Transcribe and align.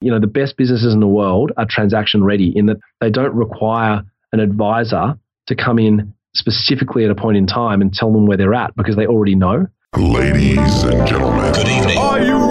you 0.00 0.10
know, 0.10 0.18
the 0.18 0.26
best 0.26 0.56
businesses 0.56 0.94
in 0.94 1.00
the 1.00 1.06
world 1.06 1.52
are 1.56 1.66
transaction 1.68 2.24
ready 2.24 2.52
in 2.56 2.66
that 2.66 2.78
they 3.00 3.10
don't 3.10 3.34
require 3.34 4.02
an 4.32 4.40
advisor 4.40 5.18
to 5.46 5.54
come 5.54 5.78
in 5.78 6.14
specifically 6.34 7.04
at 7.04 7.10
a 7.10 7.14
point 7.14 7.36
in 7.36 7.46
time 7.46 7.82
and 7.82 7.92
tell 7.92 8.12
them 8.12 8.26
where 8.26 8.36
they're 8.36 8.54
at 8.54 8.74
because 8.76 8.96
they 8.96 9.06
already 9.06 9.34
know. 9.34 9.66
Ladies 9.96 10.84
and 10.84 11.06
gentlemen, 11.06 11.52
Good 11.52 11.68
evening. 11.68 11.98
Are 11.98 12.22
you 12.22 12.49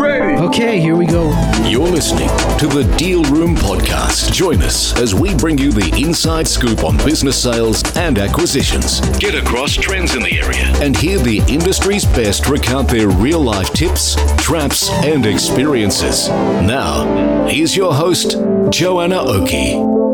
You're 1.20 1.90
listening 1.90 2.30
to 2.60 2.68
the 2.68 2.90
Deal 2.98 3.24
Room 3.26 3.54
Podcast. 3.54 4.32
Join 4.32 4.62
us 4.62 4.98
as 4.98 5.14
we 5.14 5.36
bring 5.36 5.58
you 5.58 5.70
the 5.70 5.94
inside 6.02 6.48
scoop 6.48 6.86
on 6.86 6.96
business 6.98 7.42
sales 7.42 7.84
and 7.98 8.18
acquisitions. 8.18 9.02
Get 9.18 9.36
across 9.36 9.74
trends 9.74 10.16
in 10.16 10.24
the 10.24 10.40
area 10.40 10.72
and 10.82 10.96
hear 10.96 11.20
the 11.20 11.40
industry's 11.50 12.06
best 12.06 12.48
recount 12.48 12.88
their 12.88 13.10
real 13.10 13.42
life 13.42 13.74
tips, 13.74 14.16
traps, 14.38 14.90
and 14.90 15.26
experiences. 15.26 16.30
Now, 16.30 17.48
here's 17.48 17.76
your 17.76 17.94
host, 17.94 18.38
Joanna 18.70 19.20
Oakey. 19.20 20.09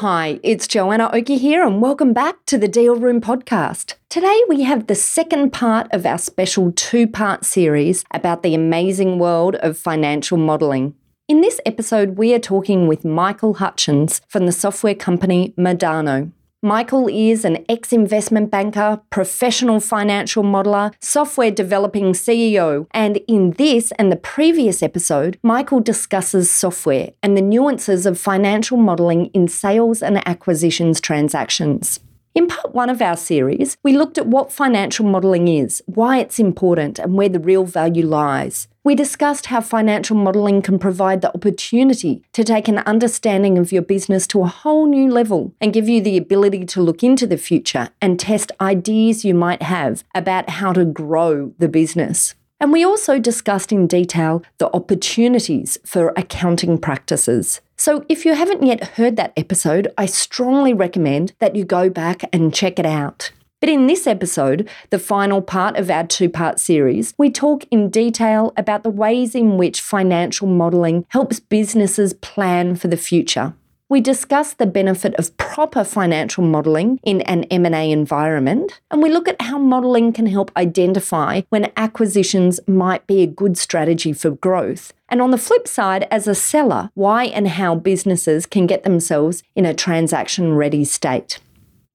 Hi, 0.00 0.38
it's 0.44 0.68
Joanna 0.68 1.10
Oakey 1.12 1.38
here, 1.38 1.66
and 1.66 1.82
welcome 1.82 2.12
back 2.12 2.46
to 2.46 2.56
the 2.56 2.68
Deal 2.68 2.94
Room 2.94 3.20
podcast. 3.20 3.94
Today, 4.08 4.40
we 4.48 4.62
have 4.62 4.86
the 4.86 4.94
second 4.94 5.52
part 5.52 5.88
of 5.90 6.06
our 6.06 6.18
special 6.18 6.70
two 6.70 7.08
part 7.08 7.44
series 7.44 8.04
about 8.12 8.44
the 8.44 8.54
amazing 8.54 9.18
world 9.18 9.56
of 9.56 9.76
financial 9.76 10.38
modelling. 10.38 10.94
In 11.26 11.40
this 11.40 11.60
episode, 11.66 12.16
we 12.16 12.32
are 12.32 12.38
talking 12.38 12.86
with 12.86 13.04
Michael 13.04 13.56
Hutchens 13.56 14.20
from 14.28 14.46
the 14.46 14.52
software 14.52 14.94
company 14.94 15.52
Modano. 15.58 16.30
Michael 16.62 17.06
is 17.06 17.44
an 17.44 17.64
ex 17.68 17.92
investment 17.92 18.50
banker, 18.50 19.00
professional 19.10 19.78
financial 19.78 20.42
modeler, 20.42 20.92
software 20.98 21.52
developing 21.52 22.06
CEO, 22.06 22.88
and 22.90 23.18
in 23.28 23.52
this 23.52 23.92
and 23.92 24.10
the 24.10 24.16
previous 24.16 24.82
episode, 24.82 25.38
Michael 25.44 25.78
discusses 25.78 26.50
software 26.50 27.10
and 27.22 27.36
the 27.36 27.42
nuances 27.42 28.06
of 28.06 28.18
financial 28.18 28.76
modeling 28.76 29.26
in 29.26 29.46
sales 29.46 30.02
and 30.02 30.26
acquisitions 30.26 31.00
transactions. 31.00 32.00
In 32.38 32.46
part 32.46 32.72
one 32.72 32.88
of 32.88 33.02
our 33.02 33.16
series, 33.16 33.76
we 33.82 33.96
looked 33.96 34.16
at 34.16 34.28
what 34.28 34.52
financial 34.52 35.04
modelling 35.04 35.48
is, 35.48 35.82
why 35.86 36.18
it's 36.18 36.38
important, 36.38 37.00
and 37.00 37.14
where 37.14 37.28
the 37.28 37.40
real 37.40 37.64
value 37.64 38.06
lies. 38.06 38.68
We 38.84 38.94
discussed 38.94 39.46
how 39.46 39.60
financial 39.60 40.16
modelling 40.16 40.62
can 40.62 40.78
provide 40.78 41.20
the 41.20 41.34
opportunity 41.34 42.22
to 42.34 42.44
take 42.44 42.68
an 42.68 42.78
understanding 42.78 43.58
of 43.58 43.72
your 43.72 43.82
business 43.82 44.24
to 44.28 44.42
a 44.42 44.46
whole 44.46 44.86
new 44.86 45.10
level 45.10 45.52
and 45.60 45.72
give 45.72 45.88
you 45.88 46.00
the 46.00 46.16
ability 46.16 46.64
to 46.66 46.80
look 46.80 47.02
into 47.02 47.26
the 47.26 47.38
future 47.38 47.88
and 48.00 48.20
test 48.20 48.52
ideas 48.60 49.24
you 49.24 49.34
might 49.34 49.62
have 49.62 50.04
about 50.14 50.48
how 50.48 50.72
to 50.72 50.84
grow 50.84 51.52
the 51.58 51.68
business. 51.68 52.36
And 52.60 52.70
we 52.70 52.84
also 52.84 53.18
discussed 53.18 53.72
in 53.72 53.88
detail 53.88 54.44
the 54.58 54.72
opportunities 54.72 55.76
for 55.84 56.12
accounting 56.16 56.78
practices. 56.78 57.62
So 57.80 58.04
if 58.08 58.24
you 58.24 58.34
haven't 58.34 58.64
yet 58.64 58.96
heard 58.96 59.14
that 59.16 59.32
episode, 59.36 59.86
I 59.96 60.06
strongly 60.06 60.74
recommend 60.74 61.32
that 61.38 61.54
you 61.54 61.64
go 61.64 61.88
back 61.88 62.24
and 62.32 62.52
check 62.52 62.80
it 62.80 62.86
out. 62.86 63.30
But 63.60 63.68
in 63.68 63.86
this 63.86 64.04
episode, 64.04 64.68
the 64.90 64.98
final 64.98 65.40
part 65.40 65.76
of 65.76 65.88
our 65.88 66.04
two 66.04 66.28
part 66.28 66.58
series, 66.58 67.14
we 67.16 67.30
talk 67.30 67.64
in 67.70 67.88
detail 67.88 68.52
about 68.56 68.82
the 68.82 68.90
ways 68.90 69.36
in 69.36 69.56
which 69.56 69.80
financial 69.80 70.48
modelling 70.48 71.06
helps 71.10 71.38
businesses 71.38 72.14
plan 72.14 72.74
for 72.74 72.88
the 72.88 72.96
future. 72.96 73.54
We 73.90 74.02
discuss 74.02 74.52
the 74.52 74.66
benefit 74.66 75.14
of 75.14 75.34
proper 75.38 75.82
financial 75.82 76.44
modelling 76.44 77.00
in 77.04 77.22
an 77.22 77.44
M&A 77.44 77.90
environment, 77.90 78.80
and 78.90 79.02
we 79.02 79.08
look 79.08 79.26
at 79.26 79.40
how 79.40 79.56
modelling 79.56 80.12
can 80.12 80.26
help 80.26 80.50
identify 80.58 81.40
when 81.48 81.72
acquisitions 81.74 82.60
might 82.66 83.06
be 83.06 83.22
a 83.22 83.26
good 83.26 83.56
strategy 83.56 84.12
for 84.12 84.28
growth. 84.28 84.92
And 85.08 85.22
on 85.22 85.30
the 85.30 85.38
flip 85.38 85.66
side, 85.66 86.06
as 86.10 86.28
a 86.28 86.34
seller, 86.34 86.90
why 86.92 87.24
and 87.24 87.48
how 87.48 87.76
businesses 87.76 88.44
can 88.44 88.66
get 88.66 88.82
themselves 88.82 89.42
in 89.56 89.64
a 89.64 89.72
transaction 89.72 90.52
ready 90.52 90.84
state. 90.84 91.38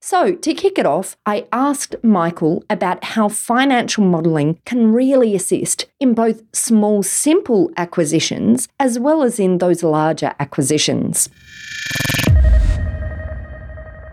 So, 0.05 0.35
to 0.35 0.53
kick 0.53 0.77
it 0.77 0.85
off, 0.85 1.15
I 1.25 1.47
asked 1.53 1.95
Michael 2.03 2.65
about 2.69 3.05
how 3.05 3.29
financial 3.29 4.03
modelling 4.03 4.59
can 4.65 4.91
really 4.91 5.33
assist 5.33 5.85
in 6.01 6.13
both 6.13 6.43
small, 6.51 7.03
simple 7.03 7.71
acquisitions 7.77 8.67
as 8.81 8.99
well 8.99 9.23
as 9.23 9.39
in 9.39 9.59
those 9.59 9.81
larger 9.81 10.33
acquisitions. 10.41 11.29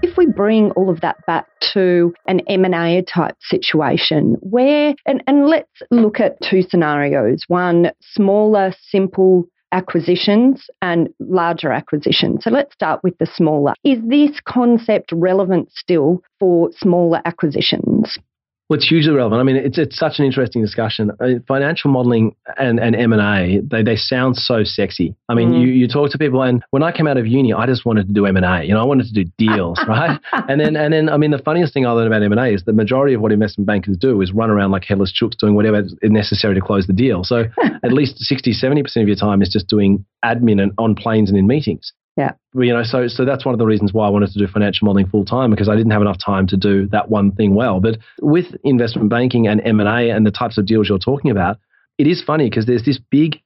If 0.01 0.17
we 0.17 0.27
bring 0.27 0.71
all 0.77 0.91
of 0.91 1.01
that 1.01 1.27
back 1.27 1.49
to 1.73 2.15
an 2.29 2.39
M&A 2.47 3.03
type 3.03 3.35
situation 3.41 4.37
where 4.43 4.95
and, 5.07 5.25
and 5.27 5.49
let's 5.49 5.83
look 5.91 6.21
at 6.21 6.41
two 6.41 6.63
scenarios. 6.63 7.43
One 7.49 7.91
smaller, 8.01 8.73
simple 8.91 9.49
acquisitions 9.73 10.69
and 10.83 11.09
larger 11.21 11.73
acquisitions. 11.73 12.45
So 12.45 12.51
let's 12.51 12.73
start 12.73 13.03
with 13.03 13.17
the 13.19 13.27
smaller. 13.27 13.75
Is 13.85 13.99
this 14.07 14.41
concept 14.47 15.13
relevant 15.13 15.71
still 15.73 16.23
for 16.39 16.71
smaller 16.73 17.21
acquisitions? 17.25 18.19
Well, 18.71 18.77
it's 18.79 18.89
hugely 18.89 19.13
relevant. 19.13 19.41
I 19.41 19.43
mean, 19.43 19.57
it's 19.57 19.79
it's 19.79 19.99
such 19.99 20.21
an 20.21 20.25
interesting 20.25 20.63
discussion. 20.63 21.11
I 21.21 21.27
mean, 21.27 21.45
financial 21.49 21.91
modeling 21.91 22.37
and, 22.57 22.79
and 22.79 22.95
M 22.95 23.13
and 23.13 23.21
A, 23.21 23.61
they, 23.67 23.83
they 23.83 23.97
sound 23.97 24.37
so 24.37 24.63
sexy. 24.63 25.17
I 25.29 25.35
mean, 25.35 25.51
Mm. 25.51 25.61
you, 25.63 25.67
you 25.73 25.89
talk 25.89 26.13
to 26.13 26.19
people, 26.19 26.41
and 26.43 26.63
when 26.71 26.85
I 26.85 26.93
came 26.93 27.09
out 27.09 27.17
of 27.17 27.27
uni, 27.27 27.53
I 27.53 27.67
just 27.67 27.85
wanted 27.85 28.07
to 28.07 28.13
do 28.13 28.27
M 28.27 28.37
and 28.37 28.47
A. 28.47 28.63
You 28.65 28.75
know, 28.75 28.81
I 28.81 28.85
wanted 28.85 29.07
to 29.07 29.13
do 29.13 29.25
deals, 29.39 29.81
right? 29.89 30.21
and 30.49 30.61
then 30.61 30.77
and 30.77 30.95
then, 30.95 31.09
I 31.09 31.17
mean, 31.17 31.33
the 31.33 31.39
funniest 31.39 31.75
thing 31.75 31.85
I 31.85 31.91
learned 31.91 32.07
about 32.07 32.23
M 32.23 32.31
and 32.31 32.41
A 32.41 32.55
is 32.55 32.63
the 32.63 32.73
majority 32.73 33.13
of 33.15 33.21
what 33.21 33.33
investment 33.33 33.67
bankers 33.67 33.97
do 33.97 34.21
is 34.21 34.33
run 34.33 34.51
around 34.51 34.71
like 34.71 34.85
headless 34.85 35.13
chooks, 35.13 35.37
doing 35.37 35.57
whatever 35.57 35.81
is 35.81 35.95
necessary 36.03 36.55
to 36.55 36.61
close 36.61 36.87
the 36.87 36.93
deal. 36.93 37.25
So 37.25 37.47
at 37.83 37.93
least 37.93 38.19
60, 38.21 38.53
70 38.53 38.85
percent 38.85 39.03
of 39.03 39.09
your 39.09 39.17
time 39.17 39.43
is 39.43 39.49
just 39.49 39.67
doing 39.67 40.05
admin 40.25 40.63
and 40.63 40.71
on 40.79 40.95
planes 40.95 41.29
and 41.29 41.37
in 41.37 41.49
meetings. 41.49 41.93
Yeah. 42.21 42.33
You 42.63 42.75
know, 42.75 42.83
so 42.83 43.09
so 43.09 43.25
that's 43.25 43.45
one 43.47 43.55
of 43.55 43.59
the 43.59 43.67
reasons 43.67 43.93
why 43.93 44.07
I 44.07 44.11
wanted 44.11 44.31
to 44.33 44.39
do 44.39 44.47
financial 44.47 44.87
modeling 44.87 45.07
full 45.07 45.25
time 45.25 45.51
because 45.51 45.69
I 45.69 45.77
didn't 45.77 45.93
have 45.93 46.03
enough 46.03 46.19
time 46.25 46.47
to 46.49 46.57
do 46.57 46.87
that 46.89 47.09
one 47.09 47.33
thing 47.33 47.55
well. 47.55 47.81
But 47.81 47.99
with 48.21 48.47
investment 48.65 49.09
banking 49.09 49.47
and 49.47 49.61
M 49.65 49.81
and 49.81 49.89
A 49.89 50.11
and 50.15 50.27
the 50.27 50.31
types 50.31 50.59
of 50.59 50.67
deals 50.67 50.89
you're 50.89 50.99
talking 50.99 51.31
about, 51.31 51.59
it 51.99 52.07
is 52.07 52.23
funny 52.23 52.51
because 52.51 52.67
there's 52.67 52.85
this 52.85 52.99
big 53.11 53.41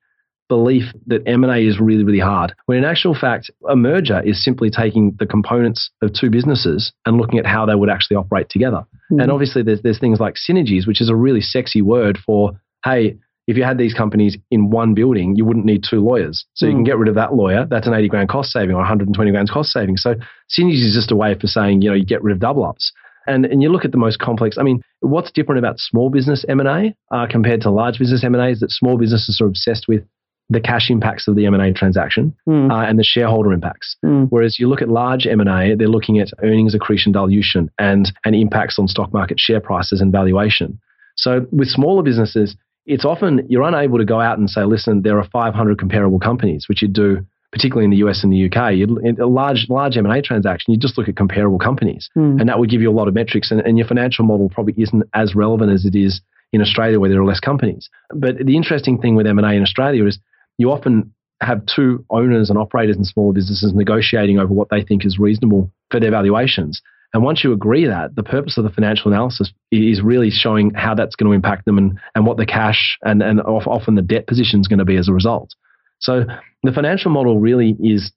belief 0.48 0.84
that 1.06 1.22
M 1.26 1.44
and 1.44 1.52
A 1.52 1.58
is 1.58 1.78
really 1.78 2.02
really 2.02 2.18
hard. 2.18 2.54
When 2.66 2.78
in 2.78 2.84
actual 2.84 3.14
fact, 3.14 3.50
a 3.68 3.76
merger 3.76 4.20
is 4.22 4.42
simply 4.42 4.70
taking 4.70 5.14
the 5.18 5.26
components 5.26 5.90
of 6.02 6.12
two 6.12 6.30
businesses 6.30 6.92
and 7.06 7.18
looking 7.18 7.38
at 7.38 7.46
how 7.46 7.66
they 7.66 7.74
would 7.74 7.90
actually 7.90 8.16
operate 8.16 8.48
together. 8.48 8.84
Hmm. 9.10 9.20
And 9.20 9.30
obviously, 9.30 9.62
there's 9.62 9.82
there's 9.82 10.00
things 10.00 10.18
like 10.18 10.34
synergies, 10.34 10.86
which 10.86 11.00
is 11.00 11.08
a 11.08 11.14
really 11.14 11.40
sexy 11.40 11.82
word 11.82 12.18
for 12.18 12.52
hey. 12.84 13.18
If 13.46 13.56
you 13.56 13.64
had 13.64 13.76
these 13.78 13.92
companies 13.94 14.38
in 14.50 14.70
one 14.70 14.94
building, 14.94 15.36
you 15.36 15.44
wouldn't 15.44 15.66
need 15.66 15.84
two 15.88 16.00
lawyers. 16.00 16.46
So 16.54 16.66
you 16.66 16.72
can 16.72 16.84
get 16.84 16.96
rid 16.96 17.08
of 17.08 17.14
that 17.16 17.34
lawyer. 17.34 17.66
That's 17.68 17.86
an 17.86 17.92
80 17.94 18.08
grand 18.08 18.28
cost 18.30 18.50
saving 18.50 18.74
or 18.74 18.78
120 18.78 19.30
grand 19.30 19.50
cost 19.50 19.70
saving. 19.70 19.98
So 19.98 20.14
synergies 20.58 20.84
is 20.86 20.94
just 20.94 21.10
a 21.12 21.16
way 21.16 21.34
for 21.38 21.46
saying, 21.46 21.82
you 21.82 21.90
know, 21.90 21.94
you 21.96 22.06
get 22.06 22.22
rid 22.22 22.32
of 22.32 22.40
double 22.40 22.64
ups. 22.64 22.90
And, 23.26 23.44
and 23.46 23.62
you 23.62 23.70
look 23.70 23.84
at 23.84 23.92
the 23.92 23.98
most 23.98 24.18
complex. 24.18 24.56
I 24.58 24.62
mean, 24.62 24.82
what's 25.00 25.30
different 25.30 25.58
about 25.58 25.78
small 25.78 26.10
business 26.10 26.44
M&A 26.48 26.94
uh, 27.10 27.26
compared 27.30 27.60
to 27.62 27.70
large 27.70 27.98
business 27.98 28.22
M&A 28.24 28.48
is 28.50 28.60
that 28.60 28.70
small 28.70 28.98
businesses 28.98 29.40
are 29.40 29.46
obsessed 29.46 29.88
with 29.88 30.04
the 30.50 30.60
cash 30.60 30.90
impacts 30.90 31.26
of 31.26 31.34
the 31.36 31.46
M&A 31.46 31.72
transaction 31.72 32.34
Mm. 32.46 32.70
uh, 32.70 32.86
and 32.86 32.98
the 32.98 33.04
shareholder 33.04 33.52
impacts. 33.52 33.96
Mm. 34.04 34.26
Whereas 34.28 34.58
you 34.58 34.68
look 34.68 34.82
at 34.82 34.88
large 34.90 35.26
M&A, 35.26 35.74
they're 35.74 35.88
looking 35.88 36.18
at 36.18 36.28
earnings 36.42 36.74
accretion 36.74 37.12
dilution 37.12 37.70
and, 37.78 38.12
and 38.26 38.34
impacts 38.34 38.78
on 38.78 38.88
stock 38.88 39.12
market 39.14 39.40
share 39.40 39.60
prices 39.60 40.02
and 40.02 40.12
valuation. 40.12 40.78
So 41.16 41.46
with 41.50 41.68
smaller 41.68 42.02
businesses, 42.02 42.56
it's 42.86 43.04
often 43.04 43.46
you're 43.48 43.62
unable 43.62 43.98
to 43.98 44.04
go 44.04 44.20
out 44.20 44.38
and 44.38 44.48
say, 44.48 44.64
listen, 44.64 45.02
there 45.02 45.18
are 45.18 45.24
500 45.32 45.78
comparable 45.78 46.18
companies, 46.18 46.68
which 46.68 46.82
you 46.82 46.88
do 46.88 47.24
particularly 47.52 47.84
in 47.84 47.90
the 47.92 47.98
US 47.98 48.24
and 48.24 48.32
the 48.32 48.46
UK. 48.50 48.74
You'd, 48.74 48.90
in 49.04 49.20
a 49.20 49.28
large 49.28 49.66
large 49.68 49.96
M&A 49.96 50.20
transaction, 50.20 50.74
you 50.74 50.78
just 50.78 50.98
look 50.98 51.08
at 51.08 51.14
comparable 51.16 51.58
companies, 51.58 52.10
Mm. 52.16 52.40
and 52.40 52.48
that 52.48 52.58
would 52.58 52.68
give 52.68 52.82
you 52.82 52.90
a 52.90 52.96
lot 52.98 53.06
of 53.06 53.14
metrics. 53.14 53.52
And, 53.52 53.60
and 53.60 53.78
your 53.78 53.86
financial 53.86 54.24
model 54.24 54.48
probably 54.48 54.74
isn't 54.76 55.04
as 55.14 55.36
relevant 55.36 55.70
as 55.70 55.84
it 55.84 55.94
is 55.94 56.20
in 56.52 56.60
Australia, 56.60 56.98
where 56.98 57.08
there 57.10 57.20
are 57.20 57.24
less 57.24 57.38
companies. 57.40 57.88
But 58.12 58.38
the 58.44 58.56
interesting 58.56 59.00
thing 59.00 59.14
with 59.14 59.26
M&A 59.26 59.52
in 59.52 59.62
Australia 59.62 60.04
is 60.04 60.18
you 60.58 60.72
often 60.72 61.12
have 61.40 61.64
two 61.66 62.04
owners 62.10 62.50
and 62.50 62.58
operators 62.58 62.96
in 62.96 63.04
smaller 63.04 63.32
businesses 63.32 63.72
negotiating 63.72 64.38
over 64.38 64.52
what 64.52 64.68
they 64.70 64.82
think 64.82 65.04
is 65.04 65.18
reasonable 65.18 65.70
for 65.90 66.00
their 66.00 66.10
valuations. 66.10 66.82
And 67.14 67.22
once 67.22 67.44
you 67.44 67.52
agree 67.52 67.86
that, 67.86 68.16
the 68.16 68.24
purpose 68.24 68.58
of 68.58 68.64
the 68.64 68.70
financial 68.70 69.12
analysis 69.12 69.52
is 69.70 70.02
really 70.02 70.30
showing 70.30 70.74
how 70.74 70.96
that's 70.96 71.14
going 71.14 71.30
to 71.30 71.34
impact 71.34 71.64
them 71.64 71.78
and, 71.78 71.98
and 72.16 72.26
what 72.26 72.36
the 72.36 72.44
cash 72.44 72.98
and, 73.02 73.22
and 73.22 73.40
often 73.40 73.94
the 73.94 74.02
debt 74.02 74.26
position 74.26 74.60
is 74.60 74.66
going 74.66 74.80
to 74.80 74.84
be 74.84 74.96
as 74.96 75.08
a 75.08 75.12
result. 75.12 75.54
So 76.00 76.24
the 76.64 76.72
financial 76.72 77.12
model 77.12 77.38
really 77.38 77.76
is 77.80 78.12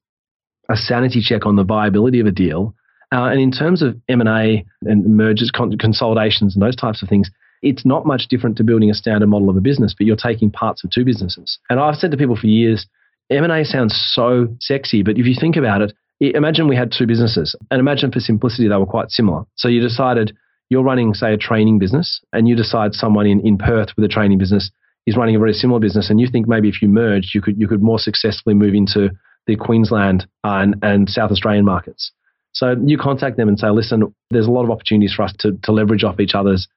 a 0.68 0.76
sanity 0.76 1.22
check 1.22 1.46
on 1.46 1.56
the 1.56 1.64
viability 1.64 2.20
of 2.20 2.26
a 2.26 2.32
deal. 2.32 2.74
Uh, 3.14 3.26
and 3.26 3.40
in 3.40 3.52
terms 3.52 3.84
of 3.84 3.96
M&A 4.10 4.66
and 4.82 5.16
mergers, 5.16 5.52
con- 5.56 5.78
consolidations 5.78 6.56
and 6.56 6.62
those 6.62 6.76
types 6.76 7.04
of 7.04 7.08
things, 7.08 7.30
it's 7.62 7.86
not 7.86 8.06
much 8.06 8.28
different 8.30 8.58
to 8.58 8.64
building 8.64 8.90
a 8.90 8.96
standard 8.96 9.28
model 9.28 9.50
of 9.50 9.58
a 9.58 9.62
business, 9.62 9.94
but 9.96 10.08
you're 10.08 10.16
taking 10.16 10.50
parts 10.50 10.84
of 10.84 10.90
two 10.90 11.06
businesses. 11.06 11.60
And 11.70 11.80
I've 11.80 11.96
said 11.96 12.12
to 12.12 12.18
people 12.18 12.36
for 12.36 12.48
years, 12.48 12.88
M&A 13.30 13.64
sounds 13.64 13.96
so 14.14 14.48
sexy, 14.60 15.04
but 15.04 15.18
if 15.18 15.26
you 15.26 15.36
think 15.40 15.56
about 15.56 15.82
it, 15.82 15.94
imagine 16.20 16.68
we 16.68 16.76
had 16.76 16.92
two 16.92 17.06
businesses 17.06 17.56
and 17.70 17.80
imagine 17.80 18.12
for 18.12 18.20
simplicity 18.20 18.68
they 18.68 18.76
were 18.76 18.86
quite 18.86 19.10
similar. 19.10 19.44
So 19.56 19.68
you 19.68 19.82
decided 19.82 20.36
you're 20.70 20.84
running, 20.84 21.14
say, 21.14 21.34
a 21.34 21.38
training 21.38 21.80
business 21.80 22.22
and 22.34 22.48
you 22.48 22.56
decide 22.56 22.94
someone 22.94 23.26
in, 23.28 23.40
in 23.46 23.58
Perth 23.58 23.90
with 23.96 24.06
a 24.06 24.10
training 24.10 24.38
business 24.38 24.72
is 25.06 25.16
running 25.16 25.36
a 25.36 25.40
very 25.40 25.54
similar 25.54 25.80
business, 25.80 26.10
and 26.10 26.20
you 26.20 26.28
think 26.30 26.48
maybe 26.48 26.68
if 26.68 26.82
you 26.82 26.90
merged, 26.90 27.34
you 27.34 27.42
could 27.42 27.58
you 27.58 27.68
could 27.68 27.82
more 27.82 27.98
successfully 27.98 28.54
move 28.54 28.74
into 28.74 29.10
the 29.48 29.56
Queensland 29.56 30.28
uh, 30.44 30.60
and, 30.62 30.76
and 30.82 31.10
South 31.10 31.32
Australian 31.32 31.64
markets. 31.64 32.12
So 32.52 32.76
you 32.86 32.98
contact 32.98 33.38
them 33.38 33.48
and 33.48 33.58
say, 33.58 33.70
listen, 33.70 34.14
there's 34.30 34.48
a 34.48 34.52
lot 34.52 34.66
of 34.66 34.72
opportunities 34.72 35.14
for 35.14 35.24
us 35.24 35.34
to, 35.40 35.58
to 35.64 35.72
leverage 35.72 36.04
off 36.04 36.20
each 36.20 36.36
other's 36.36 36.68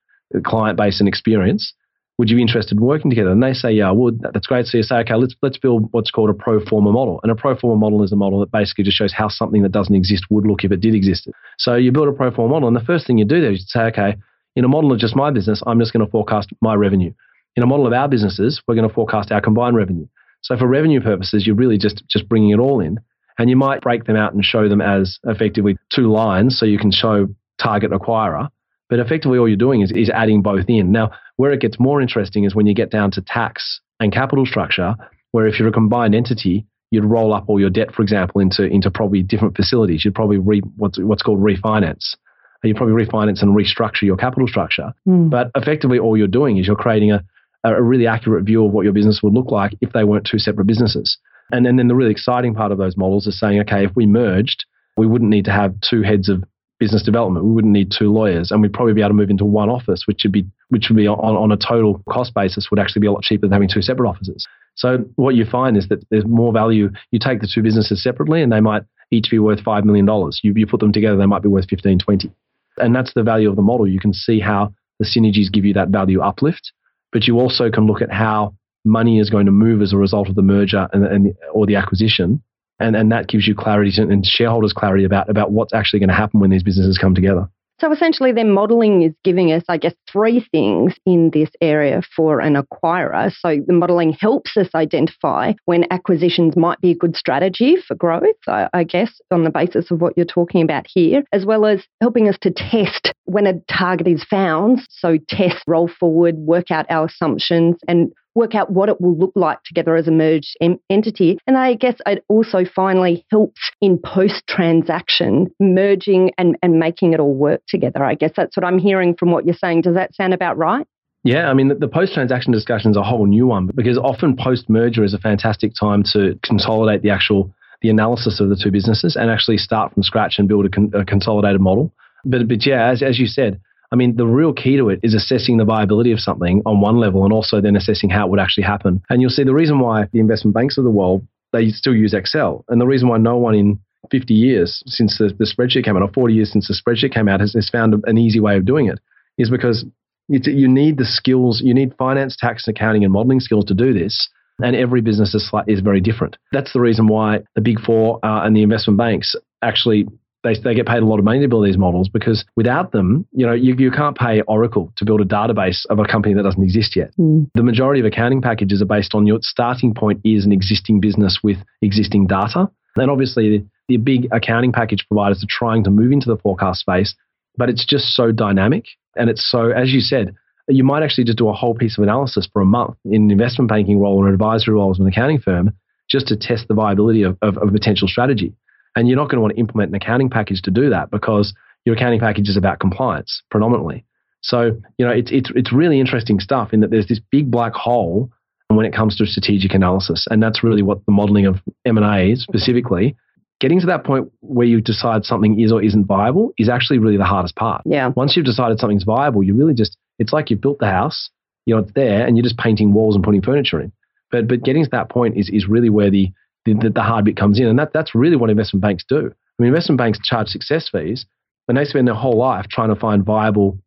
client 0.45 0.79
base 0.79 1.01
and 1.01 1.09
experience. 1.09 1.75
Would 2.21 2.29
you 2.29 2.37
be 2.37 2.43
interested 2.43 2.77
in 2.77 2.85
working 2.85 3.09
together? 3.11 3.31
And 3.31 3.43
they 3.43 3.55
say, 3.55 3.73
yeah, 3.73 3.89
I 3.89 3.93
would. 3.93 4.21
That's 4.21 4.47
great. 4.47 4.67
So 4.67 4.77
you 4.77 4.83
say, 4.83 4.97
okay, 4.97 5.15
let's 5.15 5.35
let's 5.41 5.57
build 5.57 5.89
what's 5.93 6.11
called 6.11 6.29
a 6.29 6.35
pro 6.35 6.63
forma 6.63 6.93
model. 6.93 7.19
And 7.23 7.33
a 7.33 7.35
pro 7.35 7.57
forma 7.57 7.81
model 7.81 8.03
is 8.03 8.13
a 8.13 8.17
model 8.17 8.41
that 8.41 8.53
basically 8.53 8.85
just 8.85 8.99
shows 8.99 9.11
how 9.11 9.29
something 9.29 9.63
that 9.63 9.73
doesn't 9.73 9.95
exist 9.95 10.27
would 10.29 10.45
look 10.47 10.63
if 10.63 10.71
it 10.71 10.83
did 10.83 10.95
exist. 10.95 11.31
So 11.59 11.77
you 11.77 11.93
build 11.93 12.09
a 12.09 12.13
pro 12.13 12.31
forma 12.31 12.53
model, 12.53 12.69
and 12.69 12.77
the 12.77 12.85
first 12.85 13.07
thing 13.07 13.17
you 13.17 13.25
do 13.25 13.41
there 13.41 13.53
is 13.53 13.61
you 13.61 13.67
say, 13.69 13.85
okay, 13.85 14.17
in 14.55 14.67
a 14.67 14.69
model 14.69 14.93
of 14.93 14.99
just 14.99 15.17
my 15.17 15.31
business, 15.31 15.63
I'm 15.67 15.79
just 15.79 15.95
going 15.95 16.05
to 16.05 16.11
forecast 16.11 16.51
my 16.61 16.75
revenue. 16.75 17.15
In 17.57 17.63
a 17.63 17.67
model 17.67 17.87
of 17.87 17.95
our 17.95 18.07
businesses, 18.07 18.61
we're 18.69 18.75
going 18.75 18.87
to 18.87 18.95
forecast 18.95 19.33
our 19.33 19.41
combined 19.41 19.77
revenue. 19.77 20.07
So 20.43 20.59
for 20.59 20.67
revenue 20.67 21.01
purposes, 21.01 21.47
you're 21.47 21.57
really 21.57 21.79
just 21.79 22.03
just 22.07 22.29
bringing 22.29 22.51
it 22.51 22.59
all 22.59 22.81
in, 22.81 23.01
and 23.39 23.49
you 23.49 23.57
might 23.57 23.81
break 23.81 24.05
them 24.05 24.17
out 24.17 24.35
and 24.35 24.45
show 24.45 24.69
them 24.69 24.83
as 24.83 25.19
effectively 25.25 25.79
two 25.91 26.13
lines, 26.13 26.59
so 26.59 26.67
you 26.67 26.79
can 26.79 26.93
show 26.93 27.29
target 27.59 27.93
acquirer. 27.93 28.51
But 28.91 28.99
effectively, 28.99 29.39
all 29.39 29.49
you're 29.49 29.57
doing 29.57 29.81
is, 29.81 29.93
is 29.93 30.11
adding 30.11 30.43
both 30.43 30.67
in. 30.69 30.93
Now, 30.93 31.13
where 31.37 31.53
it 31.53 31.61
gets 31.61 31.79
more 31.79 32.03
interesting 32.03 32.45
is 32.45 32.55
when 32.55 32.67
you 32.67 32.75
get 32.75 32.91
down 32.91 33.13
to 33.13 33.23
tax 33.23 33.81
and 34.01 34.13
capital 34.13 34.45
structure, 34.45 34.95
where 35.31 35.47
if 35.47 35.59
you're 35.59 35.69
a 35.69 35.73
combined 35.73 36.15
entity, 36.15 36.67
you'd 36.91 37.05
roll 37.05 37.33
up 37.33 37.45
all 37.47 37.61
your 37.61 37.71
debt, 37.71 37.95
for 37.95 38.03
example, 38.03 38.41
into, 38.41 38.67
into 38.67 38.91
probably 38.91 39.23
different 39.23 39.57
facilities. 39.57 40.05
You'd 40.05 40.15
probably 40.15 40.39
re, 40.39 40.61
what's, 40.77 40.99
what's 40.99 41.23
called 41.23 41.41
refinance. 41.41 42.17
You'd 42.65 42.77
probably 42.77 43.03
refinance 43.03 43.43
and 43.43 43.57
restructure 43.57 44.03
your 44.03 44.17
capital 44.17 44.49
structure. 44.49 44.93
Mm. 45.09 45.31
But 45.31 45.51
effectively, 45.55 45.99
all 45.99 46.17
you're 46.17 46.27
doing 46.27 46.59
is 46.59 46.67
you're 46.67 46.77
creating 46.77 47.13
a, 47.13 47.25
a 47.65 47.81
really 47.83 48.07
accurate 48.07 48.45
view 48.45 48.67
of 48.67 48.73
what 48.73 48.83
your 48.83 48.93
business 48.93 49.21
would 49.23 49.33
look 49.33 49.51
like 49.51 49.73
if 49.81 49.93
they 49.93 50.05
weren't 50.05 50.29
two 50.31 50.39
separate 50.39 50.67
businesses. 50.67 51.17
And 51.53 51.65
then, 51.65 51.77
then 51.77 51.89
the 51.89 51.95
really 51.95 52.11
exciting 52.11 52.55
part 52.55 52.73
of 52.73 52.79
those 52.79 52.97
models 52.97 53.27
is 53.27 53.39
saying, 53.39 53.61
okay, 53.61 53.85
if 53.85 53.93
we 53.95 54.07
merged, 54.07 54.67
we 54.97 55.07
wouldn't 55.07 55.31
need 55.31 55.47
to 55.47 55.53
have 55.53 55.75
two 55.81 56.03
heads 56.03 56.29
of 56.29 56.45
business 56.81 57.03
development. 57.03 57.45
We 57.45 57.53
wouldn't 57.53 57.73
need 57.73 57.93
two 57.97 58.11
lawyers, 58.11 58.51
and 58.51 58.61
we'd 58.63 58.73
probably 58.73 58.95
be 58.95 59.03
able 59.03 59.11
to 59.11 59.15
move 59.15 59.31
into 59.31 59.45
one 59.45 59.69
office, 59.69 60.07
which 60.07 60.23
would 60.25 60.33
be 60.33 60.47
which 60.71 60.87
would 60.89 60.97
be 60.97 61.07
on, 61.07 61.19
on 61.19 61.53
a 61.53 61.57
total 61.57 62.03
cost 62.09 62.35
basis 62.35 62.69
would 62.71 62.81
actually 62.81 63.01
be 63.01 63.07
a 63.07 63.13
lot 63.13 63.23
cheaper 63.23 63.47
than 63.47 63.53
having 63.53 63.69
two 63.69 63.83
separate 63.83 64.09
offices. 64.09 64.49
So 64.75 65.05
what 65.17 65.35
you 65.35 65.45
find 65.45 65.77
is 65.77 65.89
that 65.89 66.03
there's 66.11 66.25
more 66.25 66.53
value. 66.53 66.91
You 67.13 67.21
take 67.21 67.41
the 67.41 67.51
two 67.53 67.63
businesses 67.63 68.03
separately, 68.03 68.43
and 68.43 68.51
they 68.51 68.61
might 68.61 68.83
each 69.13 69.31
be 69.31 69.39
worth 69.39 69.61
five 69.61 69.85
million 69.85 70.07
dollars. 70.07 70.41
You, 70.43 70.55
you 70.57 70.67
put 70.67 70.81
them 70.81 70.93
together, 70.93 71.17
they 71.17 71.27
might 71.27 71.43
be 71.43 71.49
worth 71.49 71.69
15, 71.69 71.99
20. 71.99 72.31
and 72.79 72.97
that's 72.97 73.13
the 73.15 73.23
value 73.23 73.51
of 73.51 73.57
the 73.57 73.63
model. 73.63 73.87
You 73.87 74.01
can 74.01 74.15
see 74.15 74.41
how 74.41 74.73
the 74.99 75.05
synergies 75.05 75.53
give 75.53 75.65
you 75.65 75.75
that 75.75 75.89
value 75.89 76.21
uplift, 76.21 76.73
but 77.13 77.27
you 77.27 77.39
also 77.39 77.71
can 77.71 77.87
look 77.87 78.01
at 78.01 78.13
how 78.13 78.55
money 78.85 79.19
is 79.19 79.29
going 79.29 79.47
to 79.47 79.53
move 79.53 79.83
as 79.83 79.93
a 79.93 79.97
result 79.99 80.29
of 80.29 80.35
the 80.35 80.43
merger 80.43 80.89
and, 80.93 81.05
and 81.05 81.35
or 81.53 81.67
the 81.67 81.77
acquisition 81.77 82.43
and, 82.81 82.97
and 82.97 83.13
that 83.13 83.29
gives 83.29 83.47
you 83.47 83.55
clarity 83.55 83.93
and 84.01 84.25
shareholders 84.25 84.73
clarity 84.73 85.05
about, 85.05 85.29
about 85.29 85.53
what's 85.53 85.73
actually 85.73 86.01
going 86.01 86.09
to 86.09 86.15
happen 86.15 86.41
when 86.41 86.51
these 86.51 86.63
businesses 86.63 86.99
come 86.99 87.15
together. 87.15 87.49
So 87.81 87.91
essentially, 87.91 88.33
their 88.33 88.45
modelling 88.45 89.01
is 89.03 89.15
giving 89.25 89.53
us, 89.53 89.63
I 89.67 89.79
guess, 89.79 89.95
three 90.13 90.47
things 90.53 90.93
in 91.07 91.31
this 91.33 91.49
area 91.63 92.03
for 92.15 92.39
an 92.39 92.55
acquirer. 92.55 93.33
So 93.33 93.57
the 93.67 93.73
modelling 93.73 94.13
helps 94.13 94.55
us 94.59 94.69
identify 94.75 95.55
when 95.65 95.91
acquisitions 95.91 96.57
might 96.57 96.79
be 96.83 96.91
a 96.91 96.95
good 96.95 97.17
strategy 97.17 97.77
for 97.89 97.95
growth, 97.95 98.37
I 98.47 98.85
guess, 98.85 99.11
on 99.31 99.45
the 99.45 99.51
basis 99.51 99.91
of 99.91 100.03
what 100.03 100.13
you're 100.15 100.27
talking 100.27 100.61
about 100.61 100.85
here, 100.93 101.23
as 101.33 101.47
well 101.47 101.65
as 101.65 101.83
helping 102.03 102.29
us 102.29 102.37
to 102.43 102.51
test 102.51 103.15
when 103.25 103.47
a 103.47 103.55
target 103.73 104.09
is 104.09 104.25
found. 104.25 104.81
So 104.91 105.17
test, 105.29 105.63
roll 105.67 105.89
forward, 105.89 106.37
work 106.37 106.71
out 106.71 106.85
our 106.91 107.07
assumptions, 107.07 107.77
and 107.89 108.13
work 108.35 108.55
out 108.55 108.71
what 108.71 108.89
it 108.89 109.01
will 109.01 109.17
look 109.17 109.33
like 109.35 109.63
together 109.65 109.97
as 109.97 110.09
a 110.09 110.11
merged 110.11 110.57
em- 110.61 110.81
entity. 110.89 111.39
And 111.47 111.57
I 111.57 111.75
guess 111.75 111.97
it 112.07 112.25
also 112.29 112.65
finally 112.65 113.25
helps 113.31 113.61
in 113.81 113.99
post 113.99 114.47
transaction 114.49 115.49
merging 115.59 116.33
and, 116.39 116.57
and 116.63 116.79
making 116.79 117.13
it 117.13 117.21
all 117.21 117.35
work 117.35 117.63
together. 117.69 118.05
I 118.05 118.15
guess 118.15 118.33
that's 118.37 118.57
what 118.57 118.65
I'm 118.65 118.79
hearing 118.79 119.17
from 119.17 119.31
what 119.31 119.45
you're 119.45 119.55
saying. 119.55 119.83
Does 119.83 119.95
that 119.95 120.15
sound 120.15 120.35
about 120.35 120.57
right? 120.57 120.87
Yeah, 121.23 121.51
I 121.51 121.55
mean, 121.55 121.69
the, 121.79 121.89
post 121.89 122.15
transaction 122.15 122.51
discussion 122.51 122.93
is 122.93 122.97
a 122.97 123.03
whole 123.03 123.27
new 123.27 123.47
one 123.47 123.69
because 123.75 123.99
often 123.99 124.37
post 124.37 124.71
merger 124.71 125.05
is 125.05 125.13
a 125.13 125.19
fantastic 125.19 125.73
time 125.79 126.03
to 126.13 126.39
consolidate 126.43 127.03
the 127.03 127.11
actual 127.11 127.53
the 127.83 127.91
analysis 127.91 128.41
of 128.41 128.49
the 128.49 128.57
two 128.63 128.71
businesses 128.71 129.17
and 129.17 129.31
actually 129.31 129.57
start 129.57 129.93
from 129.93 130.03
scratch 130.03 130.35
and 130.39 130.49
build 130.49 130.67
a, 130.67 130.69
con- 130.69 130.93
a 130.95 131.05
consolidated 131.05 131.61
model. 131.61 131.91
But, 132.25 132.47
but 132.47 132.67
yeah, 132.67 132.91
as, 132.91 133.03
as 133.03 133.19
you 133.19 133.27
said, 133.27 133.61
I 133.93 133.97
mean, 133.97 134.17
the 134.17 134.27
real 134.27 134.53
key 134.53 134.77
to 134.77 134.89
it 134.89 135.01
is 135.03 135.15
assessing 135.15 135.57
the 135.57 135.65
viability 135.65 136.13
of 136.13 136.21
something 136.21 136.63
on 136.65 136.81
one 136.81 136.97
level 136.97 137.25
and 137.25 137.33
also 137.33 137.61
then 137.61 137.77
assessing 137.77 138.11
how 138.11 138.27
it 138.27 138.31
would 138.31 138.41
actually 138.41 138.65
happen. 138.65 139.03
And 139.11 139.21
you'll 139.21 139.31
see 139.31 139.43
the 139.43 139.55
reason 139.55 139.81
why 139.81 140.07
the 140.13 140.21
investment 140.21 140.55
banks 140.55 140.79
of 140.79 140.85
the 140.85 140.91
world, 140.91 141.27
they 141.53 141.71
still 141.71 141.95
use 141.95 142.15
Excel. 142.15 142.65
And 142.69 142.81
the 142.81 142.87
reason 142.87 143.09
why 143.09 143.19
no 143.19 143.37
one 143.37 143.55
in 143.55 143.81
50 144.11 144.33
years 144.33 144.83
since 144.87 145.19
the, 145.19 145.35
the 145.37 145.45
spreadsheet 145.45 145.85
came 145.85 145.97
out, 145.97 146.03
or 146.03 146.13
40 146.13 146.35
years 146.35 146.53
since 146.53 146.69
the 146.69 146.75
spreadsheet 146.75 147.13
came 147.13 147.29
out, 147.29 147.41
has, 147.41 147.55
has 147.55 147.69
found 147.69 147.95
an 148.07 148.17
easy 148.17 148.41
way 148.41 148.57
of 148.57 148.65
doing 148.65 148.87
it, 148.87 148.99
is 149.39 149.51
because 149.51 149.85
you 150.29 150.69
need 150.69 150.97
the 150.97 151.05
skills, 151.05 151.61
you 151.65 151.75
need 151.75 151.95
finance, 151.97 152.37
tax, 152.39 152.69
accounting, 152.69 153.03
and 153.03 153.13
modeling 153.13 153.41
skills 153.41 153.65
to 153.65 153.75
do 153.75 153.93
this. 153.93 154.29
And 154.63 154.77
every 154.77 155.01
business 155.01 155.35
is, 155.35 155.51
is 155.67 155.81
very 155.81 156.01
different. 156.01 156.37
That's 156.53 156.73
the 156.73 156.81
reason 156.81 157.09
why 157.09 157.41
the 157.55 157.61
big 157.61 157.81
four 157.81 158.21
uh, 158.25 158.45
and 158.45 158.55
the 158.55 158.63
investment 158.63 158.99
banks 158.99 159.35
actually 159.63 160.07
they, 160.43 160.55
they 160.63 160.75
get 160.75 160.87
paid 160.87 161.03
a 161.03 161.07
lot 161.07 161.19
of 161.19 161.25
money 161.25 161.41
to 161.41 161.49
build 161.49 161.67
these 161.67 161.77
models 161.77 162.09
because 162.09 162.45
without 162.57 162.93
them, 162.93 163.27
you 163.33 163.47
know, 163.47 163.53
you, 163.53 163.75
you 163.79 163.91
can't 163.91 164.17
pay 164.17 164.41
Oracle 164.43 164.93
to 164.97 165.05
build 165.05 165.21
a 165.21 165.25
database 165.25 165.85
of 165.91 165.99
a 165.99 166.05
company 166.05 166.35
that 166.35 166.43
doesn't 166.43 166.63
exist 166.63 166.97
yet. 166.97 167.11
Mm. 167.19 167.51
The 167.55 167.63
majority 167.63 168.01
of 168.01 168.07
accounting 168.07 168.41
packages 168.41 168.81
are 168.81 168.87
based 168.87 169.15
on 169.15 169.27
your 169.27 169.39
starting 169.43 169.95
point 169.95 170.21
is 170.25 170.45
an 170.45 170.53
existing 170.53 171.01
business 171.01 171.41
with 171.43 171.59
existing 171.83 172.27
data. 172.27 172.71
And 172.97 173.11
obviously, 173.11 173.59
the, 173.59 173.67
the 173.89 173.97
big 173.99 174.29
accounting 174.33 174.73
package 174.73 175.07
providers 175.09 175.43
are 175.43 175.49
trying 175.49 175.85
to 175.85 175.91
move 175.91 176.13
into 176.13 176.29
the 176.29 176.37
forecast 176.37 176.81
space, 176.81 177.15
but 177.57 177.69
it's 177.69 177.87
just 177.87 178.15
so 178.15 178.33
dynamic. 178.33 178.85
And 179.17 179.29
it's 179.29 179.49
so, 179.51 179.71
as 179.71 179.93
you 179.93 180.01
said, 180.01 180.35
you 180.69 180.85
might 180.85 181.03
actually 181.03 181.25
just 181.25 181.39
do 181.39 181.49
a 181.49 181.53
whole 181.53 181.75
piece 181.75 181.99
of 181.99 182.05
analysis 182.05 182.49
for 182.53 182.63
a 182.63 182.65
month 182.65 182.97
in 183.05 183.25
an 183.25 183.31
investment 183.31 183.69
banking 183.69 184.01
role 184.01 184.17
or 184.17 184.29
an 184.29 184.33
advisory 184.33 184.75
role 184.75 184.91
as 184.91 184.99
an 184.99 185.07
accounting 185.07 185.41
firm 185.41 185.73
just 186.09 186.29
to 186.29 186.37
test 186.37 186.67
the 186.69 186.75
viability 186.75 187.23
of, 187.23 187.37
of, 187.43 187.57
of 187.59 187.69
a 187.69 187.73
potential 187.73 188.09
strategy. 188.09 188.55
And 188.97 189.09
you're 189.09 189.17
not 189.17 189.29
going 189.29 189.37
to 189.37 189.43
want 189.43 189.55
to 189.55 189.61
implement 189.61 189.91
an 189.91 189.95
accounting 189.95 190.31
package 190.31 190.63
to 190.63 190.71
do 190.71 190.91
that 190.91 191.11
because 191.11 191.55
your 191.85 191.95
accounting 191.95 192.21
package 192.21 192.49
is 192.49 192.57
about 192.57 192.81
compliance 192.81 193.43
predominantly. 193.51 194.05
So, 194.43 194.73
you 194.99 195.07
know, 195.07 195.13
it's, 195.13 195.31
it's, 195.31 195.51
it's 195.55 195.73
really 195.73 196.01
interesting 196.01 196.41
stuff 196.41 196.73
in 196.73 196.81
that 196.81 196.91
there's 196.91 197.07
this 197.07 197.21
big 197.31 197.51
black 197.51 197.75
hole 197.75 198.31
when 198.69 198.87
it 198.87 198.95
comes 198.95 199.17
to 199.17 199.27
strategic 199.27 199.75
analysis. 199.75 200.27
And 200.31 200.43
that's 200.43 200.63
really 200.63 200.83
what 200.83 201.05
the 201.07 201.13
modeling 201.13 201.47
of 201.47 201.57
M&A 201.85 202.33
is 202.33 202.43
specifically. 202.43 203.17
Getting 203.61 203.81
to 203.81 203.87
that 203.87 204.05
point 204.05 204.31
where 204.41 204.67
you 204.67 204.81
decide 204.81 205.25
something 205.25 205.61
is 205.61 205.71
or 205.71 205.83
isn't 205.83 206.07
viable 206.07 206.53
is 206.57 206.69
actually 206.69 206.99
really 206.99 207.19
the 207.19 207.25
hardest 207.25 207.57
part. 207.57 207.83
Yeah. 207.85 208.09
Once 208.17 208.37
you've 208.37 208.47
decided 208.47 208.79
something's 208.79 209.05
viable, 209.05 209.43
you 209.43 209.55
really 209.55 209.75
just, 209.75 209.99
it's 210.19 210.33
like 210.33 210.51
you've 210.51 210.63
built 210.63 210.79
the 210.79 210.87
house, 210.87 211.29
you 211.67 211.75
know, 211.75 211.83
it's 211.83 211.93
there 211.95 212.27
and 212.27 212.37
you're 212.37 212.45
just 212.45 212.57
painting 212.57 212.95
walls 212.95 213.15
and 213.15 213.25
putting 213.25 213.43
furniture 213.43 213.81
in. 213.81 213.93
But, 214.31 214.49
but 214.49 214.63
getting 214.63 214.85
to 214.85 214.91
that 214.91 215.11
point 215.11 215.37
is, 215.37 215.51
is 215.51 215.69
really 215.69 215.91
where 215.91 216.11
the, 216.11 216.33
the, 216.65 216.91
the, 216.95 217.03
hard 217.03 217.25
bit 217.25 217.37
comes 217.37 217.59
in. 217.59 217.67
And 217.67 217.79
that, 217.79 217.93
that's 217.93 218.15
really 218.15 218.37
what 218.37 218.51
investment 218.51 218.83
banks 218.83 219.05
do. 219.09 219.27
I 219.27 219.63
mean, 219.63 219.69
investment 219.69 219.99
banks 219.99 220.19
charge 220.23 220.49
success 220.49 220.89
fees, 220.91 221.27
and 221.69 221.77
they 221.77 221.85
spend 221.85 222.07
their 222.07 222.15
whole 222.15 222.37
life 222.37 222.67
trying 222.69 222.89
to 222.89 222.97
find 222.97 223.25
viable 223.25 223.79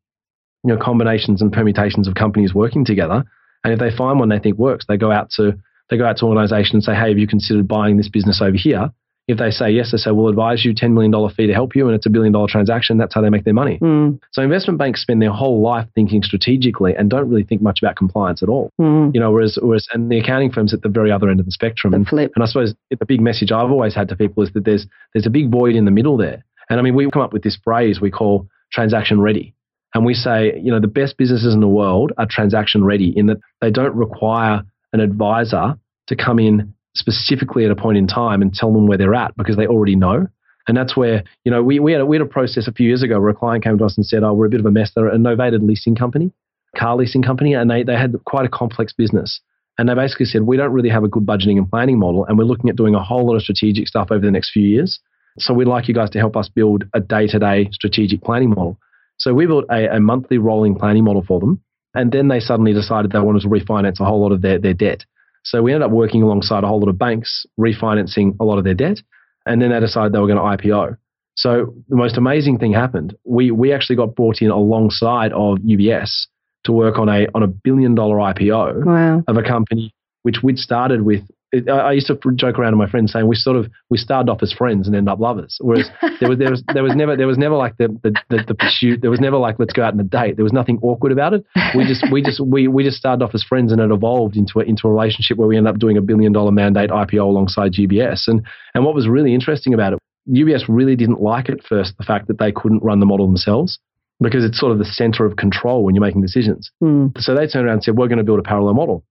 you 0.64 0.74
know, 0.74 0.82
combinations 0.82 1.42
and 1.42 1.52
permutations 1.52 2.08
of 2.08 2.16
companies 2.16 2.54
working 2.54 2.86
together. 2.86 3.24
And 3.64 3.74
if 3.74 3.80
they 3.80 3.96
find 3.96 4.20
one 4.20 4.30
they 4.30 4.40
think 4.40 4.58
works, 4.58 4.86
they 4.88 4.98
go 4.98 5.12
out 5.12 5.30
to 5.32 5.54
they 5.90 5.98
go 5.98 6.06
out 6.06 6.18
to 6.18 6.26
organizations 6.26 6.74
and 6.74 6.84
say, 6.84 6.96
hey, 6.96 7.10
have 7.10 7.18
you 7.18 7.28
considered 7.28 7.68
buying 7.68 7.98
this 7.98 8.10
business 8.10 8.42
over 8.42 8.56
here? 8.56 8.90
If 9.28 9.38
they 9.38 9.52
say 9.52 9.72
yes, 9.72 9.92
they 9.92 9.98
say, 9.98 10.12
we'll 10.12 10.28
advise 10.28 10.66
you 10.66 10.74
$10 10.74 10.92
million 10.92 11.14
fee 11.30 11.48
to 11.48 11.54
help 11.54 11.76
you, 11.76 11.88
and 11.88 11.96
it's 11.96 12.06
a 12.06 12.10
billion 12.10 12.34
dollar 12.34 12.48
transaction. 12.48 12.98
That's 12.98 13.14
how 13.14 13.22
they 13.22 13.30
make 13.30 13.46
their 13.46 13.54
money. 13.54 13.80
Mm. 13.82 14.20
So 14.34 14.42
investment 14.42 14.80
banks 14.80 15.02
spend 15.02 15.22
their 15.22 15.32
whole 15.32 15.62
life 15.62 15.88
thinking 15.96 16.24
strategically 16.24 16.94
and 16.94 17.10
don't 17.10 17.30
really 17.30 17.44
think 17.44 17.62
much 17.62 17.80
about 17.82 17.96
compliance 17.96 18.44
at 18.44 18.50
all. 18.50 18.70
Mm. 18.82 19.14
You 19.14 19.22
know, 19.22 19.32
whereas, 19.32 19.58
whereas, 19.62 19.88
and 19.94 20.12
the 20.12 20.20
accounting 20.20 20.52
firms 20.52 20.74
at 20.74 20.82
the 20.82 20.90
very 20.90 21.10
other 21.10 21.30
end 21.30 21.40
of 21.40 21.46
the 21.46 21.54
spectrum. 21.54 21.92
The 21.92 21.98
and, 21.98 22.08
flip. 22.08 22.32
and 22.36 22.44
I 22.44 22.48
suppose 22.48 22.76
the 22.90 23.06
big 23.06 23.22
message 23.22 23.52
I've 23.52 23.72
always 23.72 23.96
had 23.96 24.10
to 24.10 24.16
people 24.16 24.44
is 24.44 24.52
that 24.54 24.66
there's, 24.66 24.86
there's 25.14 25.26
a 25.26 25.32
big 25.32 25.50
void 25.50 25.76
in 25.76 25.86
the 25.86 25.92
middle 25.92 26.18
there. 26.18 26.44
And 26.70 26.80
I 26.80 26.84
mean, 26.84 26.96
we 26.96 27.10
come 27.10 27.22
up 27.22 27.32
with 27.32 27.44
this 27.44 27.58
phrase 27.64 28.02
we 28.02 28.12
call 28.12 28.48
transaction 28.74 29.22
ready. 29.22 29.54
And 29.94 30.06
we 30.06 30.14
say, 30.14 30.60
you 30.60 30.72
know, 30.72 30.80
the 30.80 30.88
best 30.88 31.18
businesses 31.18 31.54
in 31.54 31.60
the 31.60 31.68
world 31.68 32.12
are 32.18 32.26
transaction 32.30 32.84
ready 32.84 33.14
in 33.16 33.28
that 33.28 33.38
they 33.62 33.70
don't 33.70 33.96
require 33.96 34.64
an 34.92 35.00
advisor 35.00 35.78
to 36.08 36.16
come 36.16 36.40
in 36.40 36.74
specifically 36.96 37.66
at 37.66 37.72
a 37.72 37.76
point 37.76 37.98
in 37.98 38.08
time 38.08 38.42
and 38.42 38.54
tell 38.54 38.72
them 38.72 38.88
where 38.88 38.98
they're 38.98 39.16
at 39.16 39.36
because 39.38 39.58
they 39.58 39.68
already 39.68 39.96
know. 39.96 40.28
And 40.68 40.78
that's 40.78 40.96
where, 40.96 41.24
you 41.44 41.52
know, 41.52 41.62
we, 41.62 41.80
we, 41.80 41.92
had 41.92 42.02
a, 42.02 42.06
we 42.06 42.16
had 42.16 42.26
a 42.26 42.30
process 42.30 42.68
a 42.68 42.72
few 42.72 42.88
years 42.88 43.04
ago 43.04 43.20
where 43.20 43.30
a 43.30 43.36
client 43.36 43.64
came 43.64 43.78
to 43.78 43.86
us 43.86 43.98
and 43.98 44.06
said, 44.06 44.24
oh, 44.24 44.34
we're 44.34 44.46
a 44.46 44.50
bit 44.50 44.62
of 44.62 44.66
a 44.66 44.72
mess. 44.72 44.92
They're 44.96 45.08
a 45.08 45.18
novated 45.18 45.68
leasing 45.68 45.96
company, 45.96 46.32
car 46.78 46.96
leasing 46.96 47.24
company, 47.24 47.54
and 47.54 47.70
they, 47.70 47.84
they 47.84 47.96
had 47.96 48.16
quite 48.26 48.46
a 48.46 48.50
complex 48.50 48.94
business. 48.94 49.42
And 49.78 49.90
they 49.90 49.96
basically 49.96 50.28
said, 50.28 50.44
we 50.44 50.56
don't 50.56 50.72
really 50.72 50.90
have 50.90 51.04
a 51.04 51.08
good 51.08 51.26
budgeting 51.26 51.58
and 51.58 51.70
planning 51.70 52.00
model, 52.00 52.26
and 52.26 52.38
we're 52.38 52.46
looking 52.46 52.70
at 52.70 52.76
doing 52.76 52.96
a 52.96 53.04
whole 53.04 53.26
lot 53.26 53.36
of 53.36 53.42
strategic 53.42 53.88
stuff 53.88 54.10
over 54.12 54.24
the 54.24 54.32
next 54.32 54.52
few 54.52 54.64
years. 54.64 55.00
So 55.40 55.54
we'd 55.54 55.68
like 55.68 55.88
you 55.88 55.96
guys 55.96 56.12
to 56.12 56.20
help 56.20 56.38
us 56.38 56.48
build 56.48 56.84
a 56.94 57.00
day 57.00 57.28
to 57.28 57.40
day 57.40 57.70
strategic 57.72 58.22
planning 58.22 58.50
model. 58.50 58.78
So 59.18 59.34
we 59.34 59.48
built 59.48 59.66
a, 59.72 59.96
a 59.96 60.00
monthly 60.00 60.38
rolling 60.38 60.76
planning 60.76 61.04
model 61.04 61.24
for 61.28 61.40
them 61.40 61.62
And 61.96 62.12
then 62.12 62.28
they 62.28 62.40
suddenly 62.40 62.74
decided 62.74 63.12
they 63.12 63.20
wanted 63.20 63.44
to 63.44 63.50
refinance 63.50 64.00
a 64.00 64.06
whole 64.06 64.22
lot 64.22 64.32
of 64.32 64.42
their, 64.42 64.60
their 64.60 64.74
debt. 64.74 65.06
So 65.44 65.62
we 65.62 65.74
ended 65.74 65.86
up 65.86 65.92
working 65.92 66.24
alongside 66.24 66.64
a 66.64 66.68
whole 66.68 66.80
lot 66.80 66.90
of 66.90 66.98
banks, 66.98 67.46
refinancing 67.60 68.36
a 68.40 68.44
lot 68.46 68.58
of 68.58 68.64
their 68.64 68.74
debt. 68.74 69.02
And 69.46 69.62
then 69.62 69.72
they 69.72 69.80
decided 69.80 70.14
they 70.14 70.20
were 70.20 70.28
going 70.28 70.38
to 70.38 70.68
IPO. 70.68 70.98
So 71.36 71.74
the 71.90 71.96
most 71.96 72.18
amazing 72.18 72.60
thing 72.60 72.74
happened. 72.74 73.16
We, 73.26 73.52
we 73.52 73.74
actually 73.74 73.96
got 73.98 74.16
brought 74.16 74.42
in 74.42 74.52
alongside 74.52 75.32
of 75.34 75.58
UBS 75.60 76.28
to 76.66 76.72
work 76.72 76.98
on 76.98 77.10
a, 77.10 77.28
on 77.36 77.44
a 77.44 77.48
billion 77.48 77.96
dollar 77.96 78.18
IPO 78.18 78.86
Wow. 78.86 79.24
of 79.28 79.38
a 79.38 79.44
company 79.44 79.94
which 80.22 80.38
we'd 80.44 80.58
started 80.58 81.02
with. 81.02 81.22
It, 81.54 81.70
I 81.70 81.80
I 81.80 81.92
used 81.94 82.08
to 82.08 82.18
joke 82.36 82.60
around 82.60 82.78
with 82.78 82.86
my 82.86 82.92
friends 82.92 83.14
saying 83.14 83.28
we 83.28 83.36
sort 83.36 83.56
of 83.56 83.72
we 83.90 83.98
started 83.98 84.30
off 84.30 84.42
as 84.42 84.52
friends 84.52 84.88
and 84.88 84.96
ended 84.96 85.12
up 85.12 85.20
lovers. 85.20 85.58
Whereas 85.62 85.90
there 86.20 86.28
was 86.28 86.40
there 86.40 86.50
was 86.50 86.64
there 86.74 86.84
was 86.84 86.96
never 86.96 87.16
there 87.16 87.28
was 87.28 87.38
never 87.38 87.56
like 87.56 87.78
the 87.78 87.88
the, 88.04 88.14
the 88.30 88.44
the 88.48 88.56
pursuit. 88.56 89.02
There 89.02 89.12
was 89.12 89.22
never 89.22 89.38
like 89.38 89.60
let's 89.60 89.72
go 89.72 89.84
out 89.84 89.94
on 89.94 90.00
a 90.00 90.04
date. 90.04 90.36
There 90.36 90.44
was 90.44 90.52
nothing 90.52 90.80
awkward 90.82 91.12
about 91.12 91.34
it. 91.34 91.46
We 91.78 91.86
just 91.86 92.04
we 92.12 92.22
just 92.22 92.40
we 92.44 92.68
we 92.68 92.84
just 92.84 92.98
started 92.98 93.24
off 93.24 93.34
as 93.34 93.44
friends 93.44 93.72
and 93.72 93.80
it 93.80 93.92
evolved 93.92 94.36
into 94.36 94.60
a, 94.60 94.64
into 94.64 94.88
a 94.88 94.92
relationship 94.92 95.38
where 95.38 95.48
we 95.48 95.56
ended 95.56 95.74
up 95.74 95.80
doing 95.80 95.96
a 95.96 96.02
billion 96.02 96.34
dollar 96.34 96.52
mandate 96.52 96.90
IPO 96.90 97.22
alongside 97.22 97.74
UBS. 97.74 98.28
And 98.28 98.46
and 98.74 98.84
what 98.84 98.96
was 98.96 99.08
really 99.08 99.34
interesting 99.34 99.74
about 99.74 99.94
it, 99.94 100.00
UBS 100.30 100.64
really 100.68 100.96
didn't 100.96 101.22
like 101.22 101.50
at 101.50 101.64
first 101.64 101.98
the 101.98 102.04
fact 102.04 102.28
that 102.28 102.40
they 102.40 102.52
couldn't 102.52 102.84
run 102.84 103.00
the 103.00 103.06
model 103.06 103.28
themselves 103.28 103.80
because 104.22 104.44
it's 104.44 104.60
sort 104.60 104.72
of 104.72 104.80
the 104.80 104.86
center 104.86 105.26
of 105.26 105.36
control 105.36 105.84
when 105.84 105.96
you're 105.96 106.04
making 106.04 106.22
decisions. 106.22 106.72
Hmm. 106.80 107.08
So 107.18 107.36
they 107.36 107.48
turned 107.48 107.66
around 107.66 107.76
and 107.76 107.84
said, 107.84 107.98
We're 107.98 108.08
going 108.08 108.18
to 108.18 108.24
build 108.24 108.40
a 108.40 108.44
parallel 108.44 108.74
model. 108.74 109.04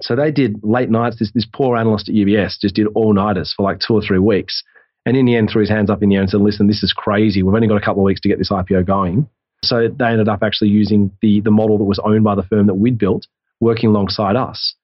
So 0.00 0.16
they 0.16 0.30
did 0.30 0.60
late 0.62 0.90
nights. 0.90 1.18
This, 1.18 1.30
this 1.32 1.46
poor 1.46 1.76
analyst 1.76 2.08
at 2.08 2.14
UBS 2.14 2.58
just 2.60 2.74
did 2.74 2.86
all 2.94 3.12
nighters 3.12 3.52
for 3.56 3.62
like 3.62 3.78
two 3.78 3.94
or 3.94 4.02
three 4.02 4.18
weeks. 4.18 4.62
And 5.04 5.16
in 5.16 5.26
the 5.26 5.36
end, 5.36 5.50
threw 5.50 5.60
his 5.60 5.68
hands 5.68 5.90
up 5.90 6.02
in 6.02 6.08
the 6.08 6.16
air 6.16 6.22
and 6.22 6.30
said, 6.30 6.40
Listen, 6.40 6.66
this 6.66 6.82
is 6.82 6.92
crazy. 6.92 7.42
We've 7.42 7.54
only 7.54 7.68
got 7.68 7.76
a 7.76 7.84
couple 7.84 8.02
of 8.02 8.06
weeks 8.06 8.20
to 8.22 8.28
get 8.28 8.38
this 8.38 8.50
IPO 8.50 8.86
going. 8.86 9.28
So 9.64 9.88
they 9.88 10.04
ended 10.06 10.28
up 10.28 10.42
actually 10.42 10.70
using 10.70 11.10
the, 11.20 11.40
the 11.40 11.50
model 11.50 11.78
that 11.78 11.84
was 11.84 12.00
owned 12.04 12.24
by 12.24 12.34
the 12.34 12.42
firm 12.42 12.66
that 12.66 12.74
we'd 12.74 12.98
built, 12.98 13.26
working 13.60 13.90
alongside 13.90 14.36
us. 14.36 14.74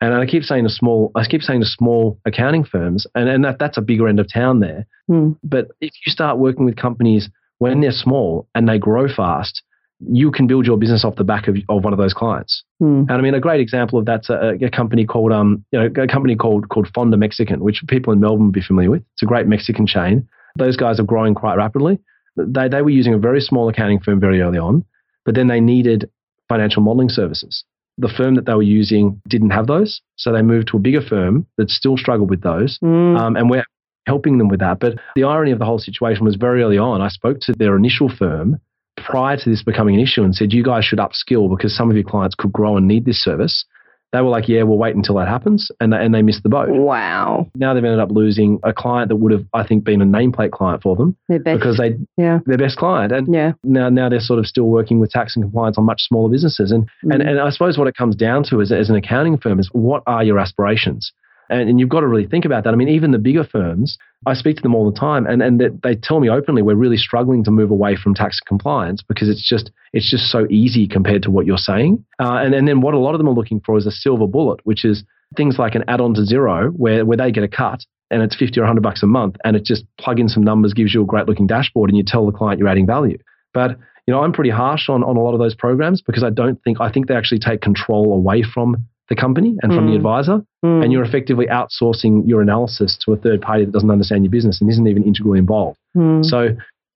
And 0.00 0.14
I 0.14 0.26
keep 0.26 0.44
saying 0.44 0.64
to 0.64 0.70
small, 0.70 1.10
I 1.16 1.26
keep 1.26 1.42
saying 1.42 1.60
to 1.60 1.66
small 1.66 2.20
accounting 2.24 2.64
firms, 2.64 3.06
and, 3.16 3.28
and 3.28 3.44
that, 3.44 3.58
that's 3.58 3.78
a 3.78 3.82
bigger 3.82 4.06
end 4.06 4.20
of 4.20 4.32
town 4.32 4.60
there. 4.60 4.86
Hmm. 5.08 5.32
But 5.42 5.68
if 5.80 5.92
you 6.06 6.12
start 6.12 6.38
working 6.38 6.64
with 6.64 6.76
companies 6.76 7.28
when 7.58 7.80
they're 7.80 7.90
small 7.90 8.46
and 8.54 8.68
they 8.68 8.78
grow 8.78 9.08
fast, 9.08 9.62
you 10.00 10.30
can 10.30 10.46
build 10.46 10.66
your 10.66 10.76
business 10.76 11.04
off 11.04 11.16
the 11.16 11.24
back 11.24 11.48
of, 11.48 11.56
of 11.68 11.82
one 11.82 11.92
of 11.92 11.98
those 11.98 12.14
clients. 12.14 12.62
Hmm. 12.78 13.02
And 13.08 13.12
I 13.12 13.20
mean, 13.20 13.34
a 13.34 13.40
great 13.40 13.60
example 13.60 13.98
of 13.98 14.04
that's 14.04 14.30
a, 14.30 14.56
a 14.62 14.70
company 14.70 15.04
called 15.04 15.32
um, 15.32 15.64
you 15.72 15.78
know, 15.78 16.02
a 16.02 16.06
company 16.06 16.36
called 16.36 16.68
called 16.68 16.88
Fonda 16.94 17.16
Mexican, 17.16 17.60
which 17.60 17.82
people 17.88 18.12
in 18.12 18.20
Melbourne 18.20 18.46
will 18.46 18.52
be 18.52 18.62
familiar 18.62 18.90
with. 18.90 19.02
It's 19.14 19.22
a 19.22 19.26
great 19.26 19.46
Mexican 19.46 19.86
chain. 19.86 20.28
Those 20.56 20.76
guys 20.76 21.00
are 21.00 21.04
growing 21.04 21.34
quite 21.34 21.56
rapidly. 21.56 21.98
They 22.36 22.68
they 22.68 22.82
were 22.82 22.90
using 22.90 23.14
a 23.14 23.18
very 23.18 23.40
small 23.40 23.68
accounting 23.68 24.00
firm 24.00 24.20
very 24.20 24.40
early 24.40 24.58
on, 24.58 24.84
but 25.24 25.34
then 25.34 25.48
they 25.48 25.60
needed 25.60 26.08
financial 26.48 26.82
modeling 26.82 27.08
services. 27.08 27.64
The 28.00 28.08
firm 28.08 28.36
that 28.36 28.46
they 28.46 28.54
were 28.54 28.62
using 28.62 29.20
didn't 29.26 29.50
have 29.50 29.66
those, 29.66 30.00
so 30.14 30.32
they 30.32 30.42
moved 30.42 30.68
to 30.68 30.76
a 30.76 30.80
bigger 30.80 31.02
firm 31.02 31.46
that 31.56 31.68
still 31.68 31.96
struggled 31.96 32.30
with 32.30 32.42
those. 32.42 32.78
Hmm. 32.80 33.16
Um, 33.16 33.36
and 33.36 33.50
we're 33.50 33.64
helping 34.06 34.38
them 34.38 34.48
with 34.48 34.60
that. 34.60 34.78
But 34.78 34.94
the 35.16 35.24
irony 35.24 35.50
of 35.50 35.58
the 35.58 35.64
whole 35.64 35.80
situation 35.80 36.24
was 36.24 36.36
very 36.36 36.62
early 36.62 36.78
on, 36.78 37.02
I 37.02 37.08
spoke 37.08 37.40
to 37.40 37.52
their 37.52 37.76
initial 37.76 38.08
firm 38.08 38.60
prior 39.04 39.36
to 39.36 39.50
this 39.50 39.62
becoming 39.62 39.94
an 39.94 40.00
issue 40.00 40.22
and 40.22 40.34
said, 40.34 40.52
you 40.52 40.62
guys 40.62 40.84
should 40.84 40.98
upskill 40.98 41.48
because 41.54 41.76
some 41.76 41.90
of 41.90 41.96
your 41.96 42.04
clients 42.04 42.34
could 42.34 42.52
grow 42.52 42.76
and 42.76 42.86
need 42.86 43.04
this 43.04 43.22
service. 43.22 43.64
They 44.10 44.22
were 44.22 44.30
like, 44.30 44.48
yeah, 44.48 44.62
we'll 44.62 44.78
wait 44.78 44.96
until 44.96 45.16
that 45.16 45.28
happens. 45.28 45.70
And 45.80 45.92
they, 45.92 45.98
and 45.98 46.14
they 46.14 46.22
missed 46.22 46.42
the 46.42 46.48
boat. 46.48 46.70
Wow. 46.70 47.46
Now 47.54 47.74
they've 47.74 47.84
ended 47.84 48.00
up 48.00 48.10
losing 48.10 48.58
a 48.62 48.72
client 48.72 49.10
that 49.10 49.16
would 49.16 49.32
have, 49.32 49.44
I 49.52 49.66
think, 49.66 49.84
been 49.84 50.00
a 50.00 50.06
nameplate 50.06 50.50
client 50.50 50.82
for 50.82 50.96
them 50.96 51.14
Their 51.28 51.38
best. 51.40 51.58
because 51.60 51.76
they, 51.76 51.94
yeah. 52.16 52.38
their 52.46 52.56
best 52.56 52.78
client. 52.78 53.12
And 53.12 53.32
Yeah. 53.32 53.52
now, 53.64 53.90
now 53.90 54.08
they're 54.08 54.20
sort 54.20 54.38
of 54.38 54.46
still 54.46 54.64
working 54.64 54.98
with 54.98 55.10
tax 55.10 55.36
and 55.36 55.44
compliance 55.44 55.76
on 55.76 55.84
much 55.84 56.00
smaller 56.00 56.30
businesses. 56.30 56.72
And, 56.72 56.88
and, 57.02 57.22
Mm. 57.22 57.28
and 57.28 57.40
I 57.40 57.50
suppose 57.50 57.76
what 57.76 57.86
it 57.86 57.96
comes 57.96 58.16
down 58.16 58.44
to 58.44 58.62
as, 58.62 58.72
as 58.72 58.88
an 58.88 58.96
accounting 58.96 59.36
firm 59.36 59.60
is 59.60 59.68
what 59.72 60.02
are 60.06 60.24
your 60.24 60.38
aspirations? 60.38 61.12
And, 61.50 61.68
and 61.68 61.80
you've 61.80 61.88
got 61.88 62.00
to 62.00 62.06
really 62.06 62.26
think 62.26 62.44
about 62.44 62.64
that. 62.64 62.72
I 62.72 62.76
mean, 62.76 62.88
even 62.88 63.10
the 63.10 63.18
bigger 63.18 63.44
firms, 63.44 63.96
I 64.26 64.34
speak 64.34 64.56
to 64.56 64.62
them 64.62 64.74
all 64.74 64.90
the 64.90 64.98
time, 64.98 65.26
and, 65.26 65.42
and 65.42 65.60
they, 65.60 65.68
they 65.82 65.94
tell 65.94 66.20
me 66.20 66.28
openly 66.28 66.62
we're 66.62 66.74
really 66.74 66.96
struggling 66.96 67.44
to 67.44 67.50
move 67.50 67.70
away 67.70 67.96
from 67.96 68.14
tax 68.14 68.40
compliance 68.40 69.02
because 69.02 69.28
it's 69.28 69.46
just 69.46 69.70
it's 69.92 70.10
just 70.10 70.24
so 70.30 70.46
easy 70.50 70.86
compared 70.86 71.22
to 71.22 71.30
what 71.30 71.46
you're 71.46 71.56
saying. 71.56 72.04
Uh, 72.18 72.34
and, 72.42 72.54
and 72.54 72.68
then 72.68 72.80
what 72.80 72.94
a 72.94 72.98
lot 72.98 73.14
of 73.14 73.18
them 73.18 73.28
are 73.28 73.34
looking 73.34 73.60
for 73.64 73.76
is 73.76 73.86
a 73.86 73.90
silver 73.90 74.26
bullet, 74.26 74.60
which 74.64 74.84
is 74.84 75.04
things 75.36 75.58
like 75.58 75.74
an 75.74 75.84
add-on 75.88 76.14
to 76.14 76.22
Xero 76.22 76.70
where, 76.72 77.04
where 77.04 77.16
they 77.16 77.30
get 77.30 77.44
a 77.44 77.48
cut 77.48 77.80
and 78.10 78.22
it's 78.22 78.36
50 78.36 78.58
or 78.60 78.62
100 78.62 78.82
bucks 78.82 79.02
a 79.02 79.06
month 79.06 79.36
and 79.44 79.56
it 79.56 79.64
just 79.64 79.84
plug 79.98 80.18
in 80.18 80.28
some 80.28 80.42
numbers, 80.42 80.72
gives 80.72 80.94
you 80.94 81.02
a 81.02 81.06
great 81.06 81.26
looking 81.26 81.46
dashboard 81.46 81.90
and 81.90 81.96
you 81.96 82.04
tell 82.06 82.24
the 82.24 82.32
client 82.32 82.58
you're 82.58 82.68
adding 82.68 82.86
value. 82.86 83.18
But 83.52 83.78
you 84.06 84.14
know, 84.14 84.22
I'm 84.22 84.32
pretty 84.32 84.50
harsh 84.50 84.88
on, 84.88 85.04
on 85.04 85.18
a 85.18 85.20
lot 85.20 85.34
of 85.34 85.38
those 85.38 85.54
programs 85.54 86.00
because 86.00 86.24
I 86.24 86.30
don't 86.30 86.62
think 86.64 86.80
I 86.80 86.90
think 86.90 87.08
they 87.08 87.14
actually 87.14 87.40
take 87.40 87.60
control 87.60 88.14
away 88.14 88.42
from 88.42 88.88
the 89.08 89.16
company 89.16 89.56
and 89.62 89.72
from 89.72 89.86
the 89.86 89.92
Mm. 89.92 89.96
advisor 89.96 90.42
Hmm. 90.62 90.82
and 90.82 90.92
you're 90.92 91.02
effectively 91.02 91.46
outsourcing 91.46 92.26
your 92.28 92.42
analysis 92.42 92.96
to 93.04 93.12
a 93.12 93.16
third 93.16 93.40
party 93.40 93.64
that 93.64 93.72
doesn't 93.72 93.90
understand 93.90 94.24
your 94.24 94.30
business 94.30 94.60
and 94.60 94.68
isn't 94.70 94.86
even 94.86 95.02
integrally 95.02 95.38
involved. 95.38 95.78
Hmm. 95.94 96.22
So, 96.22 96.54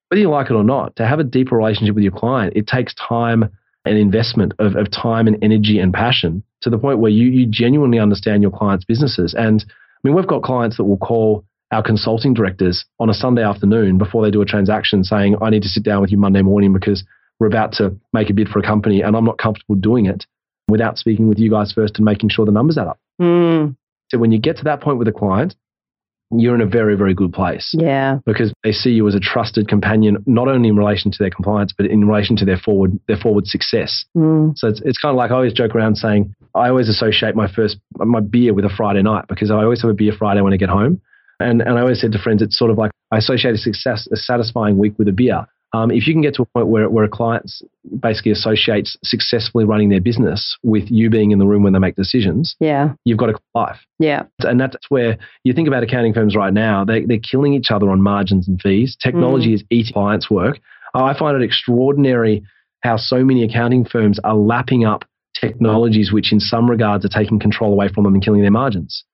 whether 0.09 0.21
you 0.21 0.29
like 0.29 0.51
it 0.51 0.55
or 0.55 0.65
not, 0.65 0.95
to 0.97 1.07
have 1.07 1.21
a 1.21 1.25
deeper 1.25 1.57
relationship 1.57 1.95
with 1.95 2.05
your 2.05 2.13
client, 2.13 2.53
it 2.55 2.67
takes 2.67 2.93
time 2.95 3.49
and 3.87 3.97
investment 3.97 4.53
of, 4.59 4.77
of 4.77 4.91
time 4.91 5.27
and 5.27 5.39
energy 5.43 5.79
and 5.79 5.93
passion 5.93 6.43
to 6.61 6.71
the 6.71 6.79
point 6.79 6.99
where 6.99 7.11
you, 7.11 7.29
you 7.31 7.47
genuinely 7.47 7.99
understand 7.99 8.43
your 8.43 8.51
clients' 8.53 8.85
businesses. 8.85 9.35
And 9.35 9.65
I 9.69 10.09
mean, 10.09 10.15
we've 10.15 10.27
got 10.27 10.43
clients 10.43 10.77
that 10.77 10.85
will 10.85 10.99
call 10.99 11.45
our 11.73 11.83
consulting 11.83 12.35
directors 12.35 12.85
on 13.01 13.09
a 13.09 13.15
Sunday 13.15 13.43
afternoon 13.43 13.97
before 13.97 14.23
they 14.23 14.31
do 14.31 14.43
a 14.43 14.45
transaction 14.45 15.03
saying, 15.03 15.37
I 15.41 15.49
need 15.49 15.63
to 15.63 15.69
sit 15.69 15.83
down 15.83 16.03
with 16.03 16.13
you 16.13 16.19
Monday 16.19 16.43
morning 16.43 16.75
because 16.75 17.03
we're 17.41 17.47
about 17.47 17.73
to 17.75 17.97
make 18.13 18.29
a 18.29 18.35
bid 18.35 18.49
for 18.49 18.59
a 18.59 18.63
company 18.63 19.01
and 19.01 19.17
I'm 19.17 19.25
not 19.25 19.39
comfortable 19.39 19.77
doing 19.77 20.05
it 20.07 20.27
without 20.73 20.99
speaking 20.99 21.29
with 21.29 21.39
you 21.39 21.51
guys 21.51 21.73
first 21.73 21.97
and 21.99 22.05
making 22.05 22.31
sure 22.31 22.45
the 22.45 22.51
numbers 22.53 22.77
add 22.77 22.89
up. 22.89 22.99
Hmm. 23.21 23.69
So 24.11 24.19
when 24.19 24.33
you 24.33 24.39
get 24.41 24.57
to 24.59 24.65
that 24.65 24.81
point 24.81 24.99
with 24.99 25.07
a 25.09 25.13
client, 25.13 25.55
you're 26.35 26.55
in 26.55 26.61
a 26.63 26.67
very, 26.67 26.97
very 26.97 27.15
good 27.15 27.33
place 27.33 27.75
Yeah. 27.79 28.19
because 28.25 28.53
they 28.65 28.73
see 28.73 28.91
you 28.91 29.07
as 29.07 29.15
a 29.15 29.21
trusted 29.21 29.69
companion, 29.69 30.17
not 30.27 30.49
only 30.49 30.69
in 30.71 30.77
relation 30.77 31.11
to 31.11 31.19
their 31.19 31.31
compliance, 31.31 31.73
but 31.77 31.87
in 31.87 32.09
relation 32.09 32.37
to 32.37 32.45
their 32.45 32.57
forward 32.57 32.99
their 33.07 33.19
forward 33.19 33.47
success. 33.47 34.05
Hmm. 34.15 34.51
So 34.57 34.69
it's, 34.69 34.81
it's 34.85 34.99
kind 34.99 35.11
of 35.11 35.17
like 35.17 35.31
I 35.31 35.35
always 35.35 35.53
joke 35.53 35.75
around 35.75 35.97
saying 35.97 36.35
I 36.55 36.69
always 36.69 36.89
associate 36.89 37.37
my 37.37 37.49
first 37.53 37.79
my 37.99 38.21
beer 38.21 38.55
with 38.55 38.65
a 38.65 38.71
Friday 38.75 39.03
night 39.03 39.27
because 39.29 39.51
I 39.51 39.57
always 39.63 39.83
have 39.83 39.91
a 39.91 39.95
beer 39.95 40.13
Friday 40.19 40.41
when 40.41 40.53
I 40.55 40.57
get 40.57 40.71
home, 40.71 41.01
and 41.39 41.61
and 41.61 41.77
I 41.79 41.83
always 41.83 42.01
said 42.01 42.13
to 42.13 42.19
friends 42.19 42.41
it's 42.43 42.59
sort 42.59 42.71
of 42.71 42.79
like 42.79 42.93
I 43.11 43.19
associate 43.19 43.55
a 43.55 43.59
success 43.59 44.09
a 44.11 44.17
satisfying 44.17 44.79
week 44.79 44.95
with 44.99 45.09
a 45.09 45.13
beer. 45.13 45.47
Um, 45.75 45.91
if 45.91 46.07
you 46.07 46.13
can 46.13 46.21
get 46.21 46.35
to 46.35 46.43
a 46.43 46.47
point 46.47 46.67
where 46.67 46.89
where 46.91 47.05
a 47.05 47.09
client 47.09 47.51
basically 48.01 48.31
associates 48.31 48.97
successfully 49.03 49.65
running 49.65 49.89
their 49.89 50.01
business 50.01 50.57
with 50.63 50.91
you 50.91 51.09
being 51.09 51.31
in 51.31 51.39
the 51.39 51.47
room 51.47 51.63
when 51.63 51.73
they 51.73 51.79
make 51.79 51.97
decisions, 51.97 52.55
Yeah. 52.61 52.93
you've 53.05 53.19
got 53.19 53.31
a 53.31 53.39
life. 53.55 53.79
Yeah. 53.99 54.25
And 54.41 54.61
that's 54.61 54.77
where 54.91 55.17
you 55.45 55.55
think 55.55 55.69
about 55.69 55.83
accounting 55.83 56.13
firms 56.13 56.37
right 56.37 56.53
now, 56.53 56.85
they, 56.85 57.05
they're 57.07 57.19
killing 57.19 57.55
each 57.55 57.71
other 57.71 57.89
on 57.91 58.03
margins 58.03 58.47
and 58.49 58.61
fees. 58.61 58.97
Technology 59.03 59.55
is 59.55 59.65
eating 59.71 59.95
clients' 59.95 60.31
work. 60.31 60.61
I 60.95 61.17
find 61.19 61.41
it 61.41 61.45
extraordinary 61.45 62.43
how 62.83 62.97
so 62.99 63.25
many 63.25 63.43
accounting 63.43 63.85
firms 63.87 64.19
are 64.25 64.35
lapping 64.35 64.85
up 64.85 65.05
technologies 65.41 66.13
which, 66.13 66.33
in 66.33 66.41
some 66.41 66.69
regards, 66.69 67.05
are 67.05 67.09
taking 67.09 67.39
control 67.39 67.73
away 67.73 67.89
from 67.89 68.05
them 68.05 68.15
and 68.15 68.23
killing 68.23 68.43
their 68.43 68.51
margins. 68.51 69.05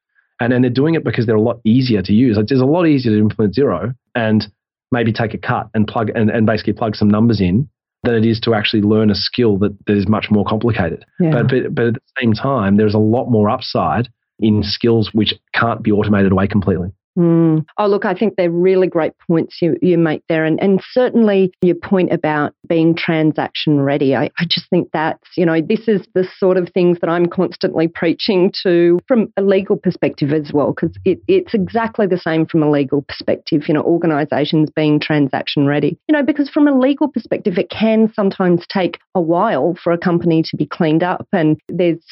And, 0.41 0.53
and 0.53 0.63
they're 0.65 0.71
doing 0.71 0.95
it 0.95 1.05
because 1.05 1.27
they're 1.27 1.37
a 1.37 1.41
lot 1.41 1.61
easier 1.65 2.03
to 2.03 2.13
use. 2.13 2.37
It's 2.39 2.53
a 2.53 2.65
lot 2.65 2.87
easier 2.87 3.13
to 3.13 3.19
implement 3.19 3.55
Xero 3.55 3.95
and 4.15 4.47
maybe 4.93 5.13
take 5.13 5.35
a 5.35 5.39
cut 5.39 5.69
and 5.75 5.87
plug 5.87 6.11
and, 6.15 6.31
and 6.31 6.47
basically 6.47 6.73
plug 6.73 6.97
some 6.97 7.09
numbers 7.09 7.41
in 7.41 7.69
than 8.05 8.15
it 8.15 8.25
is 8.25 8.41
to 8.41 8.55
actually 8.55 8.83
learn 8.83 9.11
a 9.11 9.15
skill 9.15 9.59
that, 9.59 9.77
that 9.87 9.97
is 9.97 10.09
much 10.09 10.27
more 10.31 10.45
complicated. 10.45 11.05
Yeah. 11.19 11.31
But, 11.31 11.49
but 11.49 11.75
but 11.75 11.87
at 11.87 11.95
the 11.95 12.01
same 12.21 12.33
time, 12.33 12.77
there's 12.77 12.95
a 12.95 12.99
lot 12.99 13.29
more 13.29 13.51
upside 13.51 14.09
in 14.39 14.63
skills 14.63 15.11
which 15.13 15.35
can't 15.53 15.83
be 15.83 15.91
automated 15.91 16.33
away 16.33 16.47
completely. 16.47 16.93
Mm. 17.19 17.65
Oh, 17.77 17.89
look, 17.89 18.05
I 18.05 18.15
think 18.15 18.37
they're 18.37 18.51
really 18.51 18.87
great 18.87 19.13
points 19.27 19.57
you, 19.61 19.77
you 19.83 19.99
make 19.99 20.23
there. 20.29 20.45
And, 20.45 20.63
and 20.63 20.81
certainly 20.93 21.53
your 21.63 21.75
point 21.75 22.13
about 22.13 22.55
being 22.69 22.95
transaction 22.95 23.81
ready. 23.81 24.15
I, 24.15 24.31
I 24.39 24.45
just 24.49 24.71
think 24.71 24.91
that's, 24.93 25.27
you 25.37 25.45
know, 25.45 25.61
this 25.61 25.89
is 25.89 26.07
the 26.15 26.29
sort 26.39 26.57
of 26.57 26.69
things 26.69 26.99
that 27.01 27.11
I'm 27.11 27.27
constantly 27.27 27.89
preaching 27.89 28.53
to 28.63 29.01
from 29.09 29.33
a 29.37 29.43
legal 29.43 29.77
perspective 29.77 30.33
as 30.33 30.53
well, 30.53 30.73
because 30.73 30.97
it, 31.05 31.21
it's 31.27 31.55
exactly 31.55 32.07
the 32.07 32.19
same 32.19 32.47
from 32.47 32.63
a 32.63 32.71
legal 32.71 33.03
perspective, 33.03 33.63
you 33.67 33.75
know, 33.75 33.83
organizations 33.83 34.71
being 34.71 35.01
transaction 35.01 35.67
ready. 35.67 35.99
You 36.09 36.13
know, 36.13 36.23
because 36.23 36.49
from 36.49 36.69
a 36.69 36.79
legal 36.79 37.09
perspective, 37.09 37.59
it 37.59 37.71
can 37.71 38.13
sometimes 38.15 38.65
take 38.69 39.01
a 39.17 39.21
while 39.21 39.75
for 39.83 39.93
a 39.93 39.99
company 39.99 40.45
to 40.45 40.57
be 40.57 40.67
cleaned 40.67 41.03
up. 41.03 41.27
And 41.33 41.59
there's 41.69 42.05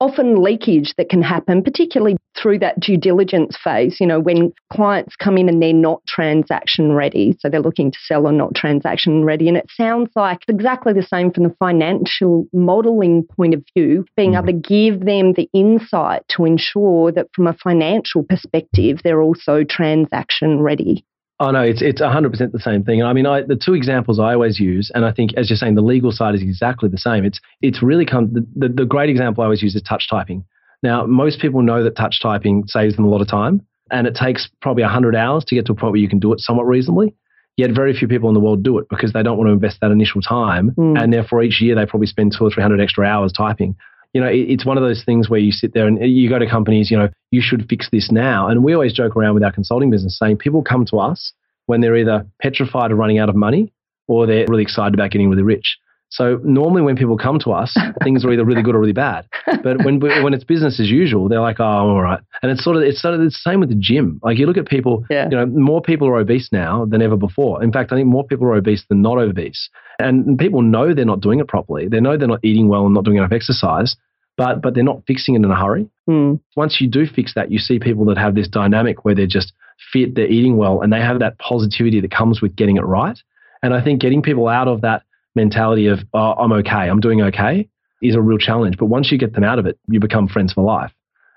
often 0.00 0.42
leakage 0.42 0.94
that 0.96 1.08
can 1.08 1.22
happen, 1.22 1.62
particularly 1.62 2.16
through 2.36 2.58
that 2.58 2.80
due 2.80 2.96
diligence 2.96 3.56
phase, 3.62 3.98
you 4.00 4.06
know, 4.06 4.18
when 4.18 4.52
clients 4.72 5.14
come 5.16 5.36
in 5.36 5.48
and 5.48 5.62
they're 5.62 5.72
not 5.72 6.00
transaction 6.06 6.92
ready. 6.92 7.36
So 7.38 7.48
they're 7.48 7.60
looking 7.60 7.90
to 7.90 7.98
sell 8.04 8.26
or 8.26 8.32
not 8.32 8.54
transaction 8.54 9.24
ready. 9.24 9.48
And 9.48 9.56
it 9.56 9.66
sounds 9.70 10.10
like 10.16 10.38
exactly 10.48 10.92
the 10.92 11.02
same 11.02 11.30
from 11.32 11.44
the 11.44 11.54
financial 11.58 12.46
modeling 12.52 13.24
point 13.36 13.54
of 13.54 13.64
view, 13.76 14.06
being 14.16 14.34
able 14.34 14.44
mm-hmm. 14.44 14.60
to 14.60 14.68
give 14.68 15.04
them 15.04 15.34
the 15.34 15.48
insight 15.52 16.22
to 16.28 16.44
ensure 16.44 17.12
that 17.12 17.28
from 17.34 17.46
a 17.46 17.54
financial 17.54 18.22
perspective, 18.22 19.00
they're 19.04 19.22
also 19.22 19.64
transaction 19.64 20.60
ready. 20.60 21.04
Oh 21.42 21.50
no, 21.50 21.62
it's 21.62 21.80
it's 21.80 22.02
100% 22.02 22.52
the 22.52 22.58
same 22.58 22.84
thing. 22.84 23.00
And 23.00 23.08
I 23.08 23.14
mean, 23.14 23.24
I, 23.26 23.40
the 23.40 23.56
two 23.56 23.72
examples 23.72 24.20
I 24.20 24.34
always 24.34 24.60
use, 24.60 24.90
and 24.94 25.06
I 25.06 25.12
think 25.12 25.30
as 25.38 25.48
you're 25.48 25.56
saying, 25.56 25.74
the 25.74 25.80
legal 25.80 26.12
side 26.12 26.34
is 26.34 26.42
exactly 26.42 26.90
the 26.90 26.98
same. 26.98 27.24
It's 27.24 27.40
it's 27.62 27.82
really 27.82 28.04
come 28.04 28.32
the, 28.34 28.46
the, 28.54 28.68
the 28.68 28.84
great 28.84 29.08
example 29.08 29.42
I 29.42 29.46
always 29.46 29.62
use 29.62 29.74
is 29.74 29.82
touch 29.82 30.06
typing. 30.10 30.44
Now, 30.82 31.06
most 31.06 31.40
people 31.40 31.62
know 31.62 31.82
that 31.82 31.96
touch 31.96 32.20
typing 32.22 32.64
saves 32.66 32.94
them 32.96 33.06
a 33.06 33.08
lot 33.08 33.22
of 33.22 33.28
time, 33.28 33.62
and 33.90 34.06
it 34.06 34.14
takes 34.14 34.50
probably 34.60 34.82
100 34.82 35.16
hours 35.16 35.44
to 35.46 35.54
get 35.54 35.64
to 35.66 35.72
a 35.72 35.74
point 35.74 35.92
where 35.92 36.00
you 36.00 36.08
can 36.08 36.18
do 36.18 36.32
it 36.34 36.40
somewhat 36.40 36.66
reasonably. 36.66 37.14
Yet 37.56 37.70
very 37.74 37.92
few 37.94 38.08
people 38.08 38.28
in 38.30 38.34
the 38.34 38.40
world 38.40 38.62
do 38.62 38.78
it 38.78 38.86
because 38.88 39.12
they 39.12 39.22
don't 39.22 39.36
want 39.36 39.48
to 39.48 39.52
invest 39.52 39.78
that 39.80 39.90
initial 39.90 40.20
time, 40.20 40.70
Mm. 40.78 41.02
and 41.02 41.12
therefore 41.12 41.42
each 41.42 41.60
year 41.60 41.74
they 41.74 41.86
probably 41.86 42.06
spend 42.06 42.34
two 42.36 42.44
or 42.44 42.50
three 42.50 42.62
hundred 42.62 42.80
extra 42.82 43.06
hours 43.06 43.32
typing. 43.32 43.76
You 44.12 44.20
know, 44.20 44.28
it, 44.28 44.50
it's 44.50 44.66
one 44.66 44.76
of 44.76 44.82
those 44.82 45.04
things 45.04 45.28
where 45.28 45.40
you 45.40 45.52
sit 45.52 45.74
there 45.74 45.86
and 45.86 45.98
you 46.00 46.28
go 46.28 46.38
to 46.38 46.48
companies, 46.48 46.90
you 46.90 46.98
know, 46.98 47.08
you 47.30 47.40
should 47.42 47.68
fix 47.68 47.88
this 47.90 48.10
now. 48.10 48.48
And 48.48 48.64
we 48.64 48.74
always 48.74 48.92
joke 48.92 49.16
around 49.16 49.34
with 49.34 49.44
our 49.44 49.52
consulting 49.52 49.90
business 49.90 50.18
saying 50.18 50.38
people 50.38 50.62
come 50.62 50.84
to 50.86 50.98
us 50.98 51.32
when 51.66 51.80
they're 51.80 51.96
either 51.96 52.26
petrified 52.42 52.90
of 52.90 52.98
running 52.98 53.18
out 53.18 53.28
of 53.28 53.36
money 53.36 53.72
or 54.08 54.26
they're 54.26 54.46
really 54.48 54.62
excited 54.62 54.94
about 54.94 55.10
getting 55.10 55.30
really 55.30 55.42
rich. 55.42 55.78
So 56.10 56.40
normally 56.42 56.82
when 56.82 56.96
people 56.96 57.16
come 57.16 57.38
to 57.40 57.52
us, 57.52 57.74
things 58.04 58.24
are 58.24 58.32
either 58.32 58.44
really 58.44 58.62
good 58.62 58.74
or 58.74 58.80
really 58.80 58.92
bad. 58.92 59.26
But 59.62 59.84
when 59.84 60.00
when 60.00 60.34
it's 60.34 60.44
business 60.44 60.80
as 60.80 60.90
usual, 60.90 61.28
they're 61.28 61.40
like, 61.40 61.60
"Oh, 61.60 61.64
all 61.64 62.02
right." 62.02 62.20
And 62.42 62.50
it's 62.50 62.64
sort 62.64 62.76
of 62.76 62.82
it's 62.82 63.00
sort 63.00 63.14
of 63.14 63.20
the 63.20 63.30
same 63.30 63.60
with 63.60 63.68
the 63.68 63.76
gym. 63.76 64.18
Like 64.22 64.36
you 64.38 64.46
look 64.46 64.56
at 64.56 64.66
people, 64.68 65.04
Yeah. 65.08 65.28
you 65.30 65.36
know, 65.36 65.46
more 65.46 65.80
people 65.80 66.08
are 66.08 66.16
obese 66.16 66.48
now 66.52 66.84
than 66.84 67.00
ever 67.00 67.16
before. 67.16 67.62
In 67.62 67.70
fact, 67.72 67.92
I 67.92 67.96
think 67.96 68.08
more 68.08 68.24
people 68.24 68.46
are 68.48 68.54
obese 68.54 68.84
than 68.88 69.02
not 69.02 69.18
obese. 69.18 69.70
And 69.98 70.38
people 70.38 70.62
know 70.62 70.94
they're 70.94 71.04
not 71.04 71.20
doing 71.20 71.40
it 71.40 71.48
properly. 71.48 71.86
They 71.88 72.00
know 72.00 72.16
they're 72.16 72.26
not 72.28 72.44
eating 72.44 72.68
well 72.68 72.86
and 72.86 72.94
not 72.94 73.04
doing 73.04 73.18
enough 73.18 73.32
exercise, 73.32 73.94
but 74.36 74.62
but 74.62 74.74
they're 74.74 74.82
not 74.82 75.02
fixing 75.06 75.34
it 75.34 75.38
in 75.44 75.50
a 75.50 75.56
hurry 75.56 75.86
Mm. 76.08 76.40
once 76.56 76.80
you 76.80 76.88
do 76.88 77.06
fix 77.06 77.34
that, 77.34 77.52
you 77.52 77.60
see 77.60 77.78
people 77.78 78.04
that 78.06 78.18
have 78.18 78.34
this 78.34 78.48
dynamic 78.48 79.04
where 79.04 79.14
they're 79.14 79.28
just 79.28 79.52
fit, 79.92 80.16
they're 80.16 80.26
eating 80.26 80.56
well, 80.56 80.80
and 80.82 80.92
they 80.92 81.00
have 81.00 81.20
that 81.20 81.38
positivity 81.38 82.00
that 82.00 82.10
comes 82.10 82.42
with 82.42 82.56
getting 82.56 82.76
it 82.78 82.84
right. 82.84 83.16
And 83.62 83.72
I 83.74 83.80
think 83.84 84.00
getting 84.00 84.20
people 84.22 84.48
out 84.48 84.66
of 84.66 84.80
that 84.80 85.02
mentality 85.40 85.86
of, 85.86 85.98
oh, 86.14 86.32
I'm 86.42 86.52
okay, 86.60 86.88
I'm 86.90 87.00
doing 87.00 87.20
okay, 87.22 87.68
is 88.02 88.14
a 88.14 88.20
real 88.20 88.38
challenge. 88.38 88.76
But 88.78 88.86
once 88.86 89.10
you 89.10 89.18
get 89.18 89.32
them 89.34 89.44
out 89.44 89.58
of 89.58 89.66
it, 89.66 89.78
you 89.88 90.00
become 90.00 90.28
friends 90.28 90.52
for 90.52 90.62
life. 90.62 90.92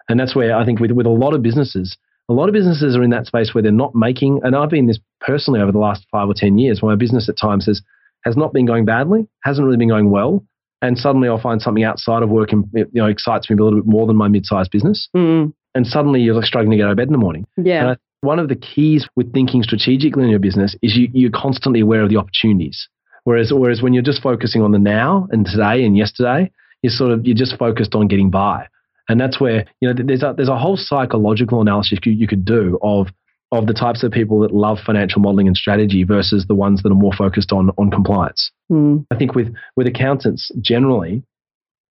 And 0.09 0.19
that's 0.19 0.35
where 0.35 0.55
I 0.55 0.65
think 0.65 0.79
with, 0.79 0.91
with 0.91 1.05
a 1.05 1.09
lot 1.09 1.33
of 1.33 1.41
businesses, 1.41 1.97
a 2.29 2.33
lot 2.33 2.47
of 2.49 2.53
businesses 2.53 2.95
are 2.95 3.03
in 3.03 3.09
that 3.11 3.25
space 3.25 3.53
where 3.53 3.61
they're 3.61 3.71
not 3.71 3.95
making, 3.95 4.39
and 4.43 4.55
I've 4.55 4.69
been 4.69 4.87
this 4.87 4.99
personally 5.19 5.59
over 5.61 5.71
the 5.71 5.79
last 5.79 6.05
five 6.11 6.27
or 6.29 6.33
10 6.35 6.57
years, 6.57 6.81
where 6.81 6.91
my 6.91 6.95
business 6.97 7.27
at 7.29 7.35
times 7.37 7.65
has, 7.65 7.81
has 8.23 8.37
not 8.37 8.53
been 8.53 8.65
going 8.65 8.85
badly, 8.85 9.27
hasn't 9.43 9.65
really 9.65 9.77
been 9.77 9.89
going 9.89 10.09
well. 10.09 10.43
And 10.81 10.97
suddenly 10.97 11.27
I'll 11.29 11.39
find 11.41 11.61
something 11.61 11.83
outside 11.83 12.23
of 12.23 12.29
work 12.29 12.51
and 12.51 12.65
you 12.73 12.87
know 12.93 13.05
excites 13.07 13.49
me 13.49 13.55
a 13.57 13.63
little 13.63 13.79
bit 13.79 13.87
more 13.87 14.05
than 14.05 14.17
my 14.17 14.27
mid-sized 14.27 14.69
business 14.69 15.07
Mm. 15.15 15.53
and 15.75 15.87
suddenly 15.87 16.19
you're 16.19 16.35
like 16.35 16.43
struggling 16.45 16.71
to 16.71 16.77
get 16.77 16.85
out 16.85 16.91
of 16.91 16.97
bed 16.97 17.07
in 17.07 17.13
the 17.13 17.17
morning. 17.17 17.45
Yeah. 17.57 17.79
And 17.79 17.89
I, 17.91 17.95
one 18.19 18.39
of 18.39 18.49
the 18.49 18.55
keys 18.55 19.07
with 19.15 19.31
thinking 19.33 19.63
strategically 19.63 20.23
in 20.23 20.29
your 20.29 20.39
business 20.39 20.75
is 20.81 20.95
you, 20.97 21.09
you're 21.13 21.31
constantly 21.31 21.81
aware 21.81 22.01
of 22.03 22.09
the 22.09 22.17
opportunities. 22.17 22.87
Whereas, 23.23 23.51
whereas 23.53 23.81
when 23.81 23.93
you're 23.93 24.03
just 24.03 24.21
focusing 24.21 24.61
on 24.61 24.71
the 24.71 24.79
now 24.79 25.27
and 25.31 25.45
today 25.45 25.83
and 25.83 25.97
yesterday, 25.97 26.51
you're 26.81 26.91
sort 26.91 27.11
of 27.11 27.25
you're 27.25 27.35
just 27.35 27.57
focused 27.57 27.95
on 27.95 28.07
getting 28.07 28.29
by. 28.29 28.67
And 29.09 29.19
that's 29.19 29.39
where 29.39 29.65
you 29.79 29.91
know 29.91 30.03
there's 30.05 30.23
a 30.23 30.33
there's 30.35 30.49
a 30.49 30.57
whole 30.57 30.77
psychological 30.77 31.61
analysis 31.61 31.99
you, 32.05 32.11
you 32.11 32.27
could 32.27 32.45
do 32.45 32.77
of 32.81 33.07
of 33.51 33.67
the 33.67 33.73
types 33.73 34.03
of 34.03 34.11
people 34.11 34.39
that 34.39 34.53
love 34.53 34.79
financial 34.85 35.21
modeling 35.21 35.47
and 35.47 35.55
strategy 35.55 36.03
versus 36.03 36.45
the 36.47 36.55
ones 36.55 36.81
that 36.81 36.91
are 36.91 36.95
more 36.95 37.13
focused 37.13 37.51
on 37.51 37.69
on 37.77 37.91
compliance. 37.91 38.51
Mm. 38.71 39.05
I 39.11 39.15
think 39.15 39.35
with 39.35 39.53
with 39.75 39.87
accountants 39.87 40.51
generally, 40.61 41.23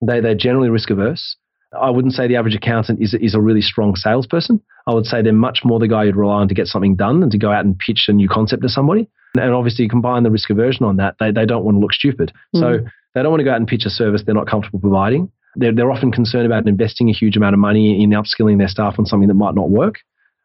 they 0.07 0.21
they're 0.21 0.35
generally 0.35 0.69
risk 0.69 0.91
averse. 0.91 1.37
I 1.79 1.89
wouldn't 1.89 2.13
say 2.13 2.29
the 2.29 2.37
average 2.37 2.55
accountant 2.55 3.01
is 3.01 3.15
is 3.15 3.35
a 3.35 3.41
really 3.41 3.63
strong 3.63 3.97
salesperson. 3.97 4.61
I 4.87 4.95
would 4.95 5.07
say 5.07 5.23
they're 5.23 5.33
much 5.33 5.61
more 5.65 5.79
the 5.79 5.89
guy 5.89 6.05
you'd 6.05 6.17
rely 6.17 6.41
on 6.41 6.49
to 6.49 6.55
get 6.55 6.67
something 6.67 6.97
done 6.97 7.21
than 7.21 7.31
to 7.31 7.39
go 7.39 7.51
out 7.51 7.65
and 7.65 7.79
pitch 7.79 8.07
a 8.09 8.13
new 8.13 8.29
concept 8.29 8.63
to 8.63 8.69
somebody. 8.69 9.09
And 9.37 9.53
obviously, 9.53 9.89
combine 9.89 10.23
the 10.25 10.31
risk 10.31 10.51
aversion 10.51 10.85
on 10.85 10.97
that. 10.97 11.17
They 11.19 11.31
they 11.31 11.47
don't 11.47 11.65
want 11.65 11.77
to 11.77 11.81
look 11.81 11.93
stupid, 11.93 12.33
hmm. 12.53 12.61
so 12.61 12.79
they 13.15 13.23
don't 13.23 13.31
want 13.31 13.41
to 13.41 13.45
go 13.45 13.53
out 13.53 13.57
and 13.57 13.67
pitch 13.67 13.85
a 13.87 13.91
service 13.91 14.23
they're 14.25 14.35
not 14.35 14.47
comfortable 14.47 14.81
providing. 14.81 15.31
They're 15.57 15.73
they're 15.73 15.91
often 15.91 16.13
concerned 16.13 16.47
about 16.47 16.67
investing 16.67 17.09
a 17.09 17.13
huge 17.13 17.37
amount 17.37 17.55
of 17.55 17.61
money 17.61 18.03
in 18.03 18.11
upskilling 18.11 18.59
their 18.59 18.69
staff 18.69 18.97
on 18.99 19.07
something 19.07 19.29
that 19.29 19.35
might 19.35 19.55
not 19.55 19.71
work. 19.71 19.97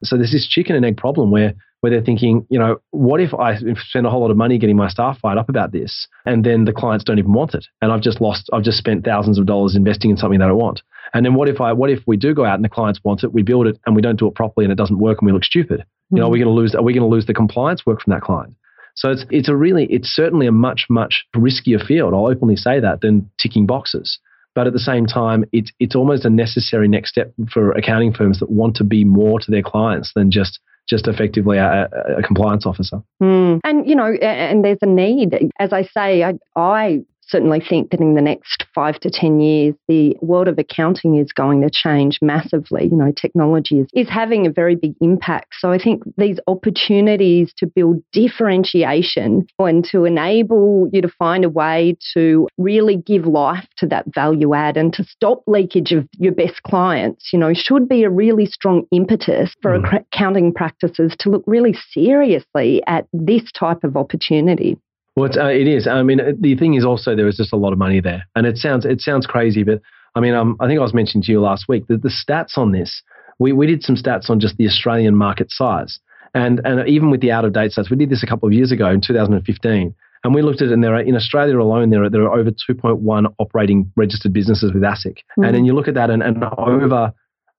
So 0.03 0.15
there's 0.15 0.31
this 0.31 0.47
chicken 0.47 0.75
and 0.75 0.85
egg 0.85 0.97
problem 0.97 1.31
where 1.31 1.53
where 1.81 1.91
they're 1.91 2.01
thinking, 2.01 2.45
you 2.49 2.57
know, 2.57 2.77
what 2.89 3.21
if 3.21 3.33
I 3.33 3.55
spend 3.89 4.07
a 4.07 4.09
whole 4.09 4.21
lot 4.21 4.31
of 4.31 4.37
money 4.37 4.57
getting 4.57 4.75
my 4.75 4.87
staff 4.87 5.19
fired 5.19 5.37
up 5.37 5.47
about 5.47 5.71
this, 5.71 6.07
and 6.25 6.43
then 6.43 6.65
the 6.65 6.73
clients 6.73 7.03
don't 7.03 7.19
even 7.19 7.33
want 7.33 7.53
it, 7.53 7.65
and 7.81 7.91
I've 7.91 8.01
just 8.01 8.19
lost, 8.19 8.49
I've 8.51 8.63
just 8.63 8.77
spent 8.77 9.05
thousands 9.05 9.37
of 9.37 9.45
dollars 9.45 9.75
investing 9.75 10.09
in 10.09 10.17
something 10.17 10.39
they 10.39 10.45
don't 10.45 10.57
want. 10.57 10.81
And 11.13 11.25
then 11.25 11.35
what 11.35 11.47
if 11.49 11.61
I, 11.61 11.73
what 11.73 11.89
if 11.89 11.99
we 12.07 12.17
do 12.17 12.33
go 12.33 12.45
out 12.45 12.55
and 12.55 12.63
the 12.63 12.69
clients 12.69 12.99
want 13.03 13.23
it, 13.23 13.31
we 13.31 13.43
build 13.43 13.67
it, 13.67 13.79
and 13.85 13.95
we 13.95 14.01
don't 14.01 14.17
do 14.17 14.27
it 14.27 14.35
properly, 14.35 14.65
and 14.65 14.71
it 14.71 14.77
doesn't 14.77 14.97
work, 14.97 15.19
and 15.21 15.27
we 15.27 15.33
look 15.33 15.43
stupid? 15.43 15.85
You 16.09 16.17
know, 16.17 16.23
are 16.23 16.25
hmm. 16.27 16.33
we 16.33 16.39
going 16.39 16.47
to 16.47 16.53
lose? 16.53 16.73
Are 16.73 16.81
we 16.81 16.93
going 16.93 17.07
to 17.07 17.13
lose 17.13 17.27
the 17.27 17.33
compliance 17.33 17.85
work 17.85 18.01
from 18.01 18.11
that 18.11 18.21
client? 18.21 18.55
So 18.97 19.11
it's 19.11 19.25
it's 19.29 19.47
a 19.47 19.55
really, 19.55 19.85
it's 19.85 20.09
certainly 20.09 20.47
a 20.47 20.51
much 20.51 20.87
much 20.89 21.25
riskier 21.35 21.83
field. 21.83 22.13
I'll 22.13 22.27
openly 22.27 22.55
say 22.55 22.79
that 22.79 23.01
than 23.01 23.29
ticking 23.37 23.65
boxes. 23.65 24.19
But 24.55 24.65
at 24.65 24.73
the 24.73 24.79
same 24.79 25.05
time, 25.05 25.45
it's 25.51 25.71
it's 25.79 25.95
almost 25.95 26.25
a 26.25 26.31
necessary 26.31 26.87
next 26.87 27.11
step 27.11 27.31
for 27.51 27.71
accounting 27.73 28.11
firms 28.11 28.39
that 28.39 28.49
want 28.49 28.75
to 28.77 28.83
be 28.83 29.03
more 29.03 29.39
to 29.39 29.51
their 29.51 29.61
clients 29.61 30.11
than 30.15 30.31
just 30.31 30.59
just 30.89 31.07
effectively 31.07 31.57
a, 31.57 31.89
a, 32.17 32.23
compliance 32.23 32.65
officer. 32.65 33.01
Mm. 33.21 33.59
And, 33.63 33.87
you 33.87 33.93
know, 33.93 34.13
and 34.21 34.63
there's 34.63 34.77
a 34.81 34.85
need. 34.85 35.37
As 35.59 35.73
I 35.73 35.83
say, 35.83 36.23
I, 36.23 36.35
I 36.55 37.01
certainly 37.27 37.59
think 37.59 37.91
that 37.91 37.99
in 37.99 38.15
the 38.15 38.21
next 38.21 38.65
five 38.73 38.99
to 39.01 39.09
10 39.09 39.39
years, 39.39 39.75
the 39.87 40.15
world 40.21 40.47
of 40.47 40.57
accounting 40.57 41.15
is 41.15 41.31
going 41.31 41.61
to 41.61 41.69
change 41.69 42.19
massively. 42.21 42.87
You 42.89 42.97
know, 42.97 43.11
technology 43.11 43.79
is, 43.79 43.87
is 43.93 44.09
having 44.09 44.47
a 44.47 44.51
very 44.51 44.75
big 44.75 44.93
impact. 45.01 45.55
So 45.59 45.71
I 45.71 45.77
think 45.77 46.03
these 46.17 46.39
opportunities 46.47 47.53
to 47.57 47.67
build 47.67 48.01
differentiation 48.11 49.47
and 49.59 49.85
to 49.85 50.05
enable 50.05 50.89
you 50.91 51.01
to 51.01 51.09
find 51.09 51.43
a 51.45 51.49
way 51.49 51.97
to 52.13 52.47
really 52.57 52.95
give 52.97 53.25
life 53.25 53.67
to 53.77 53.87
that 53.87 54.05
value 54.13 54.53
add 54.53 54.77
and 54.77 54.93
to 54.93 55.03
stop 55.03 55.43
leakage 55.47 55.91
of 55.91 56.07
your 56.17 56.33
best 56.33 56.63
clients, 56.63 57.31
you 57.33 57.39
know, 57.39 57.53
should 57.53 57.87
be 57.87 58.03
a 58.03 58.09
really 58.09 58.45
strong 58.45 58.83
impetus 58.91 59.53
for 59.61 59.77
Mm. 59.77 60.01
accounting 60.01 60.53
practices 60.53 61.15
to 61.19 61.29
look 61.29 61.43
really 61.45 61.73
seriously 61.91 62.81
at 62.87 63.05
this 63.13 63.51
type 63.51 63.83
of 63.83 63.95
opportunity. 63.97 64.77
Well, 65.17 65.25
it's, 65.25 65.35
uh, 65.35 65.47
it 65.47 65.67
is. 65.67 65.87
I 65.87 66.03
mean, 66.03 66.19
the 66.39 66.55
thing 66.55 66.75
is 66.75 66.85
also 66.85 67.15
there 67.15 67.27
is 67.27 67.37
just 67.37 67.51
a 67.51 67.55
lot 67.55 67.73
of 67.73 67.79
money 67.79 67.99
there, 67.99 68.27
and 68.35 68.45
it 68.45 68.55
sounds 68.55 68.85
it 68.85 69.01
sounds 69.01 69.25
crazy, 69.25 69.63
but 69.63 69.81
I 70.13 70.19
mean, 70.19 70.35
um, 70.35 70.55
I 70.59 70.67
think 70.67 70.77
I 70.77 70.83
was 70.83 70.93
mentioning 70.93 71.23
to 71.23 71.31
you 71.31 71.41
last 71.41 71.65
week 71.67 71.87
that 71.87 72.03
the 72.03 72.09
stats 72.09 72.55
on 72.55 72.71
this, 72.71 73.01
we 73.39 73.51
we 73.51 73.65
did 73.65 73.81
some 73.81 73.95
stats 73.95 74.29
on 74.29 74.39
just 74.39 74.57
the 74.57 74.67
Australian 74.67 75.15
market 75.15 75.49
size, 75.49 75.99
and 76.35 76.61
and 76.63 76.87
even 76.87 77.09
with 77.09 77.21
the 77.21 77.31
out 77.31 77.45
of 77.45 77.53
date 77.53 77.71
stats, 77.71 77.89
we 77.89 77.97
did 77.97 78.11
this 78.11 78.21
a 78.21 78.27
couple 78.27 78.45
of 78.45 78.53
years 78.53 78.71
ago 78.71 78.91
in 78.91 79.01
2015. 79.01 79.95
And 80.23 80.35
we 80.35 80.43
looked 80.43 80.61
at 80.61 80.67
it, 80.67 80.73
and 80.73 80.83
there 80.83 80.93
are 80.93 81.01
in 81.01 81.15
Australia 81.15 81.57
alone, 81.59 81.89
there 81.89 82.03
are 82.03 82.11
there 82.11 82.21
are 82.21 82.39
over 82.39 82.51
2.1 82.51 83.33
operating 83.39 83.91
registered 83.95 84.33
businesses 84.33 84.71
with 84.71 84.83
ASIC. 84.83 85.17
And 85.37 85.55
then 85.55 85.65
you 85.65 85.73
look 85.73 85.87
at 85.87 85.95
that, 85.95 86.11
and, 86.11 86.21
and 86.21 86.43
over 86.59 87.11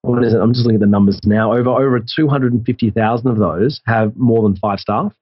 what 0.02 0.22
is 0.22 0.32
it? 0.32 0.38
I'm 0.38 0.52
just 0.52 0.64
looking 0.64 0.76
at 0.76 0.80
the 0.80 0.86
numbers 0.86 1.18
now. 1.24 1.52
Over 1.52 1.70
over 1.70 1.98
250,000 1.98 3.28
of 3.28 3.38
those 3.38 3.80
have 3.86 4.16
more 4.16 4.44
than 4.44 4.54
five 4.56 4.78
staff, 4.78 5.12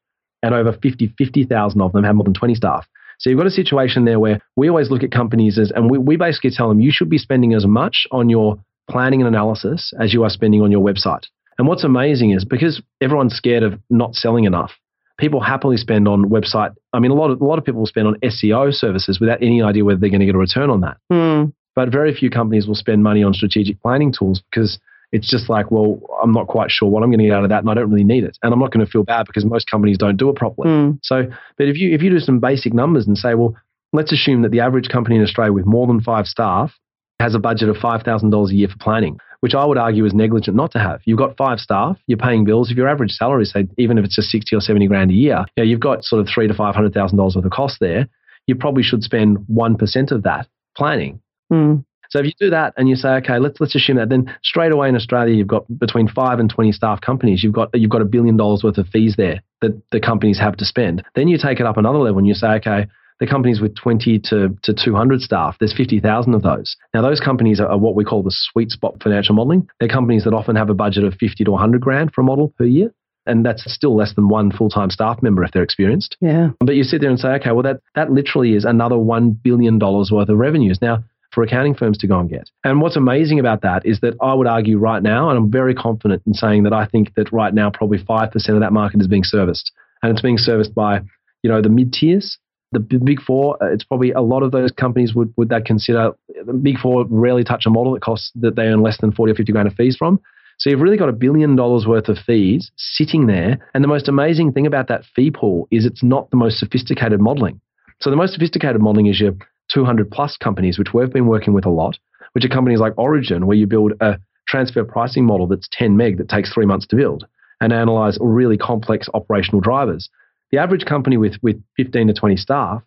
and 0.46 0.54
over 0.54 0.72
50 0.72 1.12
50,000 1.18 1.80
of 1.80 1.92
them 1.92 2.04
have 2.04 2.14
more 2.14 2.24
than 2.24 2.34
20 2.34 2.54
staff. 2.54 2.86
So 3.18 3.30
you've 3.30 3.38
got 3.38 3.46
a 3.46 3.50
situation 3.50 4.04
there 4.04 4.20
where 4.20 4.40
we 4.56 4.68
always 4.68 4.90
look 4.90 5.02
at 5.02 5.10
companies 5.10 5.58
as, 5.58 5.72
and 5.74 5.90
we, 5.90 5.98
we 5.98 6.16
basically 6.16 6.50
tell 6.50 6.68
them 6.68 6.80
you 6.80 6.92
should 6.92 7.10
be 7.10 7.18
spending 7.18 7.54
as 7.54 7.66
much 7.66 8.06
on 8.12 8.28
your 8.28 8.58
planning 8.88 9.20
and 9.20 9.28
analysis 9.28 9.92
as 9.98 10.12
you 10.12 10.22
are 10.22 10.30
spending 10.30 10.62
on 10.62 10.70
your 10.70 10.84
website. 10.84 11.24
And 11.58 11.66
what's 11.66 11.82
amazing 11.82 12.30
is 12.30 12.44
because 12.44 12.82
everyone's 13.00 13.34
scared 13.34 13.62
of 13.62 13.80
not 13.88 14.14
selling 14.14 14.44
enough, 14.44 14.72
people 15.18 15.40
happily 15.40 15.78
spend 15.78 16.06
on 16.06 16.26
website. 16.26 16.74
I 16.92 17.00
mean, 17.00 17.10
a 17.10 17.14
lot 17.14 17.30
of 17.30 17.40
a 17.40 17.44
lot 17.44 17.58
of 17.58 17.64
people 17.64 17.80
will 17.80 17.86
spend 17.86 18.06
on 18.06 18.16
SEO 18.20 18.72
services 18.72 19.18
without 19.18 19.42
any 19.42 19.62
idea 19.62 19.84
whether 19.84 19.98
they're 19.98 20.10
going 20.10 20.20
to 20.20 20.26
get 20.26 20.34
a 20.34 20.38
return 20.38 20.68
on 20.68 20.82
that. 20.82 20.98
Mm. 21.10 21.54
But 21.74 21.90
very 21.90 22.14
few 22.14 22.30
companies 22.30 22.66
will 22.66 22.74
spend 22.74 23.02
money 23.02 23.24
on 23.24 23.32
strategic 23.34 23.80
planning 23.82 24.12
tools 24.12 24.42
because 24.50 24.78
it's 25.16 25.30
just 25.30 25.48
like, 25.48 25.70
well, 25.70 26.00
I'm 26.22 26.32
not 26.32 26.46
quite 26.46 26.70
sure 26.70 26.88
what 26.88 27.02
I'm 27.02 27.10
going 27.10 27.20
to 27.20 27.24
get 27.24 27.32
out 27.32 27.44
of 27.44 27.50
that, 27.50 27.60
and 27.60 27.70
I 27.70 27.74
don't 27.74 27.90
really 27.90 28.04
need 28.04 28.24
it, 28.24 28.38
and 28.42 28.52
I'm 28.52 28.60
not 28.60 28.70
going 28.70 28.84
to 28.84 28.90
feel 28.90 29.02
bad 29.02 29.26
because 29.26 29.44
most 29.44 29.70
companies 29.70 29.98
don't 29.98 30.16
do 30.16 30.28
it 30.28 30.36
properly. 30.36 30.68
Mm. 30.68 30.98
So, 31.02 31.24
but 31.56 31.68
if 31.68 31.76
you 31.76 31.94
if 31.94 32.02
you 32.02 32.10
do 32.10 32.20
some 32.20 32.38
basic 32.38 32.72
numbers 32.74 33.06
and 33.06 33.16
say, 33.16 33.34
well, 33.34 33.56
let's 33.92 34.12
assume 34.12 34.42
that 34.42 34.50
the 34.50 34.60
average 34.60 34.88
company 34.88 35.16
in 35.16 35.22
Australia 35.22 35.52
with 35.52 35.66
more 35.66 35.86
than 35.86 36.00
five 36.00 36.26
staff 36.26 36.72
has 37.18 37.34
a 37.34 37.38
budget 37.38 37.68
of 37.68 37.76
five 37.76 38.02
thousand 38.02 38.30
dollars 38.30 38.50
a 38.50 38.54
year 38.54 38.68
for 38.68 38.76
planning, 38.78 39.18
which 39.40 39.54
I 39.54 39.64
would 39.64 39.78
argue 39.78 40.04
is 40.04 40.12
negligent 40.12 40.56
not 40.56 40.72
to 40.72 40.78
have. 40.78 41.00
You've 41.06 41.18
got 41.18 41.36
five 41.36 41.58
staff, 41.60 41.96
you're 42.06 42.18
paying 42.18 42.44
bills. 42.44 42.70
If 42.70 42.76
your 42.76 42.88
average 42.88 43.12
salary, 43.12 43.46
say, 43.46 43.66
even 43.78 43.96
if 43.98 44.04
it's 44.04 44.16
just 44.16 44.28
sixty 44.28 44.54
or 44.54 44.60
seventy 44.60 44.86
grand 44.86 45.10
a 45.10 45.14
year, 45.14 45.44
you 45.56 45.64
know, 45.64 45.68
you've 45.68 45.80
got 45.80 46.04
sort 46.04 46.20
of 46.20 46.28
three 46.32 46.46
to 46.46 46.54
five 46.54 46.74
hundred 46.74 46.92
thousand 46.92 47.16
dollars 47.16 47.36
worth 47.36 47.46
of 47.46 47.52
cost 47.52 47.78
there. 47.80 48.06
You 48.46 48.54
probably 48.54 48.82
should 48.82 49.02
spend 49.02 49.38
one 49.48 49.76
percent 49.76 50.12
of 50.12 50.22
that 50.24 50.46
planning. 50.76 51.20
Mm. 51.50 51.84
So 52.16 52.20
if 52.20 52.26
you 52.26 52.32
do 52.40 52.50
that 52.50 52.72
and 52.78 52.88
you 52.88 52.96
say, 52.96 53.10
okay, 53.16 53.38
let's 53.38 53.60
let's 53.60 53.74
assume 53.74 53.96
that, 53.96 54.08
then 54.08 54.34
straight 54.42 54.72
away 54.72 54.88
in 54.88 54.96
Australia 54.96 55.34
you've 55.34 55.46
got 55.46 55.66
between 55.78 56.08
five 56.08 56.38
and 56.38 56.48
twenty 56.48 56.72
staff 56.72 57.02
companies. 57.02 57.44
You've 57.44 57.52
got 57.52 57.68
you've 57.74 57.90
got 57.90 58.00
a 58.00 58.06
billion 58.06 58.38
dollars 58.38 58.62
worth 58.64 58.78
of 58.78 58.88
fees 58.88 59.16
there 59.18 59.42
that 59.60 59.78
the 59.92 60.00
companies 60.00 60.38
have 60.38 60.56
to 60.56 60.64
spend. 60.64 61.04
Then 61.14 61.28
you 61.28 61.36
take 61.36 61.60
it 61.60 61.66
up 61.66 61.76
another 61.76 61.98
level 61.98 62.18
and 62.18 62.26
you 62.26 62.32
say, 62.32 62.48
okay, 62.54 62.86
the 63.20 63.26
companies 63.26 63.60
with 63.60 63.76
twenty 63.76 64.18
to 64.30 64.56
to 64.62 64.72
two 64.72 64.94
hundred 64.94 65.20
staff, 65.20 65.56
there's 65.60 65.76
fifty 65.76 66.00
thousand 66.00 66.32
of 66.32 66.40
those. 66.40 66.74
Now 66.94 67.02
those 67.02 67.20
companies 67.20 67.60
are, 67.60 67.68
are 67.68 67.76
what 67.78 67.94
we 67.94 68.04
call 68.04 68.22
the 68.22 68.34
sweet 68.34 68.70
spot 68.70 69.02
financial 69.02 69.34
modeling. 69.34 69.68
They're 69.78 69.88
companies 69.90 70.24
that 70.24 70.32
often 70.32 70.56
have 70.56 70.70
a 70.70 70.74
budget 70.74 71.04
of 71.04 71.12
fifty 71.20 71.44
to 71.44 71.54
hundred 71.54 71.82
grand 71.82 72.14
for 72.14 72.22
a 72.22 72.24
model 72.24 72.54
per 72.56 72.64
year. 72.64 72.94
And 73.26 73.44
that's 73.44 73.64
still 73.70 73.94
less 73.94 74.14
than 74.14 74.28
one 74.28 74.52
full 74.52 74.70
time 74.70 74.88
staff 74.88 75.20
member 75.20 75.44
if 75.44 75.50
they're 75.50 75.62
experienced. 75.62 76.16
Yeah. 76.20 76.50
But 76.60 76.76
you 76.76 76.84
sit 76.84 77.02
there 77.02 77.10
and 77.10 77.18
say, 77.18 77.30
okay, 77.30 77.50
well, 77.50 77.64
that, 77.64 77.80
that 77.96 78.12
literally 78.12 78.54
is 78.54 78.64
another 78.64 78.94
$1 78.94 79.42
billion 79.42 79.80
worth 79.80 80.28
of 80.28 80.38
revenues. 80.38 80.78
Now, 80.80 81.02
for 81.36 81.42
accounting 81.42 81.74
firms 81.74 81.98
to 81.98 82.06
go 82.06 82.18
and 82.18 82.30
get. 82.30 82.48
And 82.64 82.80
what's 82.80 82.96
amazing 82.96 83.38
about 83.38 83.60
that 83.60 83.84
is 83.84 84.00
that 84.00 84.14
I 84.22 84.32
would 84.32 84.46
argue 84.46 84.78
right 84.78 85.02
now, 85.02 85.28
and 85.28 85.36
I'm 85.36 85.50
very 85.50 85.74
confident 85.74 86.22
in 86.26 86.32
saying 86.32 86.62
that 86.62 86.72
I 86.72 86.86
think 86.86 87.14
that 87.16 87.30
right 87.30 87.52
now 87.52 87.68
probably 87.68 87.98
5% 87.98 88.34
of 88.48 88.60
that 88.60 88.72
market 88.72 89.02
is 89.02 89.06
being 89.06 89.22
serviced. 89.22 89.70
And 90.02 90.10
it's 90.10 90.22
being 90.22 90.38
serviced 90.38 90.74
by, 90.74 91.02
you 91.42 91.50
know, 91.50 91.60
the 91.60 91.68
mid 91.68 91.92
tiers, 91.92 92.38
the 92.72 92.80
big 92.80 93.20
four. 93.20 93.62
Uh, 93.62 93.70
it's 93.70 93.84
probably 93.84 94.12
a 94.12 94.22
lot 94.22 94.42
of 94.44 94.50
those 94.50 94.70
companies 94.70 95.14
would, 95.14 95.30
would 95.36 95.50
that 95.50 95.66
consider 95.66 96.12
the 96.46 96.54
big 96.54 96.78
four 96.78 97.04
rarely 97.06 97.44
touch 97.44 97.66
a 97.66 97.70
model 97.70 97.92
that 97.92 98.00
costs 98.00 98.32
that 98.36 98.56
they 98.56 98.62
earn 98.62 98.80
less 98.80 98.98
than 99.02 99.12
40 99.12 99.32
or 99.32 99.34
50 99.34 99.52
grand 99.52 99.68
of 99.68 99.74
fees 99.74 99.94
from. 99.94 100.18
So 100.58 100.70
you've 100.70 100.80
really 100.80 100.96
got 100.96 101.10
a 101.10 101.12
billion 101.12 101.54
dollars 101.54 101.86
worth 101.86 102.08
of 102.08 102.16
fees 102.16 102.70
sitting 102.76 103.26
there. 103.26 103.58
And 103.74 103.84
the 103.84 103.88
most 103.88 104.08
amazing 104.08 104.52
thing 104.52 104.66
about 104.66 104.88
that 104.88 105.04
fee 105.14 105.30
pool 105.30 105.68
is 105.70 105.84
it's 105.84 106.02
not 106.02 106.30
the 106.30 106.38
most 106.38 106.58
sophisticated 106.58 107.20
modeling. 107.20 107.60
So 108.00 108.08
the 108.08 108.16
most 108.16 108.32
sophisticated 108.32 108.80
modeling 108.80 109.06
is 109.06 109.20
your 109.20 109.32
200 109.72 110.10
plus 110.10 110.36
companies, 110.36 110.78
which 110.78 110.94
we've 110.94 111.12
been 111.12 111.26
working 111.26 111.52
with 111.52 111.66
a 111.66 111.70
lot, 111.70 111.98
which 112.32 112.44
are 112.44 112.48
companies 112.48 112.80
like 112.80 112.94
Origin, 112.96 113.46
where 113.46 113.56
you 113.56 113.66
build 113.66 113.92
a 114.00 114.18
transfer 114.48 114.84
pricing 114.84 115.24
model 115.24 115.46
that's 115.46 115.68
10 115.72 115.96
meg 115.96 116.18
that 116.18 116.28
takes 116.28 116.52
three 116.52 116.66
months 116.66 116.86
to 116.86 116.96
build 116.96 117.26
and 117.60 117.72
analyze 117.72 118.18
really 118.20 118.56
complex 118.56 119.08
operational 119.14 119.60
drivers. 119.60 120.08
The 120.50 120.58
average 120.58 120.84
company 120.84 121.16
with, 121.16 121.34
with 121.42 121.62
15 121.76 122.08
to 122.08 122.14
20 122.14 122.36
staff, 122.36 122.82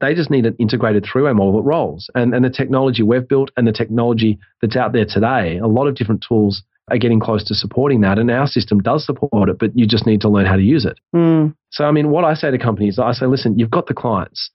they 0.00 0.14
just 0.14 0.30
need 0.30 0.46
an 0.46 0.56
integrated 0.58 1.04
three-way 1.10 1.32
model 1.32 1.56
that 1.56 1.62
rolls. 1.62 2.10
And, 2.14 2.34
and 2.34 2.44
the 2.44 2.50
technology 2.50 3.02
we've 3.02 3.26
built 3.26 3.50
and 3.56 3.66
the 3.66 3.72
technology 3.72 4.38
that's 4.60 4.76
out 4.76 4.92
there 4.92 5.06
today, 5.06 5.58
a 5.58 5.66
lot 5.66 5.86
of 5.86 5.94
different 5.94 6.24
tools 6.26 6.62
are 6.88 6.98
getting 6.98 7.20
close 7.20 7.44
to 7.44 7.54
supporting 7.54 8.00
that. 8.02 8.18
And 8.18 8.30
our 8.30 8.46
system 8.46 8.80
does 8.80 9.06
support 9.06 9.48
it, 9.48 9.58
but 9.58 9.76
you 9.76 9.86
just 9.86 10.06
need 10.06 10.20
to 10.22 10.28
learn 10.28 10.46
how 10.46 10.56
to 10.56 10.62
use 10.62 10.84
it. 10.84 10.98
Mm. 11.14 11.54
So, 11.70 11.84
I 11.84 11.92
mean, 11.92 12.10
what 12.10 12.24
I 12.24 12.34
say 12.34 12.50
to 12.50 12.58
companies, 12.58 12.98
I 12.98 13.12
say, 13.12 13.26
listen, 13.26 13.58
you've 13.58 13.70
got 13.70 13.86
the 13.86 13.94
clients. 13.94 14.50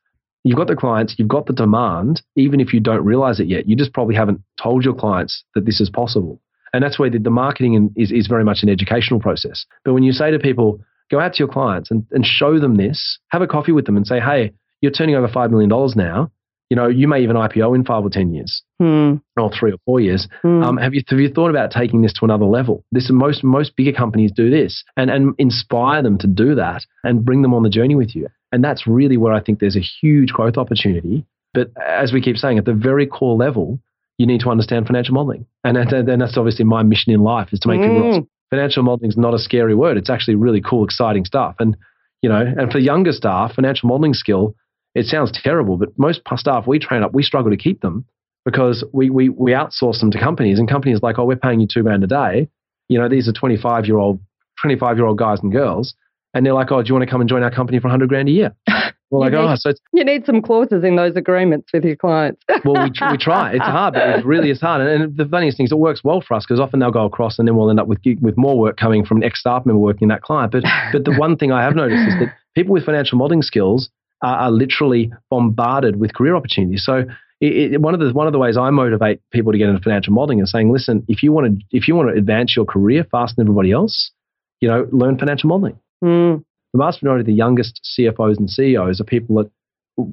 You've 0.45 0.57
got 0.57 0.67
the 0.67 0.75
clients, 0.75 1.15
you've 1.17 1.27
got 1.27 1.47
the 1.47 1.53
demand, 1.53 2.21
even 2.35 2.59
if 2.59 2.71
you 2.71 2.79
don't 2.79 3.03
realize 3.03 3.39
it 3.39 3.47
yet. 3.47 3.67
You 3.67 3.75
just 3.75 3.93
probably 3.93 4.15
haven't 4.15 4.41
told 4.61 4.85
your 4.85 4.93
clients 4.93 5.43
that 5.55 5.65
this 5.65 5.81
is 5.81 5.89
possible. 5.89 6.39
And 6.71 6.83
that's 6.83 6.99
where 6.99 7.09
the, 7.09 7.17
the 7.17 7.31
marketing 7.31 7.91
is, 7.95 8.11
is 8.11 8.27
very 8.27 8.43
much 8.43 8.59
an 8.61 8.69
educational 8.69 9.19
process. 9.19 9.65
But 9.83 9.93
when 9.93 10.03
you 10.03 10.11
say 10.11 10.29
to 10.29 10.37
people, 10.37 10.79
go 11.09 11.19
out 11.19 11.33
to 11.33 11.39
your 11.39 11.47
clients 11.47 11.89
and, 11.89 12.05
and 12.11 12.23
show 12.23 12.59
them 12.59 12.75
this, 12.75 13.17
have 13.29 13.41
a 13.41 13.47
coffee 13.47 13.71
with 13.71 13.85
them 13.85 13.97
and 13.97 14.05
say, 14.05 14.19
hey, 14.19 14.51
you're 14.81 14.91
turning 14.91 15.15
over 15.15 15.27
$5 15.27 15.49
million 15.49 15.69
now. 15.95 16.31
You 16.69 16.75
know, 16.75 16.87
you 16.87 17.07
may 17.07 17.21
even 17.21 17.35
IPO 17.35 17.75
in 17.75 17.85
five 17.85 18.03
or 18.03 18.09
10 18.09 18.33
years 18.33 18.63
Hmm. 18.79 19.15
or 19.37 19.51
three 19.57 19.71
or 19.71 19.77
four 19.85 19.99
years. 19.99 20.27
Hmm. 20.41 20.63
Um, 20.63 20.77
have 20.77 20.93
you 20.93 21.01
have 21.07 21.19
you 21.19 21.29
thought 21.29 21.49
about 21.49 21.71
taking 21.71 22.01
this 22.01 22.11
to 22.13 22.25
another 22.25 22.45
level? 22.45 22.83
This 22.91 23.09
most 23.11 23.43
most 23.43 23.75
bigger 23.75 23.93
companies 23.93 24.31
do 24.35 24.49
this 24.49 24.83
and 24.97 25.09
and 25.11 25.33
inspire 25.37 26.01
them 26.01 26.17
to 26.17 26.27
do 26.27 26.55
that 26.55 26.83
and 27.03 27.23
bring 27.23 27.43
them 27.43 27.53
on 27.53 27.63
the 27.63 27.69
journey 27.69 27.95
with 27.95 28.15
you. 28.15 28.27
And 28.55 28.63
that's 28.63 28.87
really 28.87 29.17
where 29.17 29.33
I 29.33 29.41
think 29.41 29.59
there's 29.59 29.75
a 29.75 29.81
huge 30.01 30.29
growth 30.31 30.55
opportunity. 30.57 31.25
But 31.53 31.71
as 31.85 32.13
we 32.13 32.21
keep 32.21 32.37
saying, 32.37 32.57
at 32.57 32.63
the 32.65 32.73
very 32.73 33.05
core 33.05 33.35
level, 33.35 33.79
you 34.17 34.25
need 34.25 34.39
to 34.41 34.49
understand 34.49 34.87
financial 34.87 35.13
modeling, 35.13 35.45
and 35.65 35.75
that's 36.21 36.37
obviously 36.37 36.63
my 36.63 36.83
mission 36.83 37.11
in 37.11 37.19
life 37.21 37.49
is 37.51 37.59
to 37.61 37.67
make 37.67 37.81
people 37.81 38.01
realize 38.01 38.21
Mm. 38.21 38.27
financial 38.49 38.83
modeling 38.83 39.09
is 39.09 39.17
not 39.17 39.33
a 39.33 39.39
scary 39.39 39.75
word. 39.75 39.97
It's 39.97 40.09
actually 40.09 40.35
really 40.35 40.61
cool, 40.61 40.85
exciting 40.85 41.25
stuff. 41.25 41.55
And 41.59 41.75
you 42.21 42.29
know, 42.29 42.41
and 42.59 42.71
for 42.71 42.79
younger 42.79 43.11
staff, 43.11 43.55
financial 43.55 43.89
modeling 43.89 44.13
skill, 44.13 44.55
it 44.95 45.05
sounds 45.05 45.31
terrible, 45.33 45.75
but 45.77 45.89
most 45.97 46.21
staff 46.37 46.65
we 46.65 46.79
train 46.79 47.03
up, 47.03 47.13
we 47.13 47.23
struggle 47.23 47.51
to 47.51 47.57
keep 47.57 47.81
them 47.81 48.05
because 48.45 48.85
we 48.93 49.09
we 49.09 49.27
we 49.29 49.51
outsource 49.51 49.99
them 49.99 50.11
to 50.11 50.19
companies, 50.19 50.59
and 50.59 50.69
companies 50.69 50.97
are 50.99 51.07
like, 51.07 51.19
oh, 51.19 51.25
we're 51.25 51.35
paying 51.35 51.59
you 51.59 51.67
two 51.67 51.83
grand 51.83 52.03
a 52.03 52.07
day. 52.07 52.47
You 52.87 52.97
know, 52.99 53.09
these 53.09 53.27
are 53.27 53.33
twenty 53.33 53.57
five 53.57 53.85
year 53.85 53.97
old, 53.97 54.21
twenty 54.61 54.77
five 54.77 54.95
year 54.97 55.05
old 55.07 55.17
guys 55.17 55.39
and 55.43 55.51
girls, 55.51 55.93
and 56.35 56.45
they're 56.45 56.53
like, 56.53 56.71
oh, 56.71 56.83
do 56.83 56.89
you 56.89 56.93
want 56.93 57.07
to 57.07 57.09
come 57.09 57.21
and 57.21 57.29
join 57.29 57.41
our 57.41 57.49
company 57.49 57.79
for 57.79 57.89
hundred 57.89 58.09
grand 58.09 58.27
a 58.27 58.31
year? 58.31 58.55
We're 59.09 59.19
like, 59.19 59.31
You 59.31 59.39
need- 59.39 59.45
oh, 59.45 59.55
so 59.55 59.71
You 59.93 60.03
need 60.03 60.25
some 60.25 60.41
clauses 60.41 60.83
in 60.83 60.95
those 60.95 61.15
agreements 61.15 61.69
with 61.73 61.85
your 61.85 61.95
clients. 61.95 62.41
well, 62.65 62.83
we, 62.83 62.91
we 63.11 63.17
try. 63.17 63.53
It's 63.53 63.63
hard, 63.63 63.93
but 63.93 64.19
it 64.19 64.25
really 64.25 64.49
is 64.49 64.59
hard. 64.59 64.81
And, 64.81 65.03
and 65.03 65.17
the 65.17 65.25
funniest 65.25 65.57
thing 65.57 65.65
is, 65.65 65.71
it 65.71 65.77
works 65.77 66.03
well 66.03 66.21
for 66.21 66.33
us 66.33 66.45
because 66.45 66.59
often 66.59 66.79
they'll 66.79 66.91
go 66.91 67.05
across, 67.05 67.39
and 67.39 67.47
then 67.47 67.55
we'll 67.55 67.69
end 67.69 67.79
up 67.79 67.87
with 67.87 67.99
with 68.21 68.35
more 68.37 68.57
work 68.59 68.77
coming 68.77 69.05
from 69.05 69.17
an 69.17 69.23
ex 69.23 69.39
staff 69.39 69.65
member 69.65 69.79
working 69.79 70.03
in 70.03 70.09
that 70.09 70.21
client. 70.21 70.51
But 70.51 70.63
but 70.91 71.05
the 71.05 71.15
one 71.17 71.37
thing 71.37 71.51
I 71.51 71.63
have 71.63 71.75
noticed 71.75 72.07
is 72.07 72.19
that 72.19 72.35
people 72.53 72.73
with 72.73 72.85
financial 72.85 73.17
modeling 73.17 73.41
skills 73.41 73.89
are, 74.21 74.37
are 74.37 74.51
literally 74.51 75.11
bombarded 75.29 75.99
with 75.99 76.13
career 76.13 76.35
opportunities. 76.35 76.83
So 76.83 77.05
it, 77.39 77.73
it, 77.73 77.81
one 77.81 77.93
of 77.93 77.99
the 77.99 78.11
one 78.11 78.27
of 78.27 78.33
the 78.33 78.39
ways 78.39 78.57
I 78.57 78.69
motivate 78.71 79.21
people 79.31 79.51
to 79.51 79.57
get 79.57 79.69
into 79.69 79.81
financial 79.81 80.13
modeling 80.13 80.41
is 80.41 80.51
saying, 80.51 80.71
listen, 80.71 81.05
if 81.07 81.21
you 81.23 81.31
want 81.31 81.47
to 81.59 81.65
if 81.71 81.87
you 81.87 81.95
want 81.95 82.09
to 82.09 82.17
advance 82.17 82.55
your 82.55 82.65
career 82.65 83.05
faster 83.09 83.35
than 83.37 83.47
everybody 83.47 83.71
else, 83.71 84.11
you 84.61 84.67
know, 84.67 84.87
learn 84.91 85.17
financial 85.17 85.47
modeling. 85.47 85.79
Hmm. 86.03 86.35
The 86.73 86.77
vast 86.79 87.01
majority 87.01 87.21
of 87.21 87.27
the 87.27 87.33
youngest 87.33 87.81
CFOs 87.97 88.37
and 88.37 88.49
CEOs 88.49 88.99
are 88.99 89.05
people 89.05 89.35
that 89.37 89.49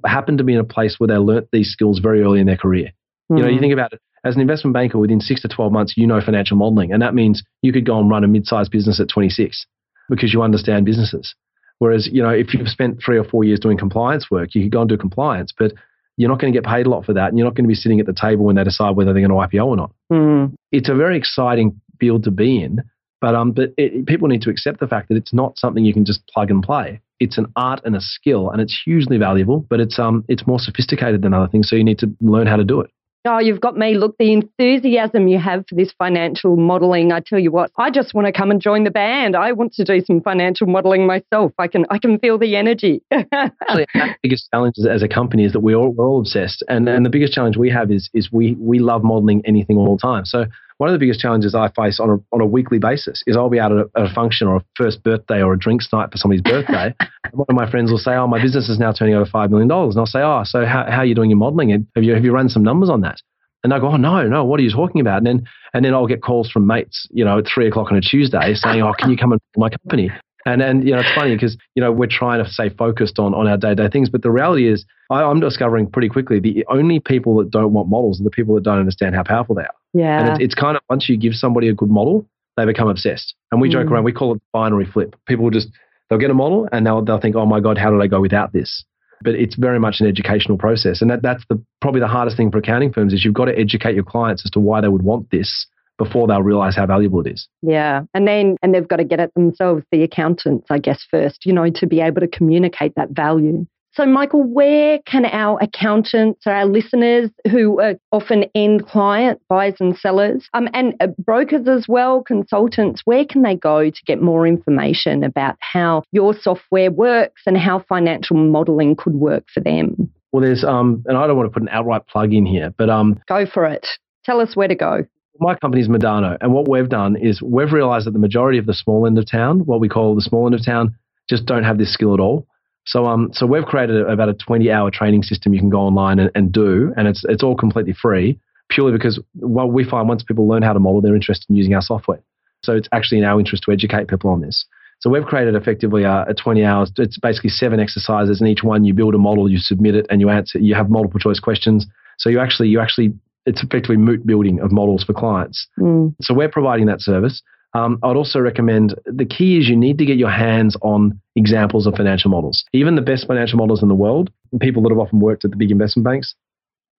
happen 0.08 0.38
to 0.38 0.44
be 0.44 0.54
in 0.54 0.60
a 0.60 0.64
place 0.64 0.96
where 0.98 1.08
they 1.08 1.16
learnt 1.16 1.48
these 1.52 1.70
skills 1.72 1.98
very 1.98 2.22
early 2.22 2.40
in 2.40 2.46
their 2.46 2.56
career. 2.56 2.92
You 3.30 3.38
know, 3.38 3.48
you 3.48 3.56
Hmm. 3.56 3.60
think 3.60 3.72
about 3.72 3.92
it 3.92 4.00
as 4.24 4.34
an 4.36 4.40
investment 4.40 4.74
banker 4.74 4.98
within 4.98 5.20
six 5.20 5.42
to 5.42 5.48
12 5.48 5.72
months, 5.72 5.96
you 5.96 6.06
know 6.06 6.20
financial 6.20 6.56
modeling. 6.56 6.92
And 6.92 7.02
that 7.02 7.14
means 7.14 7.42
you 7.62 7.72
could 7.72 7.86
go 7.86 7.98
and 7.98 8.08
run 8.08 8.24
a 8.24 8.28
mid 8.28 8.46
sized 8.46 8.70
business 8.70 9.00
at 9.00 9.08
26 9.08 9.66
because 10.08 10.32
you 10.32 10.42
understand 10.42 10.86
businesses. 10.86 11.34
Whereas, 11.78 12.08
you 12.12 12.22
know, 12.22 12.28
if 12.30 12.54
you've 12.54 12.68
spent 12.68 13.02
three 13.04 13.18
or 13.18 13.24
four 13.24 13.42
years 13.42 13.58
doing 13.58 13.76
compliance 13.76 14.30
work, 14.30 14.54
you 14.54 14.62
could 14.62 14.70
go 14.70 14.80
and 14.82 14.88
do 14.88 14.96
compliance, 14.96 15.52
but 15.56 15.72
you're 16.16 16.28
not 16.28 16.38
going 16.38 16.52
to 16.52 16.56
get 16.56 16.64
paid 16.68 16.86
a 16.86 16.90
lot 16.90 17.04
for 17.04 17.14
that. 17.14 17.28
And 17.30 17.38
you're 17.38 17.46
not 17.46 17.56
going 17.56 17.64
to 17.64 17.68
be 17.68 17.74
sitting 17.74 17.98
at 17.98 18.06
the 18.06 18.12
table 18.12 18.44
when 18.44 18.54
they 18.54 18.62
decide 18.62 18.94
whether 18.94 19.12
they're 19.12 19.26
going 19.26 19.50
to 19.50 19.56
IPO 19.56 19.66
or 19.66 19.76
not. 19.76 19.92
Hmm. 20.12 20.54
It's 20.70 20.88
a 20.88 20.94
very 20.94 21.16
exciting 21.16 21.80
field 21.98 22.22
to 22.24 22.30
be 22.30 22.62
in. 22.62 22.82
But, 23.22 23.36
um, 23.36 23.52
but 23.52 23.72
it, 23.78 24.04
people 24.06 24.26
need 24.26 24.42
to 24.42 24.50
accept 24.50 24.80
the 24.80 24.88
fact 24.88 25.08
that 25.08 25.16
it's 25.16 25.32
not 25.32 25.56
something 25.56 25.84
you 25.84 25.94
can 25.94 26.04
just 26.04 26.26
plug 26.26 26.50
and 26.50 26.60
play. 26.60 27.00
It's 27.20 27.38
an 27.38 27.46
art 27.54 27.80
and 27.84 27.94
a 27.94 28.00
skill, 28.00 28.50
and 28.50 28.60
it's 28.60 28.76
hugely 28.84 29.16
valuable. 29.16 29.64
But 29.70 29.78
it's 29.78 29.96
um, 30.00 30.24
it's 30.28 30.44
more 30.44 30.58
sophisticated 30.58 31.22
than 31.22 31.32
other 31.32 31.46
things, 31.46 31.70
so 31.70 31.76
you 31.76 31.84
need 31.84 32.00
to 32.00 32.10
learn 32.20 32.48
how 32.48 32.56
to 32.56 32.64
do 32.64 32.80
it. 32.80 32.90
Oh, 33.24 33.38
you've 33.38 33.60
got 33.60 33.76
me. 33.76 33.94
Look, 33.94 34.16
the 34.18 34.32
enthusiasm 34.32 35.28
you 35.28 35.38
have 35.38 35.64
for 35.68 35.76
this 35.76 35.92
financial 35.96 36.56
modeling. 36.56 37.12
I 37.12 37.20
tell 37.20 37.38
you 37.38 37.52
what, 37.52 37.70
I 37.78 37.88
just 37.88 38.14
want 38.14 38.26
to 38.26 38.32
come 38.32 38.50
and 38.50 38.60
join 38.60 38.82
the 38.82 38.90
band. 38.90 39.36
I 39.36 39.52
want 39.52 39.74
to 39.74 39.84
do 39.84 40.00
some 40.04 40.20
financial 40.20 40.66
modeling 40.66 41.06
myself. 41.06 41.52
I 41.56 41.68
can, 41.68 41.86
I 41.90 41.98
can 41.98 42.18
feel 42.18 42.36
the 42.38 42.56
energy. 42.56 43.00
Actually, 43.12 43.86
our 43.94 44.16
biggest 44.24 44.48
challenge 44.52 44.74
as- 44.78 45.04
a 45.04 45.08
company 45.08 45.44
is 45.44 45.52
that 45.52 45.60
we're 45.60 45.76
all, 45.76 45.90
we're 45.90 46.08
all 46.08 46.18
obsessed, 46.18 46.64
and 46.68 46.88
and 46.88 47.06
the 47.06 47.10
biggest 47.10 47.32
challenge 47.32 47.56
we 47.56 47.70
have 47.70 47.92
is 47.92 48.10
is 48.12 48.32
we 48.32 48.56
we 48.58 48.80
love 48.80 49.04
modeling 49.04 49.42
anything 49.44 49.76
all 49.76 49.96
the 49.96 50.00
time. 50.00 50.24
So 50.24 50.46
one 50.78 50.88
of 50.88 50.92
the 50.92 50.98
biggest 50.98 51.20
challenges 51.20 51.54
I 51.54 51.70
face 51.70 52.00
on 52.00 52.10
a 52.10 52.34
on 52.34 52.40
a 52.40 52.46
weekly 52.46 52.78
basis 52.78 53.22
is 53.26 53.36
I'll 53.36 53.50
be 53.50 53.60
out 53.60 53.72
at 53.72 53.78
a, 53.78 53.90
at 53.96 54.10
a 54.10 54.14
function 54.14 54.48
or 54.48 54.56
a 54.56 54.64
first 54.76 55.02
birthday 55.02 55.42
or 55.42 55.52
a 55.52 55.58
drinks 55.58 55.88
night 55.92 56.10
for 56.10 56.18
somebody's 56.18 56.42
birthday. 56.42 56.94
and 57.00 57.32
one 57.32 57.46
of 57.48 57.54
my 57.54 57.70
friends 57.70 57.90
will 57.90 57.98
say, 57.98 58.12
"Oh, 58.12 58.26
my 58.26 58.40
business 58.40 58.68
is 58.68 58.78
now 58.78 58.92
turning 58.92 59.14
over 59.14 59.26
five 59.26 59.50
million 59.50 59.68
dollars," 59.68 59.94
and 59.94 60.00
I'll 60.00 60.06
say, 60.06 60.22
"Oh, 60.22 60.42
so 60.44 60.64
how 60.64 60.84
how 60.90 60.98
are 60.98 61.06
you 61.06 61.14
doing 61.14 61.30
your 61.30 61.38
modeling? 61.38 61.86
Have 61.94 62.04
you 62.04 62.14
have 62.14 62.24
you 62.24 62.32
run 62.32 62.48
some 62.48 62.62
numbers 62.62 62.90
on 62.90 63.02
that?" 63.02 63.20
And 63.64 63.72
I 63.72 63.78
go, 63.78 63.88
oh 63.92 63.96
no, 63.96 64.26
no, 64.26 64.44
what 64.44 64.58
are 64.58 64.62
you 64.62 64.72
talking 64.72 65.00
about? 65.00 65.18
And 65.18 65.26
then 65.26 65.48
and 65.72 65.84
then 65.84 65.94
I'll 65.94 66.06
get 66.06 66.22
calls 66.22 66.50
from 66.50 66.66
mates, 66.66 67.06
you 67.10 67.24
know, 67.24 67.38
at 67.38 67.46
three 67.46 67.68
o'clock 67.68 67.92
on 67.92 67.96
a 67.96 68.00
Tuesday 68.00 68.54
saying, 68.54 68.82
oh, 68.82 68.92
can 68.98 69.10
you 69.10 69.16
come 69.16 69.32
and 69.32 69.40
my 69.56 69.68
company? 69.68 70.10
And 70.44 70.60
and 70.60 70.84
you 70.84 70.92
know, 70.92 71.00
it's 71.00 71.14
funny 71.14 71.36
because 71.36 71.56
you 71.76 71.82
know 71.82 71.92
we're 71.92 72.08
trying 72.08 72.42
to 72.42 72.50
stay 72.50 72.68
focused 72.68 73.18
on 73.18 73.34
on 73.34 73.46
our 73.46 73.56
day 73.56 73.70
to 73.70 73.74
day 73.76 73.88
things, 73.88 74.08
but 74.10 74.22
the 74.22 74.30
reality 74.30 74.68
is, 74.68 74.84
I, 75.10 75.22
I'm 75.22 75.38
discovering 75.38 75.88
pretty 75.88 76.08
quickly 76.08 76.40
the 76.40 76.64
only 76.68 76.98
people 76.98 77.36
that 77.36 77.50
don't 77.50 77.72
want 77.72 77.88
models 77.88 78.20
are 78.20 78.24
the 78.24 78.30
people 78.30 78.56
that 78.56 78.64
don't 78.64 78.80
understand 78.80 79.14
how 79.14 79.22
powerful 79.22 79.54
they 79.54 79.62
are. 79.62 79.74
And 79.94 80.02
yeah. 80.02 80.32
it's, 80.34 80.44
it's 80.44 80.54
kind 80.54 80.76
of 80.76 80.82
once 80.88 81.08
you 81.08 81.16
give 81.16 81.34
somebody 81.34 81.68
a 81.68 81.74
good 81.74 81.90
model, 81.90 82.26
they 82.56 82.64
become 82.64 82.88
obsessed. 82.88 83.34
And 83.50 83.60
we 83.60 83.68
joke 83.68 83.86
Mm. 83.86 83.92
around, 83.92 84.04
we 84.04 84.12
call 84.12 84.34
it 84.34 84.42
binary 84.52 84.86
flip. 84.86 85.16
People 85.26 85.44
will 85.44 85.50
just 85.50 85.68
they'll 86.08 86.18
get 86.18 86.30
a 86.30 86.34
model 86.34 86.68
and 86.72 86.86
they'll 86.86 87.02
they'll 87.04 87.20
think, 87.20 87.36
oh 87.36 87.46
my 87.46 87.60
god, 87.60 87.78
how 87.78 87.90
did 87.90 88.00
I 88.00 88.06
go 88.06 88.20
without 88.20 88.52
this? 88.52 88.84
But 89.24 89.34
it's 89.36 89.54
very 89.54 89.78
much 89.78 90.00
an 90.00 90.08
educational 90.08 90.58
process, 90.58 91.00
and 91.00 91.10
that, 91.10 91.22
that's 91.22 91.44
the 91.48 91.62
probably 91.80 92.00
the 92.00 92.08
hardest 92.08 92.36
thing 92.36 92.50
for 92.50 92.58
accounting 92.58 92.92
firms 92.92 93.12
is 93.12 93.24
you've 93.24 93.34
got 93.34 93.44
to 93.44 93.56
educate 93.58 93.94
your 93.94 94.04
clients 94.04 94.44
as 94.44 94.50
to 94.52 94.60
why 94.60 94.80
they 94.80 94.88
would 94.88 95.02
want 95.02 95.30
this 95.30 95.66
before 95.98 96.26
they'll 96.26 96.42
realize 96.42 96.74
how 96.74 96.86
valuable 96.86 97.20
it 97.20 97.30
is. 97.30 97.46
Yeah. 97.62 98.02
And 98.14 98.26
then, 98.26 98.56
and 98.62 98.74
they've 98.74 98.88
got 98.88 98.96
to 98.96 99.04
get 99.04 99.20
it 99.20 99.32
themselves, 99.34 99.84
the 99.92 100.02
accountants, 100.02 100.66
I 100.70 100.78
guess, 100.78 101.06
first, 101.08 101.46
you 101.46 101.52
know, 101.52 101.70
to 101.70 101.86
be 101.86 102.00
able 102.00 102.20
to 102.20 102.26
communicate 102.26 102.94
that 102.96 103.10
value. 103.10 103.66
So, 103.94 104.06
Michael, 104.06 104.42
where 104.42 105.00
can 105.04 105.26
our 105.26 105.58
accountants 105.60 106.46
or 106.46 106.52
our 106.52 106.64
listeners 106.64 107.28
who 107.50 107.78
are 107.78 107.96
often 108.10 108.44
end 108.54 108.86
client 108.86 109.38
buyers 109.50 109.74
and 109.80 109.94
sellers, 109.96 110.48
um, 110.54 110.68
and 110.72 110.94
uh, 111.00 111.08
brokers 111.18 111.68
as 111.68 111.86
well, 111.88 112.22
consultants, 112.22 113.02
where 113.04 113.26
can 113.26 113.42
they 113.42 113.54
go 113.54 113.90
to 113.90 114.02
get 114.06 114.22
more 114.22 114.46
information 114.46 115.22
about 115.22 115.56
how 115.60 116.04
your 116.10 116.32
software 116.32 116.90
works 116.90 117.42
and 117.44 117.58
how 117.58 117.80
financial 117.86 118.36
modeling 118.36 118.96
could 118.96 119.14
work 119.14 119.44
for 119.52 119.60
them? 119.60 120.10
Well, 120.32 120.42
there's 120.42 120.64
um, 120.64 121.04
and 121.06 121.18
I 121.18 121.26
don't 121.26 121.36
want 121.36 121.50
to 121.50 121.52
put 121.52 121.62
an 121.62 121.68
outright 121.68 122.06
plug 122.06 122.32
in 122.32 122.46
here, 122.46 122.72
but 122.78 122.88
um, 122.88 123.20
Go 123.28 123.44
for 123.44 123.66
it. 123.66 123.86
Tell 124.24 124.40
us 124.40 124.56
where 124.56 124.68
to 124.68 124.74
go. 124.74 125.04
my 125.38 125.54
company's 125.56 125.88
Modano, 125.88 126.38
and 126.40 126.54
what 126.54 126.66
we've 126.66 126.88
done 126.88 127.16
is 127.16 127.42
we've 127.42 127.72
realized 127.72 128.06
that 128.06 128.12
the 128.12 128.18
majority 128.18 128.56
of 128.56 128.64
the 128.64 128.72
small 128.72 129.06
end 129.06 129.18
of 129.18 129.30
town, 129.30 129.60
what 129.66 129.80
we 129.80 129.90
call 129.90 130.14
the 130.14 130.22
small 130.22 130.46
end 130.46 130.54
of 130.54 130.64
town, 130.64 130.96
just 131.28 131.44
don't 131.44 131.64
have 131.64 131.76
this 131.76 131.92
skill 131.92 132.14
at 132.14 132.20
all. 132.20 132.46
So 132.84 133.06
um, 133.06 133.30
so 133.32 133.46
we've 133.46 133.64
created 133.64 133.96
a, 133.96 134.06
about 134.06 134.28
a 134.28 134.34
20-hour 134.34 134.90
training 134.90 135.22
system 135.22 135.54
you 135.54 135.60
can 135.60 135.70
go 135.70 135.80
online 135.80 136.18
and, 136.18 136.30
and 136.34 136.52
do, 136.52 136.92
and 136.96 137.06
it's 137.06 137.24
it's 137.28 137.42
all 137.42 137.56
completely 137.56 137.92
free, 137.92 138.38
purely 138.70 138.92
because 138.92 139.20
what 139.34 139.72
we 139.72 139.84
find 139.84 140.08
once 140.08 140.22
people 140.22 140.48
learn 140.48 140.62
how 140.62 140.72
to 140.72 140.80
model, 140.80 141.00
they're 141.00 141.14
interested 141.14 141.48
in 141.48 141.56
using 141.56 141.74
our 141.74 141.82
software. 141.82 142.20
So 142.64 142.74
it's 142.74 142.88
actually 142.92 143.18
in 143.18 143.24
our 143.24 143.38
interest 143.38 143.64
to 143.64 143.72
educate 143.72 144.08
people 144.08 144.30
on 144.30 144.40
this. 144.40 144.66
So 145.00 145.10
we've 145.10 145.24
created 145.24 145.56
effectively 145.56 146.04
a, 146.04 146.24
a 146.28 146.34
20 146.34 146.64
hours. 146.64 146.92
It's 146.96 147.18
basically 147.18 147.50
seven 147.50 147.80
exercises, 147.80 148.40
and 148.40 148.48
each 148.48 148.62
one 148.62 148.84
you 148.84 148.94
build 148.94 149.14
a 149.14 149.18
model, 149.18 149.50
you 149.50 149.58
submit 149.58 149.96
it, 149.96 150.06
and 150.10 150.20
you 150.20 150.28
answer. 150.28 150.58
You 150.58 150.74
have 150.74 150.90
multiple 150.90 151.18
choice 151.18 151.40
questions. 151.40 151.86
So 152.18 152.30
you 152.30 152.38
actually 152.40 152.68
you 152.68 152.80
actually 152.80 153.14
it's 153.44 153.62
effectively 153.62 153.96
moot 153.96 154.24
building 154.24 154.60
of 154.60 154.70
models 154.70 155.02
for 155.02 155.12
clients. 155.12 155.66
Mm. 155.78 156.14
So 156.20 156.34
we're 156.34 156.48
providing 156.48 156.86
that 156.86 157.00
service. 157.00 157.42
Um, 157.74 157.98
I'd 158.02 158.16
also 158.16 158.38
recommend 158.38 158.94
the 159.06 159.24
key 159.24 159.58
is 159.58 159.68
you 159.68 159.76
need 159.76 159.98
to 159.98 160.04
get 160.04 160.18
your 160.18 160.30
hands 160.30 160.76
on 160.82 161.20
examples 161.36 161.86
of 161.86 161.94
financial 161.94 162.30
models. 162.30 162.64
Even 162.72 162.96
the 162.96 163.02
best 163.02 163.26
financial 163.26 163.58
models 163.58 163.82
in 163.82 163.88
the 163.88 163.94
world, 163.94 164.30
people 164.60 164.82
that 164.82 164.90
have 164.90 164.98
often 164.98 165.20
worked 165.20 165.44
at 165.44 165.50
the 165.50 165.56
big 165.56 165.70
investment 165.70 166.04
banks, 166.04 166.34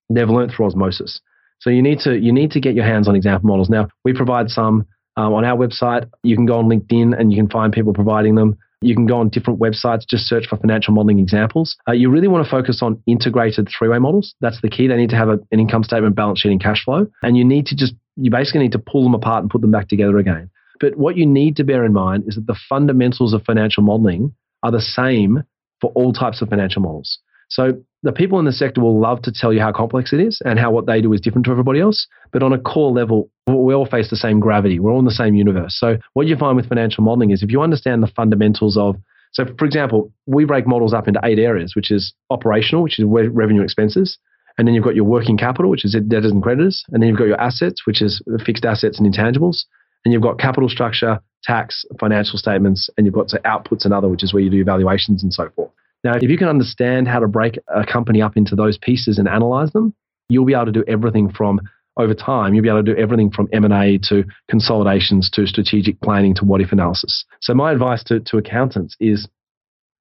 they've 0.10 0.30
learned 0.30 0.52
through 0.52 0.66
osmosis. 0.66 1.22
So 1.60 1.70
you 1.70 1.82
need 1.82 2.00
to 2.00 2.18
you 2.18 2.34
need 2.34 2.52
to 2.52 2.60
get 2.60 2.76
your 2.76 2.86
hands 2.86 3.08
on 3.08 3.16
example 3.16 3.48
models. 3.48 3.70
Now 3.70 3.88
we 4.04 4.14
provide 4.14 4.50
some 4.50 4.86
um, 5.16 5.34
on 5.34 5.46
our 5.46 5.58
website. 5.58 6.10
You 6.24 6.36
can 6.36 6.46
go 6.46 6.58
on 6.58 6.66
LinkedIn 6.66 7.18
and 7.18 7.32
you 7.32 7.38
can 7.38 7.50
find 7.50 7.72
people 7.72 7.94
providing 7.94 8.36
them. 8.36 8.58
You 8.82 8.96
can 8.96 9.06
go 9.06 9.18
on 9.20 9.30
different 9.30 9.60
websites, 9.60 10.06
just 10.06 10.26
search 10.26 10.48
for 10.48 10.58
financial 10.58 10.94
modeling 10.94 11.20
examples. 11.20 11.78
Uh, 11.88 11.94
you 11.94 12.10
really 12.10 12.28
want 12.28 12.44
to 12.44 12.52
focus 12.52 12.80
on 12.82 13.02
integrated 13.08 13.70
three 13.70 13.88
way 13.88 14.00
models. 14.00 14.36
That's 14.42 14.60
the 14.62 14.70
key. 14.70 14.88
They 14.88 14.98
need 14.98 15.12
to 15.12 15.16
have 15.16 15.30
a, 15.30 15.40
an 15.52 15.60
income 15.60 15.84
statement, 15.84 16.16
balance 16.16 16.42
sheet, 16.42 16.52
and 16.52 16.62
cash 16.62 16.84
flow. 16.84 17.08
And 17.22 17.38
you 17.38 17.46
need 17.46 17.68
to 17.68 17.76
just, 17.78 17.94
you 18.18 18.30
basically 18.30 18.60
need 18.62 18.74
to 18.74 18.80
pull 18.80 19.04
them 19.04 19.14
apart 19.14 19.44
and 19.44 19.50
put 19.50 19.62
them 19.62 19.72
back 19.72 19.88
together 19.88 20.18
again. 20.18 20.50
But 20.80 20.96
what 20.98 21.18
you 21.18 21.26
need 21.26 21.56
to 21.58 21.64
bear 21.64 21.86
in 21.86 21.94
mind 21.94 22.26
is 22.28 22.36
that 22.36 22.48
the 22.48 22.60
fundamentals 22.70 23.34
of 23.34 23.44
financial 23.44 23.84
modeling 23.84 24.34
are 24.64 24.72
the 24.72 24.82
same 24.82 25.44
for 25.82 25.92
all 25.96 26.14
types 26.14 26.42
of 26.42 26.50
financial 26.50 26.82
models. 26.82 27.20
So 27.50 27.74
the 28.02 28.12
people 28.12 28.40
in 28.40 28.46
the 28.46 28.52
sector 28.52 28.82
will 28.82 29.00
love 29.00 29.22
to 29.24 29.32
tell 29.32 29.54
you 29.54 29.60
how 29.60 29.72
complex 29.72 30.12
it 30.12 30.20
is 30.20 30.42
and 30.44 30.58
how 30.58 30.72
what 30.72 30.88
they 30.88 31.02
do 31.02 31.14
is 31.14 31.22
different 31.22 31.46
to 31.46 31.52
everybody 31.52 31.80
else. 31.80 32.08
But 32.32 32.42
on 32.42 32.52
a 32.52 32.60
core 32.60 32.92
level, 32.92 33.30
we 33.48 33.74
all 33.74 33.86
face 33.86 34.10
the 34.10 34.16
same 34.16 34.40
gravity. 34.40 34.80
We're 34.80 34.92
all 34.92 35.00
in 35.00 35.06
the 35.06 35.12
same 35.12 35.36
universe. 35.36 35.78
So 35.80 35.98
what 36.14 36.28
you 36.28 36.36
find 36.36 36.56
with 36.56 36.68
financial 36.68 37.04
modeling 37.04 37.32
is 37.32 37.44
if 37.44 37.52
you 37.52 37.62
understand 37.62 38.02
the 38.02 38.08
fundamentals 38.08 38.78
of 38.78 38.96
so, 39.34 39.46
for 39.58 39.66
example, 39.66 40.12
we 40.28 40.46
break 40.46 40.68
models 40.68 40.94
up 40.94 41.08
into 41.08 41.20
eight 41.24 41.40
areas, 41.40 41.76
which 41.76 41.92
is 41.92 42.14
operational, 42.30 42.84
which 42.84 43.00
is 43.00 43.06
revenue 43.06 43.64
expenses. 43.64 44.20
And 44.58 44.68
then 44.68 44.76
you've 44.76 44.84
got 44.84 44.96
your 44.96 45.06
working 45.06 45.38
capital, 45.38 45.72
which 45.72 45.84
is 45.84 45.98
debtors 46.08 46.32
and 46.32 46.44
creditors. 46.44 46.84
And 46.90 47.02
then 47.02 47.10
you've 47.10 47.18
got 47.18 47.26
your 47.26 47.42
assets, 47.42 47.88
which 47.88 48.04
is 48.04 48.22
fixed 48.46 48.64
assets 48.64 49.00
and 49.00 49.12
intangibles. 49.12 49.66
And 50.06 50.14
you've 50.14 50.22
got 50.22 50.40
capital 50.40 50.70
structure, 50.70 51.20
tax, 51.44 51.86
financial 52.00 52.38
statements, 52.38 52.90
and 52.98 53.06
you've 53.06 53.16
got 53.16 53.30
so 53.30 53.38
outputs 53.40 53.86
and 53.86 53.94
other, 53.94 54.08
which 54.10 54.24
is 54.24 54.34
where 54.34 54.44
you 54.44 54.50
do 54.50 54.62
evaluations 54.62 55.24
and 55.24 55.34
so 55.34 55.50
forth. 55.56 55.72
Now, 56.04 56.16
if 56.16 56.30
you 56.30 56.38
can 56.38 56.50
understand 56.50 57.08
how 57.08 57.20
to 57.20 57.28
break 57.28 57.58
a 57.74 57.86
company 57.86 58.22
up 58.22 58.36
into 58.36 58.56
those 58.56 58.78
pieces 58.78 59.18
and 59.18 59.28
analyze 59.28 59.72
them, 59.72 59.94
you'll 60.28 60.46
be 60.46 60.54
able 60.54 60.66
to 60.66 60.72
do 60.72 60.84
everything 60.88 61.32
from 61.32 61.62
over 61.98 62.14
time, 62.14 62.54
you'll 62.54 62.64
be 62.64 62.70
able 62.70 62.84
to 62.84 62.96
do 62.96 63.00
everything 63.00 63.30
from 63.30 63.48
M&A 63.54 64.00
to 64.10 64.24
consolidations 64.50 65.30
to 65.30 65.46
strategic 65.46 66.02
planning 66.02 66.34
to 66.36 66.46
what 66.46 66.60
if 66.60 66.72
analysis. 66.72 67.24
So 67.42 67.54
my 67.54 67.72
advice 67.72 68.04
to, 68.06 68.20
to 68.20 68.38
accountants 68.38 68.96
is, 69.00 69.28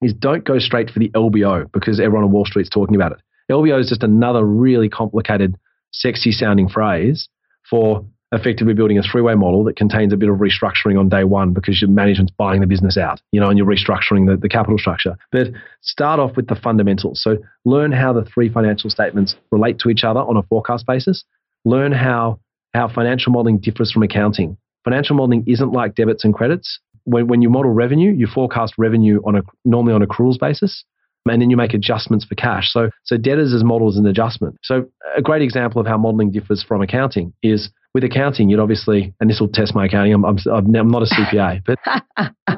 is 0.00 0.14
don't 0.14 0.44
go 0.44 0.58
straight 0.58 0.90
for 0.90 0.98
the 0.98 1.10
LBO 1.10 1.70
because 1.70 2.00
everyone 2.00 2.24
on 2.24 2.32
Wall 2.32 2.46
Street's 2.46 2.70
talking 2.70 2.96
about 2.96 3.12
it. 3.12 3.18
LBO 3.50 3.78
is 3.78 3.88
just 3.88 4.02
another 4.02 4.44
really 4.44 4.88
complicated, 4.88 5.56
sexy 5.92 6.32
sounding 6.32 6.68
phrase 6.68 7.28
for 7.68 8.06
effectively 8.32 8.72
building 8.72 8.98
a 8.98 9.02
three-way 9.02 9.34
model 9.34 9.62
that 9.64 9.76
contains 9.76 10.12
a 10.12 10.16
bit 10.16 10.28
of 10.28 10.36
restructuring 10.36 10.98
on 10.98 11.08
day 11.08 11.24
one 11.24 11.52
because 11.52 11.80
your 11.80 11.90
management's 11.90 12.32
buying 12.38 12.60
the 12.60 12.66
business 12.66 12.96
out, 12.96 13.20
you 13.30 13.40
know, 13.40 13.48
and 13.48 13.58
you're 13.58 13.66
restructuring 13.66 14.26
the, 14.26 14.38
the 14.40 14.48
capital 14.48 14.78
structure. 14.78 15.16
But 15.30 15.48
start 15.82 16.18
off 16.18 16.34
with 16.34 16.48
the 16.48 16.54
fundamentals. 16.54 17.22
So 17.22 17.36
learn 17.64 17.92
how 17.92 18.12
the 18.12 18.24
three 18.24 18.48
financial 18.48 18.88
statements 18.88 19.36
relate 19.50 19.78
to 19.80 19.90
each 19.90 20.02
other 20.02 20.20
on 20.20 20.36
a 20.36 20.42
forecast 20.44 20.86
basis. 20.86 21.24
Learn 21.64 21.92
how 21.92 22.40
how 22.74 22.88
financial 22.88 23.32
modeling 23.32 23.58
differs 23.58 23.92
from 23.92 24.02
accounting. 24.02 24.56
Financial 24.84 25.14
modeling 25.14 25.44
isn't 25.46 25.72
like 25.72 25.94
debits 25.94 26.24
and 26.24 26.32
credits. 26.32 26.80
When, 27.04 27.26
when 27.26 27.42
you 27.42 27.50
model 27.50 27.70
revenue, 27.70 28.12
you 28.12 28.26
forecast 28.26 28.74
revenue 28.78 29.20
on 29.26 29.36
a 29.36 29.42
normally 29.66 29.92
on 29.92 30.02
accruals 30.02 30.38
basis 30.38 30.84
and 31.26 31.40
then 31.40 31.50
you 31.50 31.56
make 31.56 31.74
adjustments 31.74 32.24
for 32.24 32.34
cash. 32.34 32.70
So, 32.70 32.90
so 33.04 33.16
debtors 33.16 33.52
as 33.52 33.62
models 33.62 33.96
an 33.96 34.06
adjustment. 34.06 34.58
So 34.62 34.86
a 35.16 35.22
great 35.22 35.42
example 35.42 35.80
of 35.80 35.86
how 35.86 35.98
modeling 35.98 36.32
differs 36.32 36.64
from 36.66 36.82
accounting 36.82 37.32
is 37.42 37.70
with 37.94 38.04
accounting, 38.04 38.48
you'd 38.48 38.60
obviously, 38.60 39.14
and 39.20 39.28
this 39.28 39.40
will 39.40 39.48
test 39.48 39.74
my 39.74 39.86
accounting. 39.86 40.14
I'm, 40.14 40.24
I'm, 40.24 40.38
I'm 40.46 40.88
not 40.88 41.02
a 41.02 41.06
CPA, 41.06 41.62
but 41.66 41.78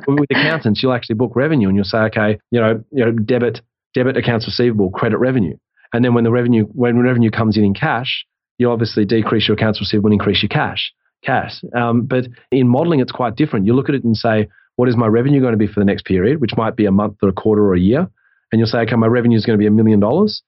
with 0.07 0.31
accountants, 0.31 0.83
you'll 0.83 0.93
actually 0.93 1.17
book 1.17 1.33
revenue 1.35 1.69
and 1.69 1.77
you'll 1.77 1.85
say, 1.85 1.99
okay, 1.99 2.39
you 2.51 2.61
know, 2.61 2.85
you 2.93 3.05
know, 3.05 3.13
debit, 3.13 3.61
debit 3.95 4.17
accounts 4.17 4.47
receivable, 4.47 4.91
credit 4.91 5.19
revenue. 5.19 5.57
And 5.93 6.05
then 6.05 6.15
when 6.15 6.25
the 6.25 6.31
revenue, 6.31 6.65
when 6.73 6.99
revenue 6.99 7.31
comes 7.31 7.57
in 7.57 7.65
in 7.65 7.75
cash, 7.75 8.25
you 8.59 8.71
obviously 8.71 9.05
decrease 9.05 9.49
your 9.49 9.57
accounts 9.57 9.81
receivable 9.81 10.09
and 10.09 10.21
increase 10.21 10.43
your 10.43 10.49
cash. 10.49 10.93
Cash. 11.25 11.63
Um, 11.75 12.03
but 12.03 12.27
in 12.53 12.69
modeling, 12.69 13.01
it's 13.01 13.13
quite 13.13 13.35
different. 13.35 13.67
You 13.67 13.75
look 13.75 13.89
at 13.89 13.95
it 13.95 14.05
and 14.05 14.17
say, 14.17 14.49
what 14.77 14.89
is 14.89 14.97
my 14.97 15.07
revenue 15.07 15.41
going 15.41 15.53
to 15.53 15.59
be 15.59 15.67
for 15.67 15.81
the 15.81 15.85
next 15.85 16.05
period, 16.05 16.41
which 16.41 16.57
might 16.57 16.77
be 16.77 16.85
a 16.85 16.91
month 16.93 17.17
or 17.23 17.29
a 17.29 17.33
quarter 17.33 17.63
or 17.63 17.75
a 17.75 17.81
year? 17.81 18.09
And 18.53 18.59
you'll 18.59 18.69
say, 18.69 18.79
okay, 18.79 18.97
my 18.97 19.07
revenue 19.07 19.37
is 19.37 19.47
going 19.47 19.59
to 19.59 19.63
be 19.63 19.67
a 19.67 19.71
million 19.71 20.01
dollars 20.01 20.43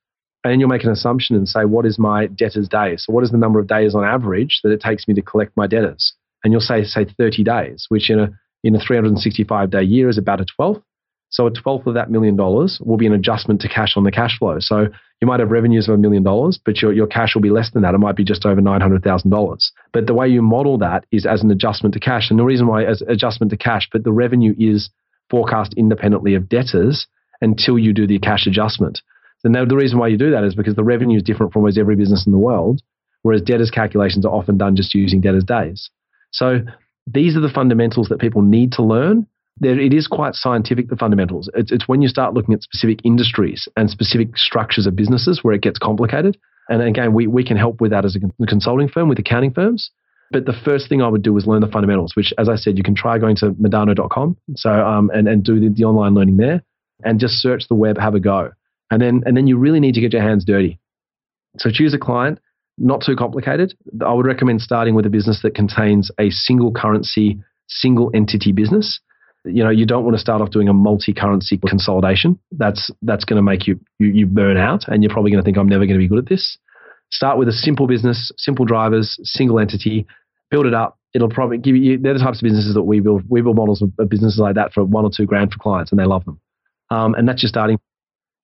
and 0.46 0.52
then 0.52 0.60
you'll 0.60 0.68
make 0.68 0.84
an 0.84 0.90
assumption 0.90 1.34
and 1.34 1.48
say, 1.48 1.64
what 1.64 1.84
is 1.84 1.98
my 1.98 2.26
debtor's 2.28 2.68
day? 2.68 2.96
So 2.96 3.12
what 3.12 3.24
is 3.24 3.32
the 3.32 3.36
number 3.36 3.58
of 3.58 3.66
days 3.66 3.96
on 3.96 4.04
average 4.04 4.60
that 4.62 4.70
it 4.70 4.80
takes 4.80 5.08
me 5.08 5.14
to 5.14 5.22
collect 5.22 5.56
my 5.56 5.66
debtors? 5.66 6.14
And 6.44 6.52
you'll 6.52 6.60
say, 6.60 6.84
say 6.84 7.04
30 7.04 7.42
days, 7.42 7.86
which 7.88 8.10
in 8.10 8.20
a 8.20 8.30
in 8.62 8.74
a 8.74 8.80
365 8.80 9.70
day 9.70 9.82
year 9.82 10.08
is 10.08 10.18
about 10.18 10.40
a 10.40 10.44
twelfth. 10.44 10.82
So 11.30 11.46
a 11.46 11.50
twelfth 11.50 11.86
of 11.88 11.94
that 11.94 12.10
million 12.10 12.36
dollars 12.36 12.80
will 12.84 12.96
be 12.96 13.06
an 13.06 13.12
adjustment 13.12 13.60
to 13.62 13.68
cash 13.68 13.96
on 13.96 14.04
the 14.04 14.12
cash 14.12 14.38
flow. 14.38 14.58
So 14.60 14.86
you 15.20 15.26
might 15.26 15.40
have 15.40 15.50
revenues 15.50 15.88
of 15.88 15.94
a 15.94 15.98
million 15.98 16.22
dollars, 16.22 16.60
but 16.64 16.80
your, 16.80 16.92
your 16.92 17.08
cash 17.08 17.34
will 17.34 17.42
be 17.42 17.50
less 17.50 17.72
than 17.72 17.82
that. 17.82 17.94
It 17.94 17.98
might 17.98 18.16
be 18.16 18.24
just 18.24 18.46
over 18.46 18.60
$900,000. 18.60 19.58
But 19.92 20.06
the 20.06 20.14
way 20.14 20.28
you 20.28 20.42
model 20.42 20.78
that 20.78 21.06
is 21.10 21.26
as 21.26 21.42
an 21.42 21.50
adjustment 21.50 21.94
to 21.94 22.00
cash. 22.00 22.30
And 22.30 22.38
the 22.38 22.44
reason 22.44 22.68
why 22.68 22.84
as 22.84 23.02
adjustment 23.02 23.50
to 23.50 23.56
cash, 23.56 23.88
but 23.92 24.04
the 24.04 24.12
revenue 24.12 24.54
is 24.58 24.90
forecast 25.28 25.74
independently 25.76 26.34
of 26.34 26.48
debtors 26.48 27.06
until 27.40 27.78
you 27.78 27.92
do 27.92 28.06
the 28.06 28.20
cash 28.20 28.46
adjustment. 28.46 29.00
And 29.46 29.70
the 29.70 29.76
reason 29.76 29.98
why 29.98 30.08
you 30.08 30.18
do 30.18 30.30
that 30.30 30.44
is 30.44 30.54
because 30.54 30.74
the 30.74 30.84
revenue 30.84 31.16
is 31.16 31.22
different 31.22 31.52
from 31.52 31.60
almost 31.60 31.78
every 31.78 31.96
business 31.96 32.26
in 32.26 32.32
the 32.32 32.38
world, 32.38 32.82
whereas 33.22 33.42
debtors 33.42 33.70
calculations 33.70 34.26
are 34.26 34.32
often 34.32 34.58
done 34.58 34.76
just 34.76 34.94
using 34.94 35.20
debtors 35.20 35.44
days. 35.44 35.90
So 36.32 36.60
these 37.06 37.36
are 37.36 37.40
the 37.40 37.48
fundamentals 37.48 38.08
that 38.08 38.20
people 38.20 38.42
need 38.42 38.72
to 38.72 38.82
learn. 38.82 39.26
There, 39.58 39.78
it 39.78 39.94
is 39.94 40.06
quite 40.06 40.34
scientific, 40.34 40.88
the 40.88 40.96
fundamentals. 40.96 41.48
It's, 41.54 41.72
it's 41.72 41.88
when 41.88 42.02
you 42.02 42.08
start 42.08 42.34
looking 42.34 42.54
at 42.54 42.62
specific 42.62 42.98
industries 43.04 43.68
and 43.76 43.88
specific 43.88 44.36
structures 44.36 44.86
of 44.86 44.96
businesses 44.96 45.42
where 45.42 45.54
it 45.54 45.62
gets 45.62 45.78
complicated. 45.78 46.36
And 46.68 46.82
again, 46.82 47.14
we, 47.14 47.26
we 47.26 47.44
can 47.44 47.56
help 47.56 47.80
with 47.80 47.92
that 47.92 48.04
as 48.04 48.16
a 48.16 48.46
consulting 48.46 48.88
firm 48.88 49.08
with 49.08 49.18
accounting 49.18 49.54
firms. 49.54 49.90
But 50.32 50.44
the 50.44 50.52
first 50.64 50.88
thing 50.88 51.00
I 51.00 51.08
would 51.08 51.22
do 51.22 51.36
is 51.36 51.46
learn 51.46 51.60
the 51.60 51.68
fundamentals, 51.68 52.16
which, 52.16 52.34
as 52.36 52.48
I 52.48 52.56
said, 52.56 52.76
you 52.76 52.82
can 52.82 52.96
try 52.96 53.16
going 53.18 53.36
to 53.36 53.52
modano.com 53.52 54.36
so, 54.56 54.70
um, 54.70 55.08
and, 55.14 55.28
and 55.28 55.44
do 55.44 55.60
the, 55.60 55.68
the 55.68 55.84
online 55.84 56.14
learning 56.14 56.36
there 56.36 56.62
and 57.04 57.20
just 57.20 57.34
search 57.34 57.68
the 57.68 57.74
web, 57.74 57.98
have 57.98 58.14
a 58.14 58.20
go. 58.20 58.50
And 58.90 59.00
then, 59.02 59.22
and 59.26 59.36
then 59.36 59.46
you 59.46 59.58
really 59.58 59.80
need 59.80 59.94
to 59.94 60.00
get 60.00 60.12
your 60.12 60.22
hands 60.22 60.44
dirty. 60.44 60.78
So 61.58 61.70
choose 61.70 61.94
a 61.94 61.98
client, 61.98 62.38
not 62.78 63.02
too 63.04 63.16
complicated. 63.16 63.74
I 64.04 64.12
would 64.12 64.26
recommend 64.26 64.60
starting 64.60 64.94
with 64.94 65.06
a 65.06 65.10
business 65.10 65.40
that 65.42 65.54
contains 65.54 66.10
a 66.20 66.30
single 66.30 66.72
currency, 66.72 67.38
single 67.68 68.10
entity 68.14 68.52
business. 68.52 69.00
You 69.44 69.64
know, 69.64 69.70
you 69.70 69.86
don't 69.86 70.04
want 70.04 70.14
to 70.16 70.20
start 70.20 70.42
off 70.42 70.50
doing 70.50 70.68
a 70.68 70.72
multi-currency 70.72 71.60
consolidation. 71.66 72.38
That's 72.50 72.90
that's 73.02 73.24
going 73.24 73.36
to 73.36 73.42
make 73.42 73.66
you, 73.66 73.78
you 73.98 74.08
you 74.08 74.26
burn 74.26 74.56
out, 74.56 74.88
and 74.88 75.02
you're 75.02 75.12
probably 75.12 75.30
going 75.30 75.42
to 75.42 75.46
think 75.46 75.56
I'm 75.56 75.68
never 75.68 75.86
going 75.86 75.98
to 75.98 76.02
be 76.02 76.08
good 76.08 76.18
at 76.18 76.28
this. 76.28 76.58
Start 77.12 77.38
with 77.38 77.48
a 77.48 77.52
simple 77.52 77.86
business, 77.86 78.32
simple 78.36 78.64
drivers, 78.64 79.16
single 79.22 79.60
entity. 79.60 80.04
Build 80.50 80.66
it 80.66 80.74
up. 80.74 80.98
It'll 81.14 81.28
probably 81.28 81.58
give 81.58 81.76
you. 81.76 81.96
They're 81.96 82.14
the 82.14 82.18
types 82.18 82.38
of 82.38 82.42
businesses 82.42 82.74
that 82.74 82.82
we 82.82 82.98
build. 82.98 83.22
We 83.28 83.40
build 83.40 83.56
models 83.56 83.82
of, 83.82 83.92
businesses 84.08 84.40
like 84.40 84.56
that 84.56 84.72
for 84.72 84.84
one 84.84 85.04
or 85.04 85.10
two 85.16 85.26
grand 85.26 85.52
for 85.52 85.58
clients, 85.58 85.92
and 85.92 86.00
they 86.00 86.04
love 86.04 86.24
them. 86.24 86.40
Um, 86.90 87.14
and 87.14 87.28
that's 87.28 87.40
just 87.40 87.54
starting 87.54 87.78